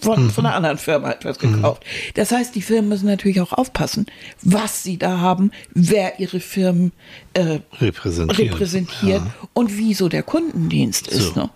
von, 0.00 0.30
von 0.30 0.46
einer 0.46 0.54
anderen 0.56 0.78
Firma 0.78 1.10
etwas 1.10 1.38
gekauft. 1.38 1.84
Das 2.14 2.30
heißt, 2.32 2.54
die 2.54 2.62
Firmen 2.62 2.88
müssen 2.88 3.06
natürlich 3.06 3.40
auch 3.40 3.52
aufpassen, 3.52 4.06
was 4.42 4.82
sie 4.82 4.96
da 4.98 5.18
haben, 5.18 5.50
wer 5.74 6.18
ihre 6.20 6.40
Firmen 6.40 6.92
äh, 7.34 7.60
repräsentieren. 7.80 8.50
repräsentiert 8.52 9.22
Ja. 9.24 9.48
und 9.52 9.76
wieso 9.76 10.08
der 10.08 10.22
Kundendienst 10.22 11.08
ist. 11.08 11.34
So. 11.34 11.40
Ne? 11.42 11.50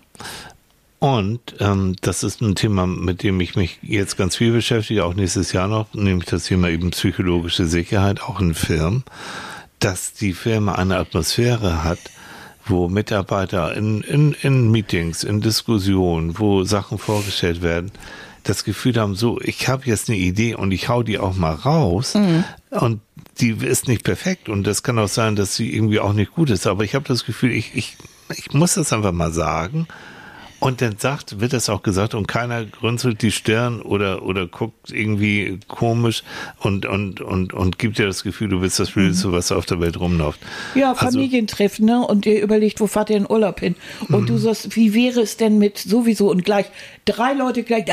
Und 0.99 1.55
ähm, 1.59 1.95
das 2.01 2.23
ist 2.23 2.41
ein 2.41 2.55
Thema, 2.55 2.87
mit 2.87 3.21
dem 3.21 3.39
ich 3.39 3.55
mich 3.55 3.77
jetzt 3.83 4.17
ganz 4.17 4.35
viel 4.35 4.51
beschäftige, 4.51 5.05
auch 5.05 5.13
nächstes 5.13 5.51
Jahr 5.51 5.67
noch, 5.67 5.93
nämlich 5.93 6.27
das 6.27 6.45
Thema 6.45 6.69
eben 6.69 6.89
psychologische 6.89 7.65
Sicherheit, 7.67 8.21
auch 8.21 8.39
in 8.39 8.55
Firmen, 8.55 9.03
dass 9.79 10.13
die 10.13 10.33
Firma 10.33 10.73
eine 10.73 10.97
Atmosphäre 10.97 11.83
hat, 11.83 11.99
wo 12.69 12.87
Mitarbeiter 12.89 13.75
in, 13.75 14.01
in, 14.01 14.33
in 14.41 14.71
Meetings, 14.71 15.23
in 15.23 15.41
Diskussionen, 15.41 16.37
wo 16.39 16.63
Sachen 16.63 16.97
vorgestellt 16.97 17.61
werden, 17.61 17.91
das 18.43 18.63
Gefühl 18.63 18.95
haben, 18.97 19.15
so, 19.15 19.39
ich 19.41 19.67
habe 19.67 19.85
jetzt 19.85 20.09
eine 20.09 20.17
Idee 20.17 20.55
und 20.55 20.71
ich 20.71 20.87
hau 20.89 21.03
die 21.03 21.19
auch 21.19 21.35
mal 21.35 21.53
raus 21.53 22.15
und 22.71 23.01
die 23.39 23.51
ist 23.51 23.87
nicht 23.87 24.03
perfekt 24.03 24.49
und 24.49 24.65
das 24.65 24.83
kann 24.83 24.97
auch 24.99 25.09
sein, 25.09 25.35
dass 25.35 25.55
sie 25.55 25.73
irgendwie 25.73 25.99
auch 25.99 26.13
nicht 26.13 26.31
gut 26.33 26.49
ist, 26.49 26.65
aber 26.65 26.83
ich 26.83 26.95
habe 26.95 27.05
das 27.07 27.25
Gefühl, 27.25 27.51
ich, 27.51 27.75
ich, 27.75 27.97
ich 28.35 28.53
muss 28.53 28.75
das 28.75 28.93
einfach 28.93 29.11
mal 29.11 29.31
sagen 29.31 29.87
und 30.59 30.81
dann 30.81 30.97
sagt, 30.97 31.39
wird 31.39 31.53
das 31.53 31.69
auch 31.69 31.83
gesagt 31.83 32.15
und 32.15 32.27
keiner 32.27 32.65
grünzelt 32.65 33.21
die 33.21 33.31
Stirn 33.31 33.81
oder, 33.81 34.23
oder 34.23 34.47
guckt 34.47 34.91
irgendwie 34.91 35.59
komisch 35.67 36.23
und, 36.59 36.85
und, 36.85 37.21
und, 37.21 37.53
und 37.53 37.77
gibt 37.77 37.97
dir 37.99 38.07
das 38.07 38.23
Gefühl, 38.23 38.49
du 38.49 38.59
bist 38.61 38.79
das 38.79 38.91
Blödste, 38.91 39.31
was 39.31 39.51
auf 39.51 39.65
der 39.67 39.79
Welt 39.79 39.99
rumläuft. 39.99 40.39
Ja, 40.75 40.91
Also- 40.93 41.05
Familientreffen, 41.05 41.85
ne? 41.85 41.99
Und 42.05 42.25
ihr 42.25 42.41
überlegt, 42.41 42.79
wo 42.79 42.87
fahrt 42.87 43.09
ihr 43.11 43.17
in 43.17 43.29
Urlaub 43.29 43.59
hin? 43.59 43.75
Und 44.09 44.21
Mhm. 44.21 44.25
du 44.27 44.37
sagst, 44.37 44.75
wie 44.75 44.93
wäre 44.93 45.21
es 45.21 45.37
denn 45.37 45.57
mit 45.59 45.77
sowieso 45.77 46.29
und 46.31 46.43
gleich 46.43 46.65
drei 47.05 47.33
Leute 47.33 47.63
gleich? 47.63 47.85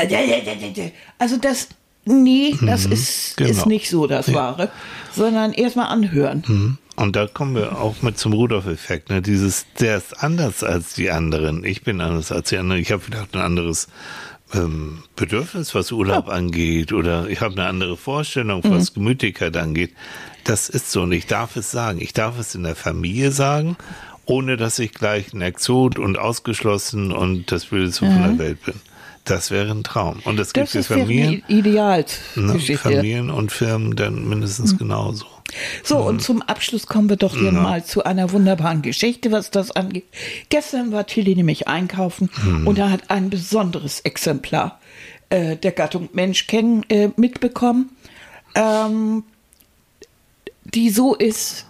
Also 1.19 1.37
das, 1.37 1.69
nee, 2.05 2.55
das 2.65 2.85
ist, 2.85 3.37
genau. 3.37 3.49
ist 3.51 3.65
nicht 3.67 3.89
so 3.89 4.07
das 4.07 4.27
Ja. 4.27 4.33
Wahre, 4.35 4.71
sondern 5.13 5.53
erstmal 5.53 5.87
anhören. 5.87 6.43
Mhm. 6.47 6.77
Und 6.95 7.15
da 7.15 7.27
kommen 7.27 7.55
wir 7.55 7.79
auch 7.79 8.01
mit 8.01 8.17
zum 8.17 8.33
Rudolf-Effekt. 8.33 9.09
Ne? 9.09 9.21
Dieses, 9.21 9.65
der 9.79 9.97
ist 9.97 10.23
anders 10.23 10.63
als 10.63 10.93
die 10.93 11.11
anderen. 11.11 11.65
Ich 11.65 11.83
bin 11.83 11.99
anders 11.99 12.31
als 12.31 12.49
die 12.49 12.57
anderen. 12.57 12.81
Ich 12.81 12.91
habe 12.91 13.01
vielleicht 13.01 13.35
ein 13.35 13.41
anderes 13.41 13.87
ähm, 14.53 15.03
Bedürfnis, 15.15 15.75
was 15.75 15.91
Urlaub 15.91 16.29
angeht, 16.29 16.93
oder 16.93 17.27
ich 17.27 17.41
habe 17.41 17.53
eine 17.53 17.67
andere 17.67 17.97
Vorstellung, 17.97 18.61
was 18.63 18.93
Gemütlichkeit 18.93 19.57
angeht. 19.57 19.93
Das 20.43 20.69
ist 20.69 20.91
so 20.91 21.01
und 21.01 21.11
ich 21.11 21.25
darf 21.25 21.55
es 21.55 21.71
sagen. 21.71 21.99
Ich 21.99 22.13
darf 22.13 22.39
es 22.39 22.55
in 22.55 22.63
der 22.63 22.75
Familie 22.75 23.31
sagen, 23.31 23.75
ohne 24.25 24.57
dass 24.57 24.79
ich 24.79 24.93
gleich 24.93 25.33
ein 25.33 25.41
Exot 25.41 25.99
und 25.99 26.17
ausgeschlossen 26.17 27.11
und 27.11 27.51
das 27.51 27.65
Blödste 27.65 28.05
von 28.05 28.21
der 28.21 28.37
Welt 28.37 28.63
bin. 28.63 28.75
Das 29.23 29.49
wäre 29.49 29.71
ein 29.71 29.83
Traum. 29.83 30.19
Und 30.23 30.37
das 30.37 30.53
gibt 30.53 30.67
Das 30.67 30.75
es 30.75 30.81
ist 30.81 30.89
wäre 30.91 31.01
Familien, 31.01 31.43
Idealgeschichte. 31.47 32.77
Familien 32.77 33.31
und 33.31 33.51
Firmen 33.51 33.95
dann 33.95 34.29
mindestens 34.29 34.77
genauso. 34.77 35.25
So, 35.83 35.97
und 35.97 36.21
zum 36.21 36.41
Abschluss 36.41 36.87
kommen 36.87 37.09
wir 37.09 37.17
doch 37.17 37.37
hier 37.37 37.51
mal 37.51 37.83
zu 37.83 38.03
einer 38.03 38.31
wunderbaren 38.31 38.81
Geschichte, 38.81 39.31
was 39.31 39.51
das 39.51 39.71
angeht. 39.71 40.05
Gestern 40.49 40.91
war 40.91 41.05
Tilly 41.05 41.35
nämlich 41.35 41.67
einkaufen 41.67 42.29
und 42.65 42.77
da 42.77 42.89
hat 42.89 43.09
ein 43.09 43.29
besonderes 43.29 43.99
Exemplar 44.01 44.79
äh, 45.29 45.55
der 45.55 45.71
Gattung 45.71 46.09
Mensch 46.13 46.47
kennen, 46.47 46.83
äh, 46.89 47.09
mitbekommen, 47.15 47.91
ähm, 48.55 49.23
die 50.63 50.89
so 50.89 51.15
ist, 51.15 51.65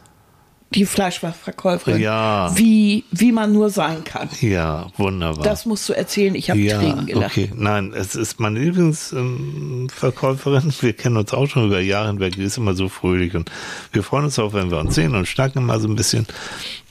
die 0.73 0.85
Fleischverkäuferin, 0.85 2.01
Ja. 2.01 2.51
wie, 2.57 3.05
wie 3.11 3.31
man 3.31 3.53
nur 3.53 3.69
sein 3.69 4.03
kann. 4.03 4.27
Ja, 4.41 4.87
wunderbar. 4.97 5.43
Das 5.43 5.65
musst 5.65 5.87
du 5.87 5.93
erzählen, 5.93 6.35
ich 6.35 6.49
habe 6.49 6.59
ja, 6.59 6.77
Tränen 6.79 7.05
gelacht. 7.05 7.31
okay. 7.31 7.51
Nein, 7.55 7.93
es 7.95 8.15
ist 8.15 8.39
meine 8.39 8.59
Lieblingsverkäuferin. 8.59 10.73
Wir 10.81 10.93
kennen 10.93 11.17
uns 11.17 11.33
auch 11.33 11.47
schon 11.47 11.67
über 11.67 11.79
Jahre 11.79 12.07
hinweg. 12.07 12.35
Die 12.35 12.43
ist 12.43 12.57
immer 12.57 12.73
so 12.73 12.89
fröhlich 12.89 13.35
und 13.35 13.49
wir 13.93 14.03
freuen 14.03 14.25
uns 14.25 14.39
auch, 14.39 14.53
wenn 14.53 14.71
wir 14.71 14.79
uns 14.79 14.95
sehen 14.95 15.15
und 15.15 15.27
schnacken 15.27 15.65
mal 15.65 15.79
so 15.79 15.87
ein 15.87 15.95
bisschen. 15.95 16.25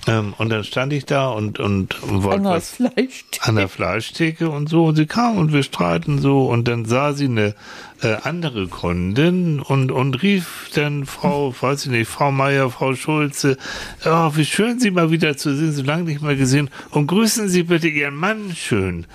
Ähm, 0.07 0.35
und 0.37 0.51
dann 0.51 0.65
stand 0.65 0.93
ich 0.93 1.07
da 1.07 1.29
und, 1.29 1.59
und 1.59 1.97
wollte 2.03 2.37
An 2.37 2.43
der 2.45 2.53
was 2.53 2.71
Fleischtheke. 2.71 3.49
an 3.49 3.57
der 3.57 3.69
Fleischtheke 3.69 4.51
und 4.51 4.69
so. 4.69 4.85
Und 4.87 4.97
sie 4.97 5.07
kam 5.07 5.39
und 5.39 5.53
wir 5.53 5.63
streiten 5.63 6.19
so. 6.19 6.47
Und 6.47 6.69
dann 6.69 6.85
sah 6.85 7.15
sie 7.15 7.25
eine 7.25 7.55
äh, 8.03 8.17
andere 8.23 8.69
Kundin 8.69 9.61
und, 9.61 9.91
und 9.91 10.23
rief 10.23 10.71
dann 10.75 11.07
Frau, 11.07 11.55
weiß 11.59 11.87
ich 11.87 11.91
nicht, 11.91 12.09
Frau 12.09 12.31
Meier, 12.31 12.71
Frau 12.71 12.95
Schulze, 12.95 13.57
oh, 14.05 14.31
wie 14.35 14.45
schön 14.45 14.79
Sie 14.79 14.91
mal 14.91 15.11
wieder 15.11 15.37
zu 15.37 15.57
sehen, 15.57 15.73
so 15.73 15.83
lange 15.83 16.05
nicht 16.05 16.21
mehr 16.21 16.37
gesehen. 16.37 16.71
Und 16.91 17.07
grüßen 17.07 17.49
Sie 17.49 17.63
bitte 17.63 17.89
Ihren 17.89 18.17
Mann 18.17 18.55
schön. 18.55 19.07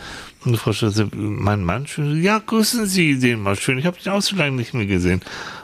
Und 0.45 0.57
Frau 0.57 0.73
Schulze, 0.73 1.07
mein 1.13 1.63
Mann 1.63 1.85
schön? 1.85 2.23
Ja, 2.23 2.39
grüßen 2.39 2.85
Sie 2.87 3.19
den 3.19 3.41
mal 3.41 3.57
schön. 3.57 3.77
Ich 3.77 3.85
habe 3.85 3.97
den 4.03 4.13
auch 4.13 4.21
so 4.21 4.35
lange 4.35 4.55
nicht 4.55 4.73
mehr 4.73 4.85
gesehen. 4.85 5.21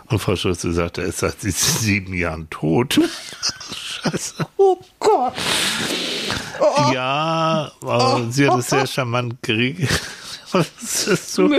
Und 0.08 0.20
Frau 0.20 0.36
Schulze 0.36 0.72
sagte, 0.72 1.02
er 1.02 1.08
ist 1.08 1.20
seit 1.20 1.42
sieben 1.42 2.14
Jahren 2.14 2.48
tot. 2.52 3.00
Scheiße. 3.76 4.46
Oh. 5.28 5.32
Oh. 6.60 6.94
Ja, 6.94 7.72
aber 7.82 8.28
sie 8.30 8.50
hat 8.50 8.60
es 8.60 8.70
sehr 8.70 8.88
charmant 8.88 9.42
geregelt. 9.42 9.90
Das 10.54 11.08
ist 11.08 11.34
so, 11.34 11.50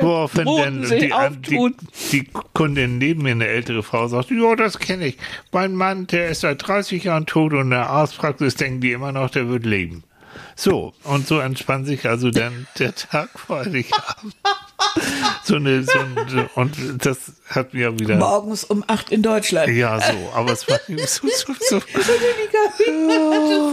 woraufhin 0.00 0.44
Bodensee 0.44 1.10
die, 1.10 1.40
die, 1.48 1.74
die 2.10 2.28
Kundin 2.52 2.98
neben 2.98 3.22
mir, 3.22 3.30
eine 3.30 3.46
ältere 3.46 3.82
Frau, 3.82 4.08
sagt, 4.08 4.30
ja, 4.30 4.56
das 4.56 4.78
kenne 4.78 5.06
ich. 5.06 5.18
Mein 5.52 5.74
Mann, 5.74 6.06
der 6.08 6.28
ist 6.28 6.40
seit 6.40 6.66
30 6.66 7.04
Jahren 7.04 7.24
tot 7.24 7.54
und 7.54 7.60
in 7.60 7.70
der 7.70 7.88
Arztpraxis 7.88 8.56
denken 8.56 8.82
die 8.82 8.92
immer 8.92 9.10
noch, 9.10 9.30
der 9.30 9.48
wird 9.48 9.64
leben. 9.64 10.04
So, 10.54 10.92
und 11.04 11.26
so 11.26 11.38
entspannt 11.38 11.86
sich 11.86 12.06
also 12.06 12.30
dann 12.30 12.66
der 12.78 12.94
Tag 12.94 13.30
vor 13.34 13.60
Heiligabend. 13.60 14.34
So 15.44 15.56
eine, 15.56 15.82
so 15.82 15.98
ein, 15.98 16.48
und 16.54 16.76
das 17.04 17.18
hat 17.48 17.74
mir 17.74 17.98
wieder, 17.98 18.14
Morgens 18.16 18.62
um 18.62 18.84
acht 18.86 19.10
in 19.10 19.22
Deutschland. 19.22 19.68
ja, 19.72 19.98
so, 20.00 20.12
aber 20.34 20.52
es 20.52 20.68
war 20.68 20.78
so, 20.86 21.26
so, 21.26 21.52
so, 21.68 21.80
das 21.94 22.08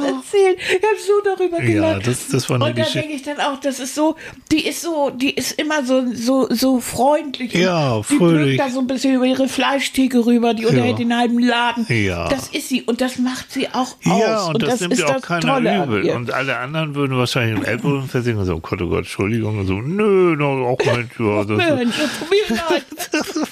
erzählen. 0.06 0.56
Ich 0.58 0.76
habe 0.76 1.00
so 1.06 1.14
darüber 1.24 1.62
ja, 1.62 1.66
gelacht. 1.94 2.08
das, 2.08 2.28
das 2.30 2.50
war 2.50 2.56
eine 2.56 2.66
und 2.66 2.78
da 2.78 2.84
denke 2.84 3.14
ich 3.14 3.22
dann 3.24 3.40
auch, 3.40 3.60
das 3.60 3.80
ist 3.80 3.94
so, 3.96 4.16
die 4.52 4.66
ist 4.68 4.82
so, 4.82 5.12
die 5.12 5.30
ist 5.32 5.60
immer 5.60 5.86
so, 5.86 6.04
so, 6.14 6.48
so 6.50 6.80
freundlich. 6.80 7.54
und 7.54 7.62
Ja, 7.62 7.98
Die 8.00 8.16
fröhlich. 8.18 8.58
blökt 8.58 8.60
da 8.60 8.70
so 8.74 8.80
ein 8.80 8.88
bisschen 8.88 9.16
über 9.16 9.26
ihre 9.26 9.48
Fleischtheke 9.48 10.26
rüber, 10.26 10.54
die 10.54 10.66
unterhält 10.66 11.00
den 11.00 11.16
halben 11.16 11.40
Laden. 11.40 11.86
Ja. 11.90 12.28
Das 12.30 12.48
ist 12.50 12.70
sie 12.70 12.82
und 12.84 13.00
das 13.02 13.18
macht 13.20 13.52
sie 13.52 13.68
auch 13.70 13.96
Ja, 14.04 14.38
aus. 14.38 14.50
und, 14.56 14.64
das, 14.64 14.80
nimmt 14.82 14.94
ist 14.94 15.00
ja 15.02 15.08
auch 15.08 15.14
das 15.14 15.22
keiner 15.22 15.84
übel. 15.86 16.10
Und 16.12 16.34
alle 16.34 16.58
anderen 16.58 16.96
würden 16.96 17.18
wahrscheinlich 17.18 17.58
im 17.60 17.66
Ellbogen 17.66 18.08
versinken 18.08 18.42
und 18.42 18.48
so, 18.48 18.56
oh 18.56 18.60
Gott, 18.60 18.82
oh 18.82 18.88
Gott, 18.90 19.00
Entschuldigung, 19.00 19.60
und 19.60 19.68
so, 19.68 19.76
nö, 19.76 20.36
no, 20.36 20.68
auch 20.68 20.78
Mensch, 21.00 21.20
ja, 21.20 21.44
das 21.44 21.60
ist, 21.60 21.76
Mensch, 21.76 21.96
tut 22.20 22.30
mir 22.30 23.49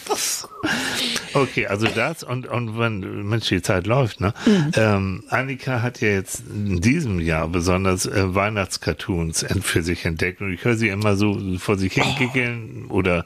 leid. 0.63 1.17
Okay, 1.33 1.67
also 1.67 1.87
das 1.87 2.23
und, 2.23 2.47
und 2.47 2.77
wenn, 2.79 3.27
Mensch, 3.27 3.47
die 3.47 3.61
Zeit 3.61 3.85
läuft, 3.85 4.21
ne? 4.21 4.33
Mhm. 4.45 4.71
Ähm, 4.75 5.23
Annika 5.29 5.81
hat 5.81 6.01
ja 6.01 6.09
jetzt 6.09 6.43
in 6.49 6.81
diesem 6.81 7.19
Jahr 7.19 7.47
besonders 7.47 8.05
äh, 8.05 8.35
Weihnachtscartoons 8.35 9.45
für 9.61 9.83
sich 9.83 10.05
entdeckt 10.05 10.41
und 10.41 10.53
ich 10.53 10.63
höre 10.63 10.75
sie 10.75 10.89
immer 10.89 11.15
so 11.15 11.39
vor 11.59 11.77
sich 11.77 11.93
hingiggeln 11.93 12.85
oder 12.89 13.25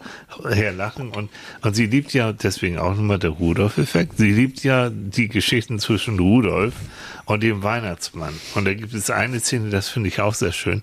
herlachen 0.50 1.10
und, 1.10 1.30
und 1.62 1.76
sie 1.76 1.86
liebt 1.86 2.14
ja, 2.14 2.34
deswegen 2.34 2.78
auch 2.78 2.96
nochmal 2.96 3.20
der 3.20 3.32
Rudolf-Effekt, 3.32 4.18
sie 4.18 4.32
liebt 4.32 4.64
ja 4.64 4.90
die 4.90 5.28
Geschichten 5.28 5.80
zwischen 5.80 6.20
Rudolf 6.20 6.74
und 7.26 7.44
dem 7.44 7.64
Weihnachtsmann. 7.64 8.34
Und 8.56 8.66
da 8.66 8.74
gibt 8.74 8.94
es 8.94 9.10
eine 9.10 9.40
Szene, 9.40 9.70
das 9.70 9.90
finde 9.90 10.10
ich 10.10 10.20
auch 10.20 10.34
sehr 10.34 10.52
schön. 10.52 10.82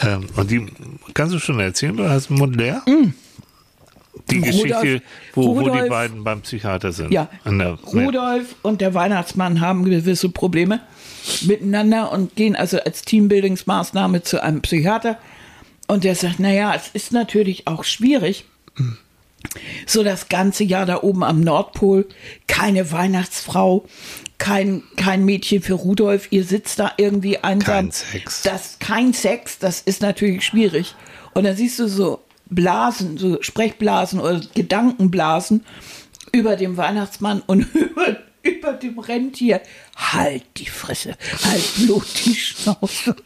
Ähm, 0.00 0.26
und 0.36 0.50
die 0.50 0.66
kannst 1.12 1.34
du 1.34 1.38
schon 1.38 1.60
erzählen, 1.60 1.96
du 1.96 2.08
hast 2.08 2.30
den 2.30 2.38
Mund 2.38 2.56
leer? 2.56 2.82
Die 4.30 4.38
Rudolf- 4.38 4.80
Geschichte, 4.80 5.02
wo, 5.34 5.54
wo 5.56 5.60
die 5.62 5.68
Rudolf- 5.68 5.88
beiden 5.88 6.24
beim 6.24 6.40
Psychiater 6.40 6.92
sind. 6.92 7.12
Ja, 7.12 7.28
Rudolf 7.92 8.54
und 8.62 8.80
der 8.80 8.94
Weihnachtsmann 8.94 9.60
haben 9.60 9.84
gewisse 9.84 10.28
Probleme 10.30 10.80
miteinander 11.42 12.10
und 12.10 12.34
gehen 12.34 12.56
also 12.56 12.78
als 12.80 13.02
Teambuildingsmaßnahme 13.02 14.22
zu 14.22 14.42
einem 14.42 14.62
Psychiater. 14.62 15.18
Und 15.86 16.04
der 16.04 16.14
sagt, 16.14 16.40
naja, 16.40 16.74
es 16.74 16.88
ist 16.94 17.12
natürlich 17.12 17.66
auch 17.66 17.84
schwierig, 17.84 18.46
so 19.86 20.02
das 20.02 20.30
ganze 20.30 20.64
Jahr 20.64 20.86
da 20.86 21.02
oben 21.02 21.22
am 21.22 21.40
Nordpol, 21.40 22.06
keine 22.46 22.90
Weihnachtsfrau, 22.90 23.84
kein, 24.38 24.82
kein 24.96 25.26
Mädchen 25.26 25.60
für 25.60 25.74
Rudolf, 25.74 26.28
ihr 26.30 26.44
sitzt 26.44 26.78
da 26.78 26.92
irgendwie 26.96 27.38
einsam. 27.38 27.74
Kein 27.74 27.90
Sex. 27.92 28.42
Das, 28.42 28.78
kein 28.78 29.12
Sex, 29.12 29.58
das 29.58 29.82
ist 29.82 30.00
natürlich 30.00 30.44
schwierig. 30.44 30.94
Und 31.34 31.44
dann 31.44 31.56
siehst 31.56 31.78
du 31.78 31.88
so 31.88 32.23
Blasen, 32.54 33.18
so 33.18 33.42
Sprechblasen 33.42 34.20
oder 34.20 34.40
Gedankenblasen 34.54 35.64
über 36.32 36.56
dem 36.56 36.76
Weihnachtsmann 36.76 37.42
und 37.46 37.72
über, 37.74 38.16
über 38.42 38.72
dem 38.72 38.98
Rentier. 38.98 39.60
Halt 39.96 40.44
die 40.56 40.66
Fresse, 40.66 41.16
halt 41.44 41.74
blut 41.76 42.06
die 42.24 42.34
Schnauze. 42.34 43.16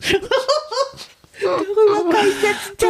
Darüber 1.43 2.11
kann 2.11 2.27
ich 2.29 2.43
jetzt 2.43 2.85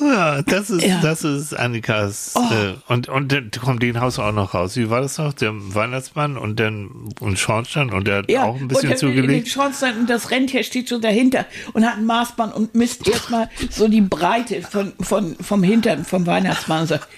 Ja, 0.00 0.42
das 0.42 0.70
ist, 0.70 0.84
Ja. 0.84 0.98
Oh. 0.98 1.02
das 1.02 1.24
ist 1.24 1.54
Annikas, 1.54 2.34
äh, 2.36 2.74
und, 2.92 3.08
und 3.08 3.32
dann 3.32 3.50
kommt 3.50 3.82
den 3.82 4.00
Haus 4.00 4.18
auch 4.18 4.32
noch 4.32 4.54
raus. 4.54 4.76
Wie 4.76 4.90
war 4.90 5.00
das 5.00 5.18
noch? 5.18 5.32
Der 5.32 5.52
Weihnachtsmann 5.54 6.36
und 6.36 6.60
dann, 6.60 6.90
und 7.20 7.38
Schornstein 7.38 7.90
und 7.90 8.06
der 8.06 8.18
hat 8.18 8.34
auch 8.36 8.56
ein 8.56 8.68
bisschen 8.68 8.90
und 8.90 9.02
in 9.02 9.08
den 9.08 9.16
zugelegt. 9.16 9.48
Schornstein 9.48 9.98
und 9.98 10.10
das 10.10 10.30
Rentier 10.30 10.62
steht 10.64 10.88
schon 10.88 11.00
dahinter 11.00 11.46
und 11.72 11.84
hat 11.86 11.96
ein 11.96 12.04
Maßband 12.04 12.54
und 12.54 12.74
misst 12.74 13.06
erstmal 13.08 13.48
so 13.70 13.88
die 13.88 14.00
Breite 14.02 14.62
von, 14.62 14.92
von, 15.00 15.36
vom 15.36 15.62
Hintern 15.62 16.04
vom 16.04 16.26
Weihnachtsmann 16.26 16.82
und 16.82 16.86
sagt, 16.88 17.08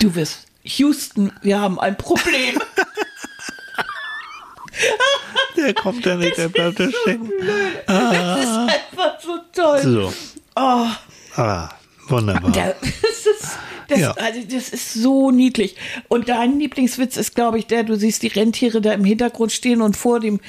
du 0.00 0.14
wirst 0.14 0.46
Houston, 0.62 1.32
wir 1.42 1.60
haben 1.60 1.78
ein 1.80 1.96
Problem. 1.96 2.58
Der 5.58 5.74
kommt 5.74 6.06
da 6.06 6.14
nicht, 6.16 6.36
der 6.38 6.48
bleibt 6.48 6.78
da 6.80 6.88
stecken. 6.90 7.30
Das 7.86 8.38
ist 8.44 8.48
einfach 8.56 9.20
so 9.20 9.38
toll. 9.52 9.80
So. 9.82 10.12
Oh, 10.56 10.86
Ah, 11.36 11.68
wunderbar. 12.08 12.50
da, 12.52 12.66
das, 12.80 12.90
ist, 13.26 13.56
das, 13.88 13.98
Ja. 14.00 14.10
also 14.12 14.40
das 14.50 14.70
ist 14.70 14.94
so 14.94 15.30
niedlich. 15.30 15.76
Und 16.08 16.28
dein 16.28 16.58
Lieblingswitz 16.58 17.16
ist, 17.16 17.34
glaube 17.36 17.58
ich, 17.58 17.66
der, 17.66 17.84
du 17.84 17.96
siehst 17.96 18.22
die 18.22 18.28
Rentiere 18.28 18.80
da 18.80 18.92
im 18.92 19.04
Hintergrund 19.04 19.52
stehen 19.52 19.82
und 19.82 19.96
vor 19.96 20.18
dem, 20.20 20.40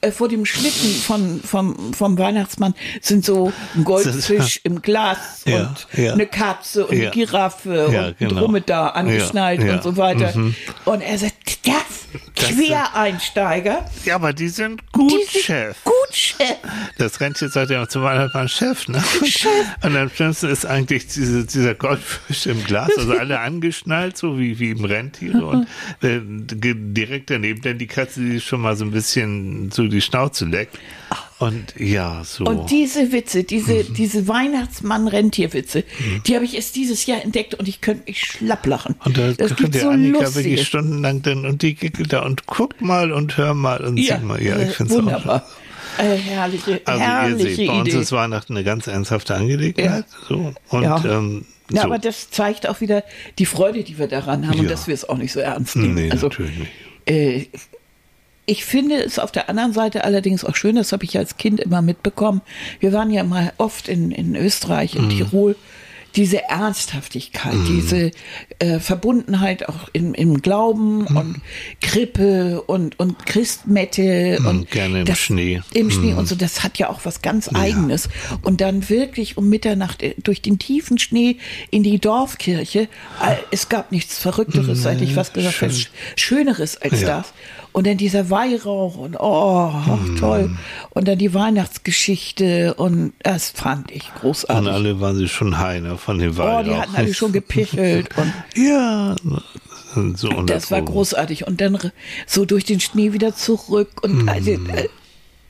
äh, 0.00 0.10
vor 0.10 0.28
dem 0.28 0.46
Schlitten 0.46 0.90
von, 1.02 1.40
vom, 1.42 1.92
vom 1.92 2.16
Weihnachtsmann 2.18 2.74
sind 3.02 3.24
so 3.26 3.52
ein 3.74 3.84
Goldfisch 3.84 4.60
im 4.64 4.80
Glas 4.80 5.42
Ja, 5.44 5.74
und 5.94 6.02
ja. 6.02 6.12
eine 6.14 6.26
Katze 6.26 6.86
und 6.86 6.96
Ja. 6.96 7.02
eine 7.04 7.10
Giraffe 7.10 7.74
Ja, 7.74 7.84
und 8.00 8.06
ein 8.06 8.16
genau. 8.18 8.40
Dromedar 8.40 8.96
angeschnallt 8.96 9.60
Ja, 9.60 9.66
ja. 9.66 9.74
und 9.74 9.82
so 9.82 9.96
weiter. 9.98 10.36
Mhm. 10.36 10.54
Und 10.86 11.00
er 11.02 11.18
sagt, 11.18 11.66
das, 11.66 11.74
Das- 12.34 12.48
Quereinsteiger, 12.48 13.84
Ja, 14.04 14.14
aber 14.14 14.32
die 14.32 14.48
sind 14.48 14.90
gut, 14.92 15.10
die 15.12 15.24
sind 15.30 15.44
Chef. 15.44 15.76
gut, 15.84 15.94
Chef. 16.12 16.56
Das 16.96 17.20
Rentier 17.20 17.48
sagt 17.48 17.70
ja 17.70 17.86
zum 17.88 18.02
Weihnachtsmann 18.02 18.48
Chef, 18.48 18.88
ne? 18.88 19.02
Chef. 19.26 19.50
Und 19.82 19.96
am 19.96 20.08
schlimmsten 20.08 20.48
ist 20.48 20.64
eigentlich 20.64 21.06
diese, 21.08 21.44
dieser 21.44 21.74
Goldfisch 21.74 22.46
im 22.46 22.62
Glas, 22.64 22.90
also 22.96 23.12
alle 23.12 23.40
angeschnallt, 23.40 24.16
so 24.16 24.38
wie, 24.38 24.58
wie 24.58 24.70
im 24.70 24.84
Rentier 24.84 25.34
und 25.46 25.66
äh, 26.02 26.20
direkt 26.24 27.30
daneben 27.30 27.60
dann 27.62 27.78
die 27.78 27.86
Katze, 27.86 28.20
die 28.20 28.40
schon 28.40 28.60
mal 28.62 28.74
so 28.76 28.84
ein 28.84 28.90
bisschen 28.90 29.70
so 29.70 29.86
die 29.86 30.00
Schnauze 30.00 30.46
leckt. 30.46 30.78
Und 31.38 31.74
ja, 31.78 32.22
so. 32.24 32.44
Und 32.44 32.68
diese 32.70 33.12
Witze, 33.12 33.44
diese, 33.44 33.84
diese 33.84 34.26
Weihnachtsmann-Rentierwitze, 34.26 35.84
die 36.26 36.34
habe 36.34 36.44
ich 36.44 36.54
erst 36.56 36.74
dieses 36.76 37.06
Jahr 37.06 37.22
entdeckt 37.22 37.54
und 37.54 37.68
ich 37.68 37.80
könnte 37.80 38.04
mich 38.06 38.20
schlapp 38.24 38.66
lachen. 38.66 38.96
Und 39.04 39.16
da 39.18 39.32
das 39.32 39.54
könnt 39.54 39.74
ihr 39.74 39.82
so 39.82 39.88
Annika 39.90 40.20
lustige. 40.24 40.44
wirklich 40.44 40.66
stundenlang 40.66 41.22
dann 41.22 41.46
und 41.46 41.62
die 41.62 41.74
gickelt 41.74 42.12
da 42.12 42.22
und 42.22 42.46
guck 42.46 42.80
mal 42.80 43.12
und 43.12 43.36
hör 43.36 43.54
mal 43.54 43.84
und 43.84 43.98
ja, 43.98 44.18
sieh 44.18 44.24
mal. 44.24 44.42
Ja, 44.42 44.56
ich 44.56 44.62
äh, 44.62 44.70
finde 44.72 44.92
es 44.92 44.98
auch. 44.98 45.04
wunderbar. 45.04 45.46
Äh, 45.98 46.16
herrliche, 46.16 46.80
Also 46.84 47.00
ihr 47.00 47.06
herrliche 47.08 47.54
seht, 47.56 47.66
bei 47.68 47.72
uns 47.80 47.88
Idee. 47.88 47.98
ist 48.00 48.12
Weihnachten 48.12 48.52
eine 48.56 48.64
ganz 48.64 48.86
ernsthafte 48.88 49.34
Angelegenheit. 49.34 50.04
So. 50.28 50.52
Und 50.70 50.82
Ja. 50.82 51.04
ähm, 51.04 51.44
ja, 51.70 51.82
so. 51.82 51.86
aber 51.86 51.98
das 51.98 52.30
zeigt 52.30 52.68
auch 52.68 52.80
wieder 52.80 53.04
die 53.38 53.46
Freude, 53.46 53.84
die 53.84 53.98
wir 53.98 54.08
daran 54.08 54.46
haben 54.48 54.58
und 54.58 54.64
Ja. 54.64 54.70
dass 54.70 54.86
wir 54.88 54.94
es 54.94 55.08
auch 55.08 55.16
nicht 55.18 55.32
so 55.32 55.40
ernst 55.40 55.76
nehmen. 55.76 55.94
nee, 55.94 56.10
also, 56.10 56.28
natürlich 56.28 56.58
nicht. 56.58 56.70
äh, 57.06 57.46
ich 58.48 58.64
finde 58.64 58.96
es 58.96 59.18
auf 59.18 59.30
der 59.30 59.48
anderen 59.48 59.72
Seite 59.72 60.02
allerdings 60.04 60.44
auch 60.44 60.56
schön, 60.56 60.74
das 60.76 60.90
habe 60.92 61.04
ich 61.04 61.16
als 61.16 61.36
Kind 61.36 61.60
immer 61.60 61.82
mitbekommen. 61.82 62.40
Wir 62.80 62.92
waren 62.92 63.10
ja 63.10 63.22
mal 63.22 63.52
oft 63.58 63.88
in, 63.88 64.10
in 64.10 64.34
Österreich, 64.34 64.96
in 64.96 65.10
Tirol. 65.10 65.54
Diese 66.16 66.42
Ernsthaftigkeit, 66.48 67.54
diese 67.68 68.10
äh, 68.58 68.80
Verbundenheit 68.80 69.68
auch 69.68 69.88
im, 69.92 70.14
im 70.14 70.40
Glauben 70.40 71.06
und 71.06 71.42
Krippe 71.82 72.62
und, 72.62 72.98
und 72.98 73.26
Christmette 73.26 74.38
und 74.44 74.70
gerne 74.70 75.00
im 75.00 75.04
das, 75.04 75.18
Schnee. 75.18 75.60
Im 75.74 75.90
Schnee 75.90 76.14
und 76.14 76.26
so, 76.26 76.34
das 76.34 76.62
hat 76.64 76.78
ja 76.78 76.88
auch 76.88 77.00
was 77.04 77.20
ganz 77.22 77.48
Eigenes. 77.54 78.08
Und 78.42 78.60
dann 78.62 78.88
wirklich 78.88 79.36
um 79.36 79.48
Mitternacht 79.50 80.02
äh, 80.02 80.14
durch 80.22 80.40
den 80.40 80.58
tiefen 80.58 80.98
Schnee 80.98 81.36
in 81.70 81.82
die 81.82 81.98
Dorfkirche. 81.98 82.88
Es 83.50 83.68
gab 83.68 83.92
nichts 83.92 84.18
Verrückteres, 84.18 84.82
seit 84.82 85.02
ich 85.02 85.14
was 85.14 85.32
gesagt 85.34 85.60
habe, 85.60 85.72
Sch- 85.72 85.88
Schöneres 86.16 86.78
als 86.80 87.02
Ja. 87.02 87.18
das. 87.18 87.32
Und 87.78 87.86
dann 87.86 87.96
dieser 87.96 88.28
Weihrauch 88.28 88.96
und 88.96 89.14
oh, 89.20 89.70
ach, 89.72 89.98
toll. 90.18 90.50
Und 90.90 91.06
dann 91.06 91.16
die 91.16 91.32
Weihnachtsgeschichte 91.32 92.74
und 92.74 93.12
das 93.22 93.50
fand 93.50 93.92
ich 93.92 94.10
Und 94.14 94.20
großartig. 94.20 94.68
alle 94.68 95.00
waren 95.00 95.14
sie 95.14 95.28
schon 95.28 95.58
heiner 95.58 95.96
von 95.96 96.18
den 96.18 96.32
Oh, 96.32 96.38
Weihrauch. 96.38 96.64
die 96.64 96.74
hatten 96.74 96.96
alle 96.96 97.14
schon 97.14 97.30
gepichelt 97.30 98.08
und 98.16 98.32
Ja, 98.56 99.14
so 100.16 100.28
das 100.42 100.72
war 100.72 100.82
großartig. 100.82 101.46
Und 101.46 101.60
dann 101.60 101.78
so 102.26 102.44
durch 102.44 102.64
den 102.64 102.80
Schnee 102.80 103.12
wieder 103.12 103.36
zurück 103.36 103.90
und 104.02 104.28
also, 104.28 104.50
äh, 104.50 104.88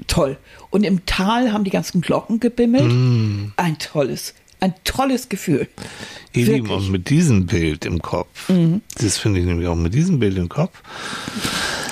toll. 0.07 0.37
Und 0.69 0.85
im 0.85 1.07
Tal 1.07 1.51
haben 1.51 1.65
die 1.65 1.71
ganzen 1.71 2.03
Glocken 2.03 2.41
gebimmelt. 2.41 2.93
Mm. 2.93 3.53
Ein 3.57 3.79
tolles, 3.79 4.35
ein 4.61 4.75
tolles 4.85 5.29
Gefühl. 5.29 5.69
Ihr 6.33 6.47
Lieben, 6.47 6.69
und 6.71 6.91
mit 6.91 7.09
diesem 7.11 7.47
Bild 7.47 7.85
im 7.85 8.01
Kopf, 8.03 8.49
Mhm. 8.49 8.83
das 8.99 9.19
finde 9.19 9.41
ich 9.41 9.47
nämlich 9.47 9.67
auch 9.69 9.75
mit 9.77 9.95
diesem 9.95 10.19
Bild 10.19 10.37
im 10.37 10.49
Kopf, 10.49 10.83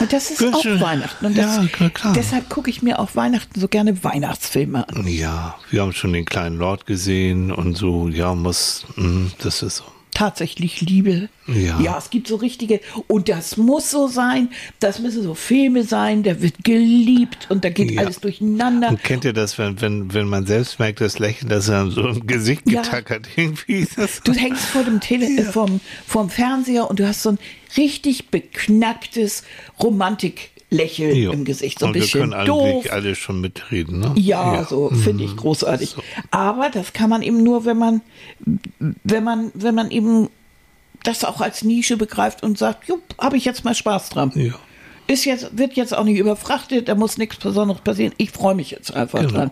Und 0.00 0.12
das 0.12 0.30
ist 0.30 0.40
Wünsche- 0.40 0.76
auch 0.76 0.80
Weihnachten. 0.80 1.24
Und 1.26 1.38
das, 1.38 1.56
Ja, 1.56 1.66
klar, 1.68 1.90
klar. 1.90 2.12
deshalb 2.12 2.48
gucke 2.50 2.68
ich 2.70 2.82
mir 2.82 2.98
auch 2.98 3.16
Weihnachten 3.16 3.58
so 3.58 3.66
gerne 3.68 4.04
Weihnachtsfilme 4.04 4.88
an. 4.88 5.06
ja, 5.06 5.56
wir 5.70 5.80
haben 5.82 5.92
schon 5.92 6.12
den 6.12 6.24
kleinen 6.26 6.58
Lord 6.58 6.86
gesehen 6.86 7.50
und 7.50 7.76
so, 7.76 8.08
ja, 8.08 8.34
muss, 8.34 8.84
mh, 8.96 9.30
das 9.38 9.62
ist 9.62 9.76
so. 9.76 9.84
Tatsächlich 10.16 10.80
Liebe. 10.80 11.28
Ja. 11.46 11.78
ja, 11.78 11.98
es 11.98 12.08
gibt 12.08 12.26
so 12.26 12.36
richtige, 12.36 12.80
und 13.06 13.28
das 13.28 13.58
muss 13.58 13.90
so 13.90 14.08
sein, 14.08 14.48
das 14.80 14.98
müssen 14.98 15.22
so 15.22 15.34
Filme 15.34 15.84
sein, 15.84 16.22
der 16.22 16.40
wird 16.40 16.64
geliebt 16.64 17.46
und 17.50 17.66
da 17.66 17.68
geht 17.68 17.90
Ja. 17.90 18.00
alles 18.00 18.20
durcheinander. 18.20 18.88
Und 18.88 19.04
kennt 19.04 19.26
ihr 19.26 19.34
das, 19.34 19.58
wenn, 19.58 19.78
wenn, 19.82 20.14
wenn 20.14 20.26
man 20.26 20.46
selbst 20.46 20.78
merkt, 20.78 21.02
das 21.02 21.18
Lächeln, 21.18 21.50
das 21.50 21.68
er 21.68 21.90
so 21.90 22.08
im 22.08 22.26
Gesicht 22.26 22.62
Ja. 22.64 22.80
getackert 22.80 23.28
irgendwie 23.36 23.74
ist? 23.74 23.98
Das 23.98 24.22
Du 24.22 24.32
hängst 24.32 24.64
vor 24.64 24.84
dem, 24.84 25.00
Tele 25.00 25.26
äh, 25.26 25.42
vom, 25.44 25.80
vom 26.06 26.30
Fernseher 26.30 26.88
und 26.88 26.98
du 26.98 27.06
hast 27.06 27.22
so 27.22 27.30
ein 27.32 27.38
richtig 27.76 28.30
beknacktes 28.30 29.42
Romantiklächeln 30.70 31.16
Jo. 31.16 31.32
im 31.32 31.44
Gesicht. 31.44 31.78
So 31.78 31.86
ein 31.86 31.88
und 31.90 31.94
wir 31.94 32.02
bisschen 32.02 32.30
können 32.30 32.46
doof. 32.46 32.64
eigentlich 32.68 32.92
alle 32.92 33.14
schon 33.14 33.40
mitreden, 33.40 34.00
ne? 34.00 34.12
Ja, 34.16 34.64
so 34.68 34.88
finde 34.90 35.24
Mhm. 35.24 35.30
ich 35.30 35.36
großartig. 35.36 35.96
Aber 36.30 36.70
das 36.70 36.92
kann 36.92 37.10
man 37.10 37.22
eben 37.22 37.42
nur, 37.42 37.64
wenn 37.64 37.78
man, 37.78 38.00
wenn 39.04 39.24
man, 39.24 39.50
wenn 39.54 39.74
man 39.74 39.90
eben 39.90 40.28
das 41.04 41.24
auch 41.24 41.40
als 41.40 41.62
Nische 41.62 41.96
begreift 41.96 42.42
und 42.42 42.58
sagt, 42.58 42.88
jupp, 42.88 43.02
habe 43.18 43.36
ich 43.36 43.44
jetzt 43.44 43.64
mal 43.64 43.74
Spaß 43.74 44.08
dran. 44.10 44.32
Ja. 44.34 44.54
Ist 45.06 45.24
jetzt, 45.24 45.56
wird 45.56 45.74
jetzt 45.74 45.96
auch 45.96 46.02
nicht 46.02 46.18
überfrachtet, 46.18 46.88
da 46.88 46.96
muss 46.96 47.16
nichts 47.16 47.36
Besonderes 47.36 47.80
passieren. 47.82 48.12
Ich 48.16 48.32
freue 48.32 48.56
mich 48.56 48.72
jetzt 48.72 48.92
einfach 48.92 49.20
Genau. 49.20 49.32
dran. 49.32 49.50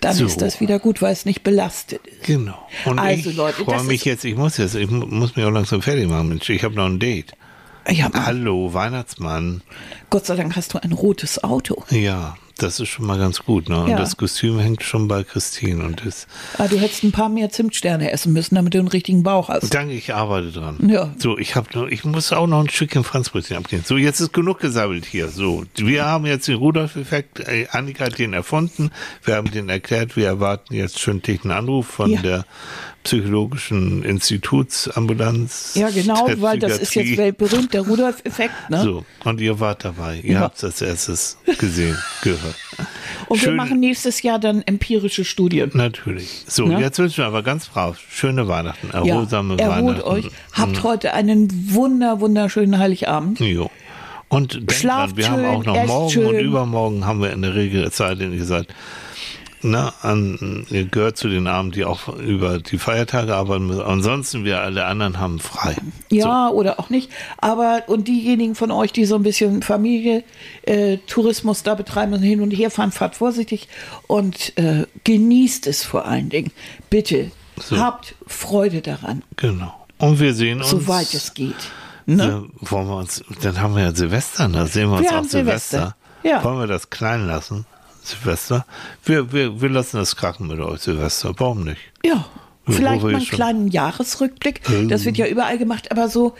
Dann 0.00 0.14
So. 0.16 0.24
ist 0.26 0.40
das 0.40 0.60
wieder 0.60 0.78
gut, 0.80 1.02
weil 1.02 1.12
es 1.12 1.24
nicht 1.26 1.42
belastet 1.44 2.04
ist. 2.06 2.24
Genau. 2.24 2.58
Und 2.86 2.98
Also, 2.98 3.30
ich 3.30 3.36
freue 3.36 3.84
mich 3.84 4.04
jetzt, 4.06 4.24
ich 4.24 4.34
muss 4.34 4.56
jetzt, 4.56 4.74
ich 4.74 4.90
mu- 4.90 5.06
muss 5.06 5.36
mich 5.36 5.44
auch 5.44 5.50
langsam 5.50 5.82
fertig 5.82 6.08
machen, 6.08 6.30
Mensch. 6.30 6.48
Ich 6.48 6.64
habe 6.64 6.74
noch 6.74 6.86
ein 6.86 6.98
Date. 6.98 7.32
Ja, 7.90 8.10
Hallo, 8.14 8.72
Weihnachtsmann. 8.72 9.62
Gott 10.10 10.26
sei 10.26 10.36
Dank 10.36 10.54
hast 10.56 10.74
du 10.74 10.82
ein 10.82 10.92
rotes 10.92 11.42
Auto. 11.42 11.82
Ja, 11.90 12.36
das 12.56 12.78
ist 12.78 12.88
schon 12.88 13.06
mal 13.06 13.18
ganz 13.18 13.40
gut, 13.40 13.68
ne? 13.68 13.80
Und 13.82 13.88
Ja. 13.90 13.96
das 13.96 14.16
Kostüm 14.16 14.58
hängt 14.60 14.82
schon 14.84 15.08
bei 15.08 15.24
Christine 15.24 15.82
und 15.84 16.00
ist. 16.06 16.28
Ah, 16.58 16.68
du 16.68 16.78
hättest 16.78 17.02
ein 17.04 17.10
paar 17.12 17.28
mehr 17.28 17.50
Zimtsterne 17.50 18.12
essen 18.12 18.32
müssen, 18.32 18.54
damit 18.54 18.74
du 18.74 18.78
einen 18.78 18.88
richtigen 18.88 19.22
Bauch 19.24 19.48
hast. 19.48 19.72
Danke, 19.74 19.94
ich 19.94 20.14
arbeite 20.14 20.52
dran. 20.52 20.76
Ja. 20.88 21.10
So, 21.18 21.36
ich 21.38 21.56
habe 21.56 21.68
noch, 21.76 21.88
ich 21.88 22.04
muss 22.04 22.32
auch 22.32 22.46
noch 22.46 22.60
ein 22.60 22.68
Stückchen 22.68 23.02
Franzbrötchen 23.02 23.56
abgeben. 23.56 23.82
So, 23.84 23.96
jetzt 23.96 24.20
ist 24.20 24.32
genug 24.32 24.60
gesammelt 24.60 25.04
hier. 25.06 25.28
So, 25.28 25.64
wir 25.76 26.04
haben 26.04 26.26
jetzt 26.26 26.46
den 26.48 26.56
Rudolf-Effekt. 26.56 27.40
Äh, 27.40 27.66
Annika 27.72 28.04
hat 28.06 28.18
den 28.18 28.34
erfunden. 28.34 28.90
Wir 29.24 29.36
haben 29.36 29.50
den 29.50 29.68
erklärt. 29.68 30.14
Wir 30.16 30.26
erwarten 30.26 30.74
jetzt 30.74 31.00
stündlich 31.00 31.42
einen 31.42 31.52
Anruf 31.52 31.86
von 31.88 32.10
Ja. 32.12 32.22
der 32.22 32.44
psychologischen 33.02 34.02
Institutsambulanz. 34.04 35.72
Ja, 35.74 35.90
genau, 35.90 36.28
weil 36.36 36.58
das 36.58 36.78
ist 36.78 36.94
jetzt 36.94 37.16
weltberühmt, 37.16 37.72
der 37.72 37.82
Rudolf-Effekt. 37.82 38.52
Ne? 38.68 38.82
So, 38.82 39.04
und 39.24 39.40
ihr 39.40 39.58
wart 39.60 39.84
dabei. 39.84 40.20
Ihr 40.22 40.34
Ja. 40.34 40.40
habt 40.40 40.62
als 40.62 40.82
erstes 40.82 41.38
gesehen, 41.58 41.96
gehört. 42.22 42.54
Und 43.28 43.40
wir 43.40 43.48
Schön- 43.48 43.56
machen 43.56 43.80
nächstes 43.80 44.22
Jahr 44.22 44.38
dann 44.38 44.62
empirische 44.62 45.24
Studien. 45.24 45.70
Natürlich. 45.74 46.44
So, 46.46 46.66
Ne? 46.66 46.80
jetzt 46.80 46.98
wünschen 46.98 47.18
wir 47.18 47.26
aber 47.26 47.42
ganz 47.42 47.68
brav 47.68 47.98
schöne 48.10 48.48
Weihnachten, 48.48 48.88
Ja, 48.92 49.04
erholsame 49.04 49.56
erholt 49.58 49.86
Weihnachten. 49.98 50.02
euch. 50.08 50.30
Habt 50.52 50.82
heute 50.82 51.14
einen 51.14 51.48
wunder, 51.72 52.20
wunderschönen 52.20 52.78
Heiligabend. 52.78 53.40
Jo. 53.40 53.70
Und 54.28 54.54
denkt 54.54 54.72
Schlaft 54.74 55.12
dran, 55.12 55.16
wir 55.16 55.30
haben 55.30 55.40
schön, 55.42 55.46
auch 55.46 55.64
noch 55.64 55.86
morgen 55.86 56.10
schön. 56.10 56.26
und 56.26 56.38
übermorgen 56.38 57.04
haben 57.06 57.20
wir 57.20 57.32
in 57.32 57.42
der 57.42 57.54
Regel 57.56 57.90
Zeit, 57.90 58.20
denn 58.20 58.32
ihr 58.32 58.44
na, 59.62 59.92
an, 60.02 60.66
ihr 60.70 60.84
gehört 60.86 61.16
zu 61.16 61.28
den 61.28 61.46
Abend, 61.46 61.76
die 61.76 61.84
auch 61.84 62.08
über 62.16 62.58
die 62.58 62.78
Feiertage 62.78 63.34
arbeiten 63.34 63.66
müssen. 63.66 63.82
Ansonsten, 63.82 64.44
wir 64.44 64.60
alle 64.60 64.86
anderen 64.86 65.18
haben 65.18 65.38
frei. 65.38 65.76
Ja, 66.10 66.48
oder 66.48 66.80
auch 66.80 66.88
nicht. 66.90 67.10
Aber 67.38 67.82
und 67.86 68.08
diejenigen 68.08 68.54
von 68.54 68.70
euch, 68.70 68.92
die 68.92 69.04
so 69.04 69.16
ein 69.16 69.22
bisschen 69.22 69.62
Familie, 69.62 70.24
äh, 70.62 70.96
Tourismus 71.06 71.62
da 71.62 71.74
betreiben 71.74 72.12
und 72.14 72.22
hin 72.22 72.40
und 72.40 72.50
her 72.52 72.70
fahren, 72.70 72.92
fahrt 72.92 73.16
vorsichtig 73.16 73.68
und 74.06 74.56
äh, 74.58 74.86
genießt 75.04 75.66
es 75.66 75.84
vor 75.84 76.06
allen 76.06 76.30
Dingen. 76.30 76.52
Bitte, 76.88 77.30
So. 77.60 77.78
habt 77.78 78.14
Freude 78.26 78.80
daran, 78.80 79.22
So, 79.40 79.48
genau. 79.48 79.74
Und 79.98 80.18
wir 80.20 80.32
sehen 80.32 80.58
uns. 80.60 80.70
soweit 80.70 81.12
es 81.12 81.34
geht. 81.34 81.54
Ne? 82.06 82.24
Ja, 82.24 82.42
wollen 82.70 82.88
wir 82.88 82.96
uns, 82.96 83.22
dann 83.42 83.60
haben 83.60 83.76
wir 83.76 83.82
ja 83.84 83.94
Silvester, 83.94 84.48
da 84.48 84.66
sehen 84.66 84.88
wir 84.90 84.96
uns 84.96 85.02
Wir 85.02 85.10
auch 85.10 85.16
haben 85.16 85.28
Silvester. 85.28 85.78
Silvester. 85.78 85.96
Ja. 86.22 86.42
Wollen 86.44 86.58
wir 86.58 86.66
das 86.66 86.88
klein 86.90 87.26
lassen? 87.26 87.66
Silvester? 88.02 88.64
Wir, 89.04 89.32
wir, 89.32 89.60
wir 89.60 89.68
lassen 89.68 89.96
das 89.98 90.16
krachen 90.16 90.46
mit 90.46 90.60
euch, 90.60 90.80
Silvester. 90.80 91.32
Warum 91.38 91.64
nicht? 91.64 91.80
Ja, 92.04 92.24
vielleicht 92.66 93.02
mal 93.02 93.14
einen 93.14 93.24
kleinen 93.24 93.68
Jahresrückblick. 93.68 94.62
Ähm. 94.68 94.88
Das 94.88 95.04
wird 95.04 95.16
ja 95.16 95.26
überall 95.26 95.58
gemacht, 95.58 95.90
aber 95.90 96.08
so, 96.08 96.34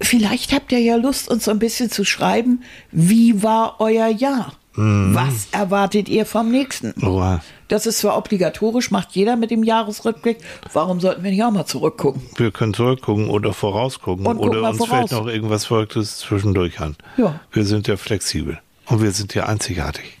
vielleicht 0.00 0.52
habt 0.52 0.72
ihr 0.72 0.80
ja 0.80 0.96
Lust, 0.96 1.28
uns 1.28 1.44
so 1.44 1.50
ein 1.50 1.58
bisschen 1.58 1.90
zu 1.90 2.04
schreiben, 2.04 2.62
wie 2.90 3.42
war 3.42 3.76
euer 3.80 4.08
Jahr? 4.08 4.52
Mhm. 4.74 5.14
Was 5.14 5.48
erwartet 5.50 6.08
ihr 6.08 6.24
vom 6.24 6.50
nächsten? 6.50 6.94
Oh, 7.04 7.38
Das 7.66 7.86
ist 7.86 7.98
zwar 7.98 8.16
obligatorisch, 8.16 8.92
macht 8.92 9.10
jeder 9.12 9.34
mit 9.34 9.50
dem 9.50 9.64
Jahresrückblick. 9.64 10.38
Warum 10.72 11.00
sollten 11.00 11.24
wir 11.24 11.32
nicht 11.32 11.42
auch 11.42 11.50
mal 11.50 11.66
zurückgucken? 11.66 12.22
wir 12.36 12.52
können 12.52 12.72
zurückgucken 12.72 13.28
oder 13.28 13.52
vorausgucken 13.52 14.26
oder 14.26 14.68
uns 14.70 14.78
voraus. 14.78 15.10
fällt 15.10 15.10
noch 15.12 15.26
irgendwas 15.26 15.64
Verrücktes 15.66 16.18
zwischendurch 16.18 16.78
an. 16.80 16.96
Ja. 17.16 17.40
Wir 17.50 17.64
sind 17.64 17.88
ja 17.88 17.96
flexibel 17.96 18.60
und 18.86 19.02
wir 19.02 19.10
sind 19.10 19.34
ja 19.34 19.46
einzigartig. 19.46 20.19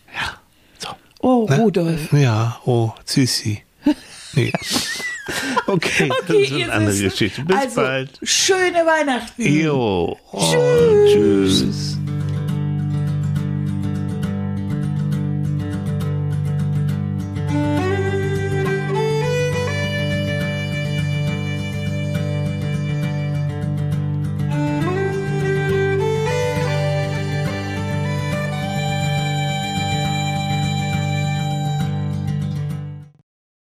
Oh, 1.22 1.46
Ne? 1.48 1.58
Rudolf. 1.58 2.12
Ja, 2.12 2.60
oh, 2.64 2.92
Sissi. 3.04 3.62
Nee. 4.32 4.52
okay, 5.66 6.08
das 6.28 6.36
ist 6.36 6.52
eine 6.52 6.72
andere. 6.72 6.96
Geschichte. 6.96 7.42
Bis 7.42 7.56
also, 7.56 7.80
bald. 7.80 8.10
Schöne 8.22 8.86
Weihnachten. 8.86 9.42
Jo. 9.42 10.16
Und 10.30 11.06
tschüss. 11.08 11.98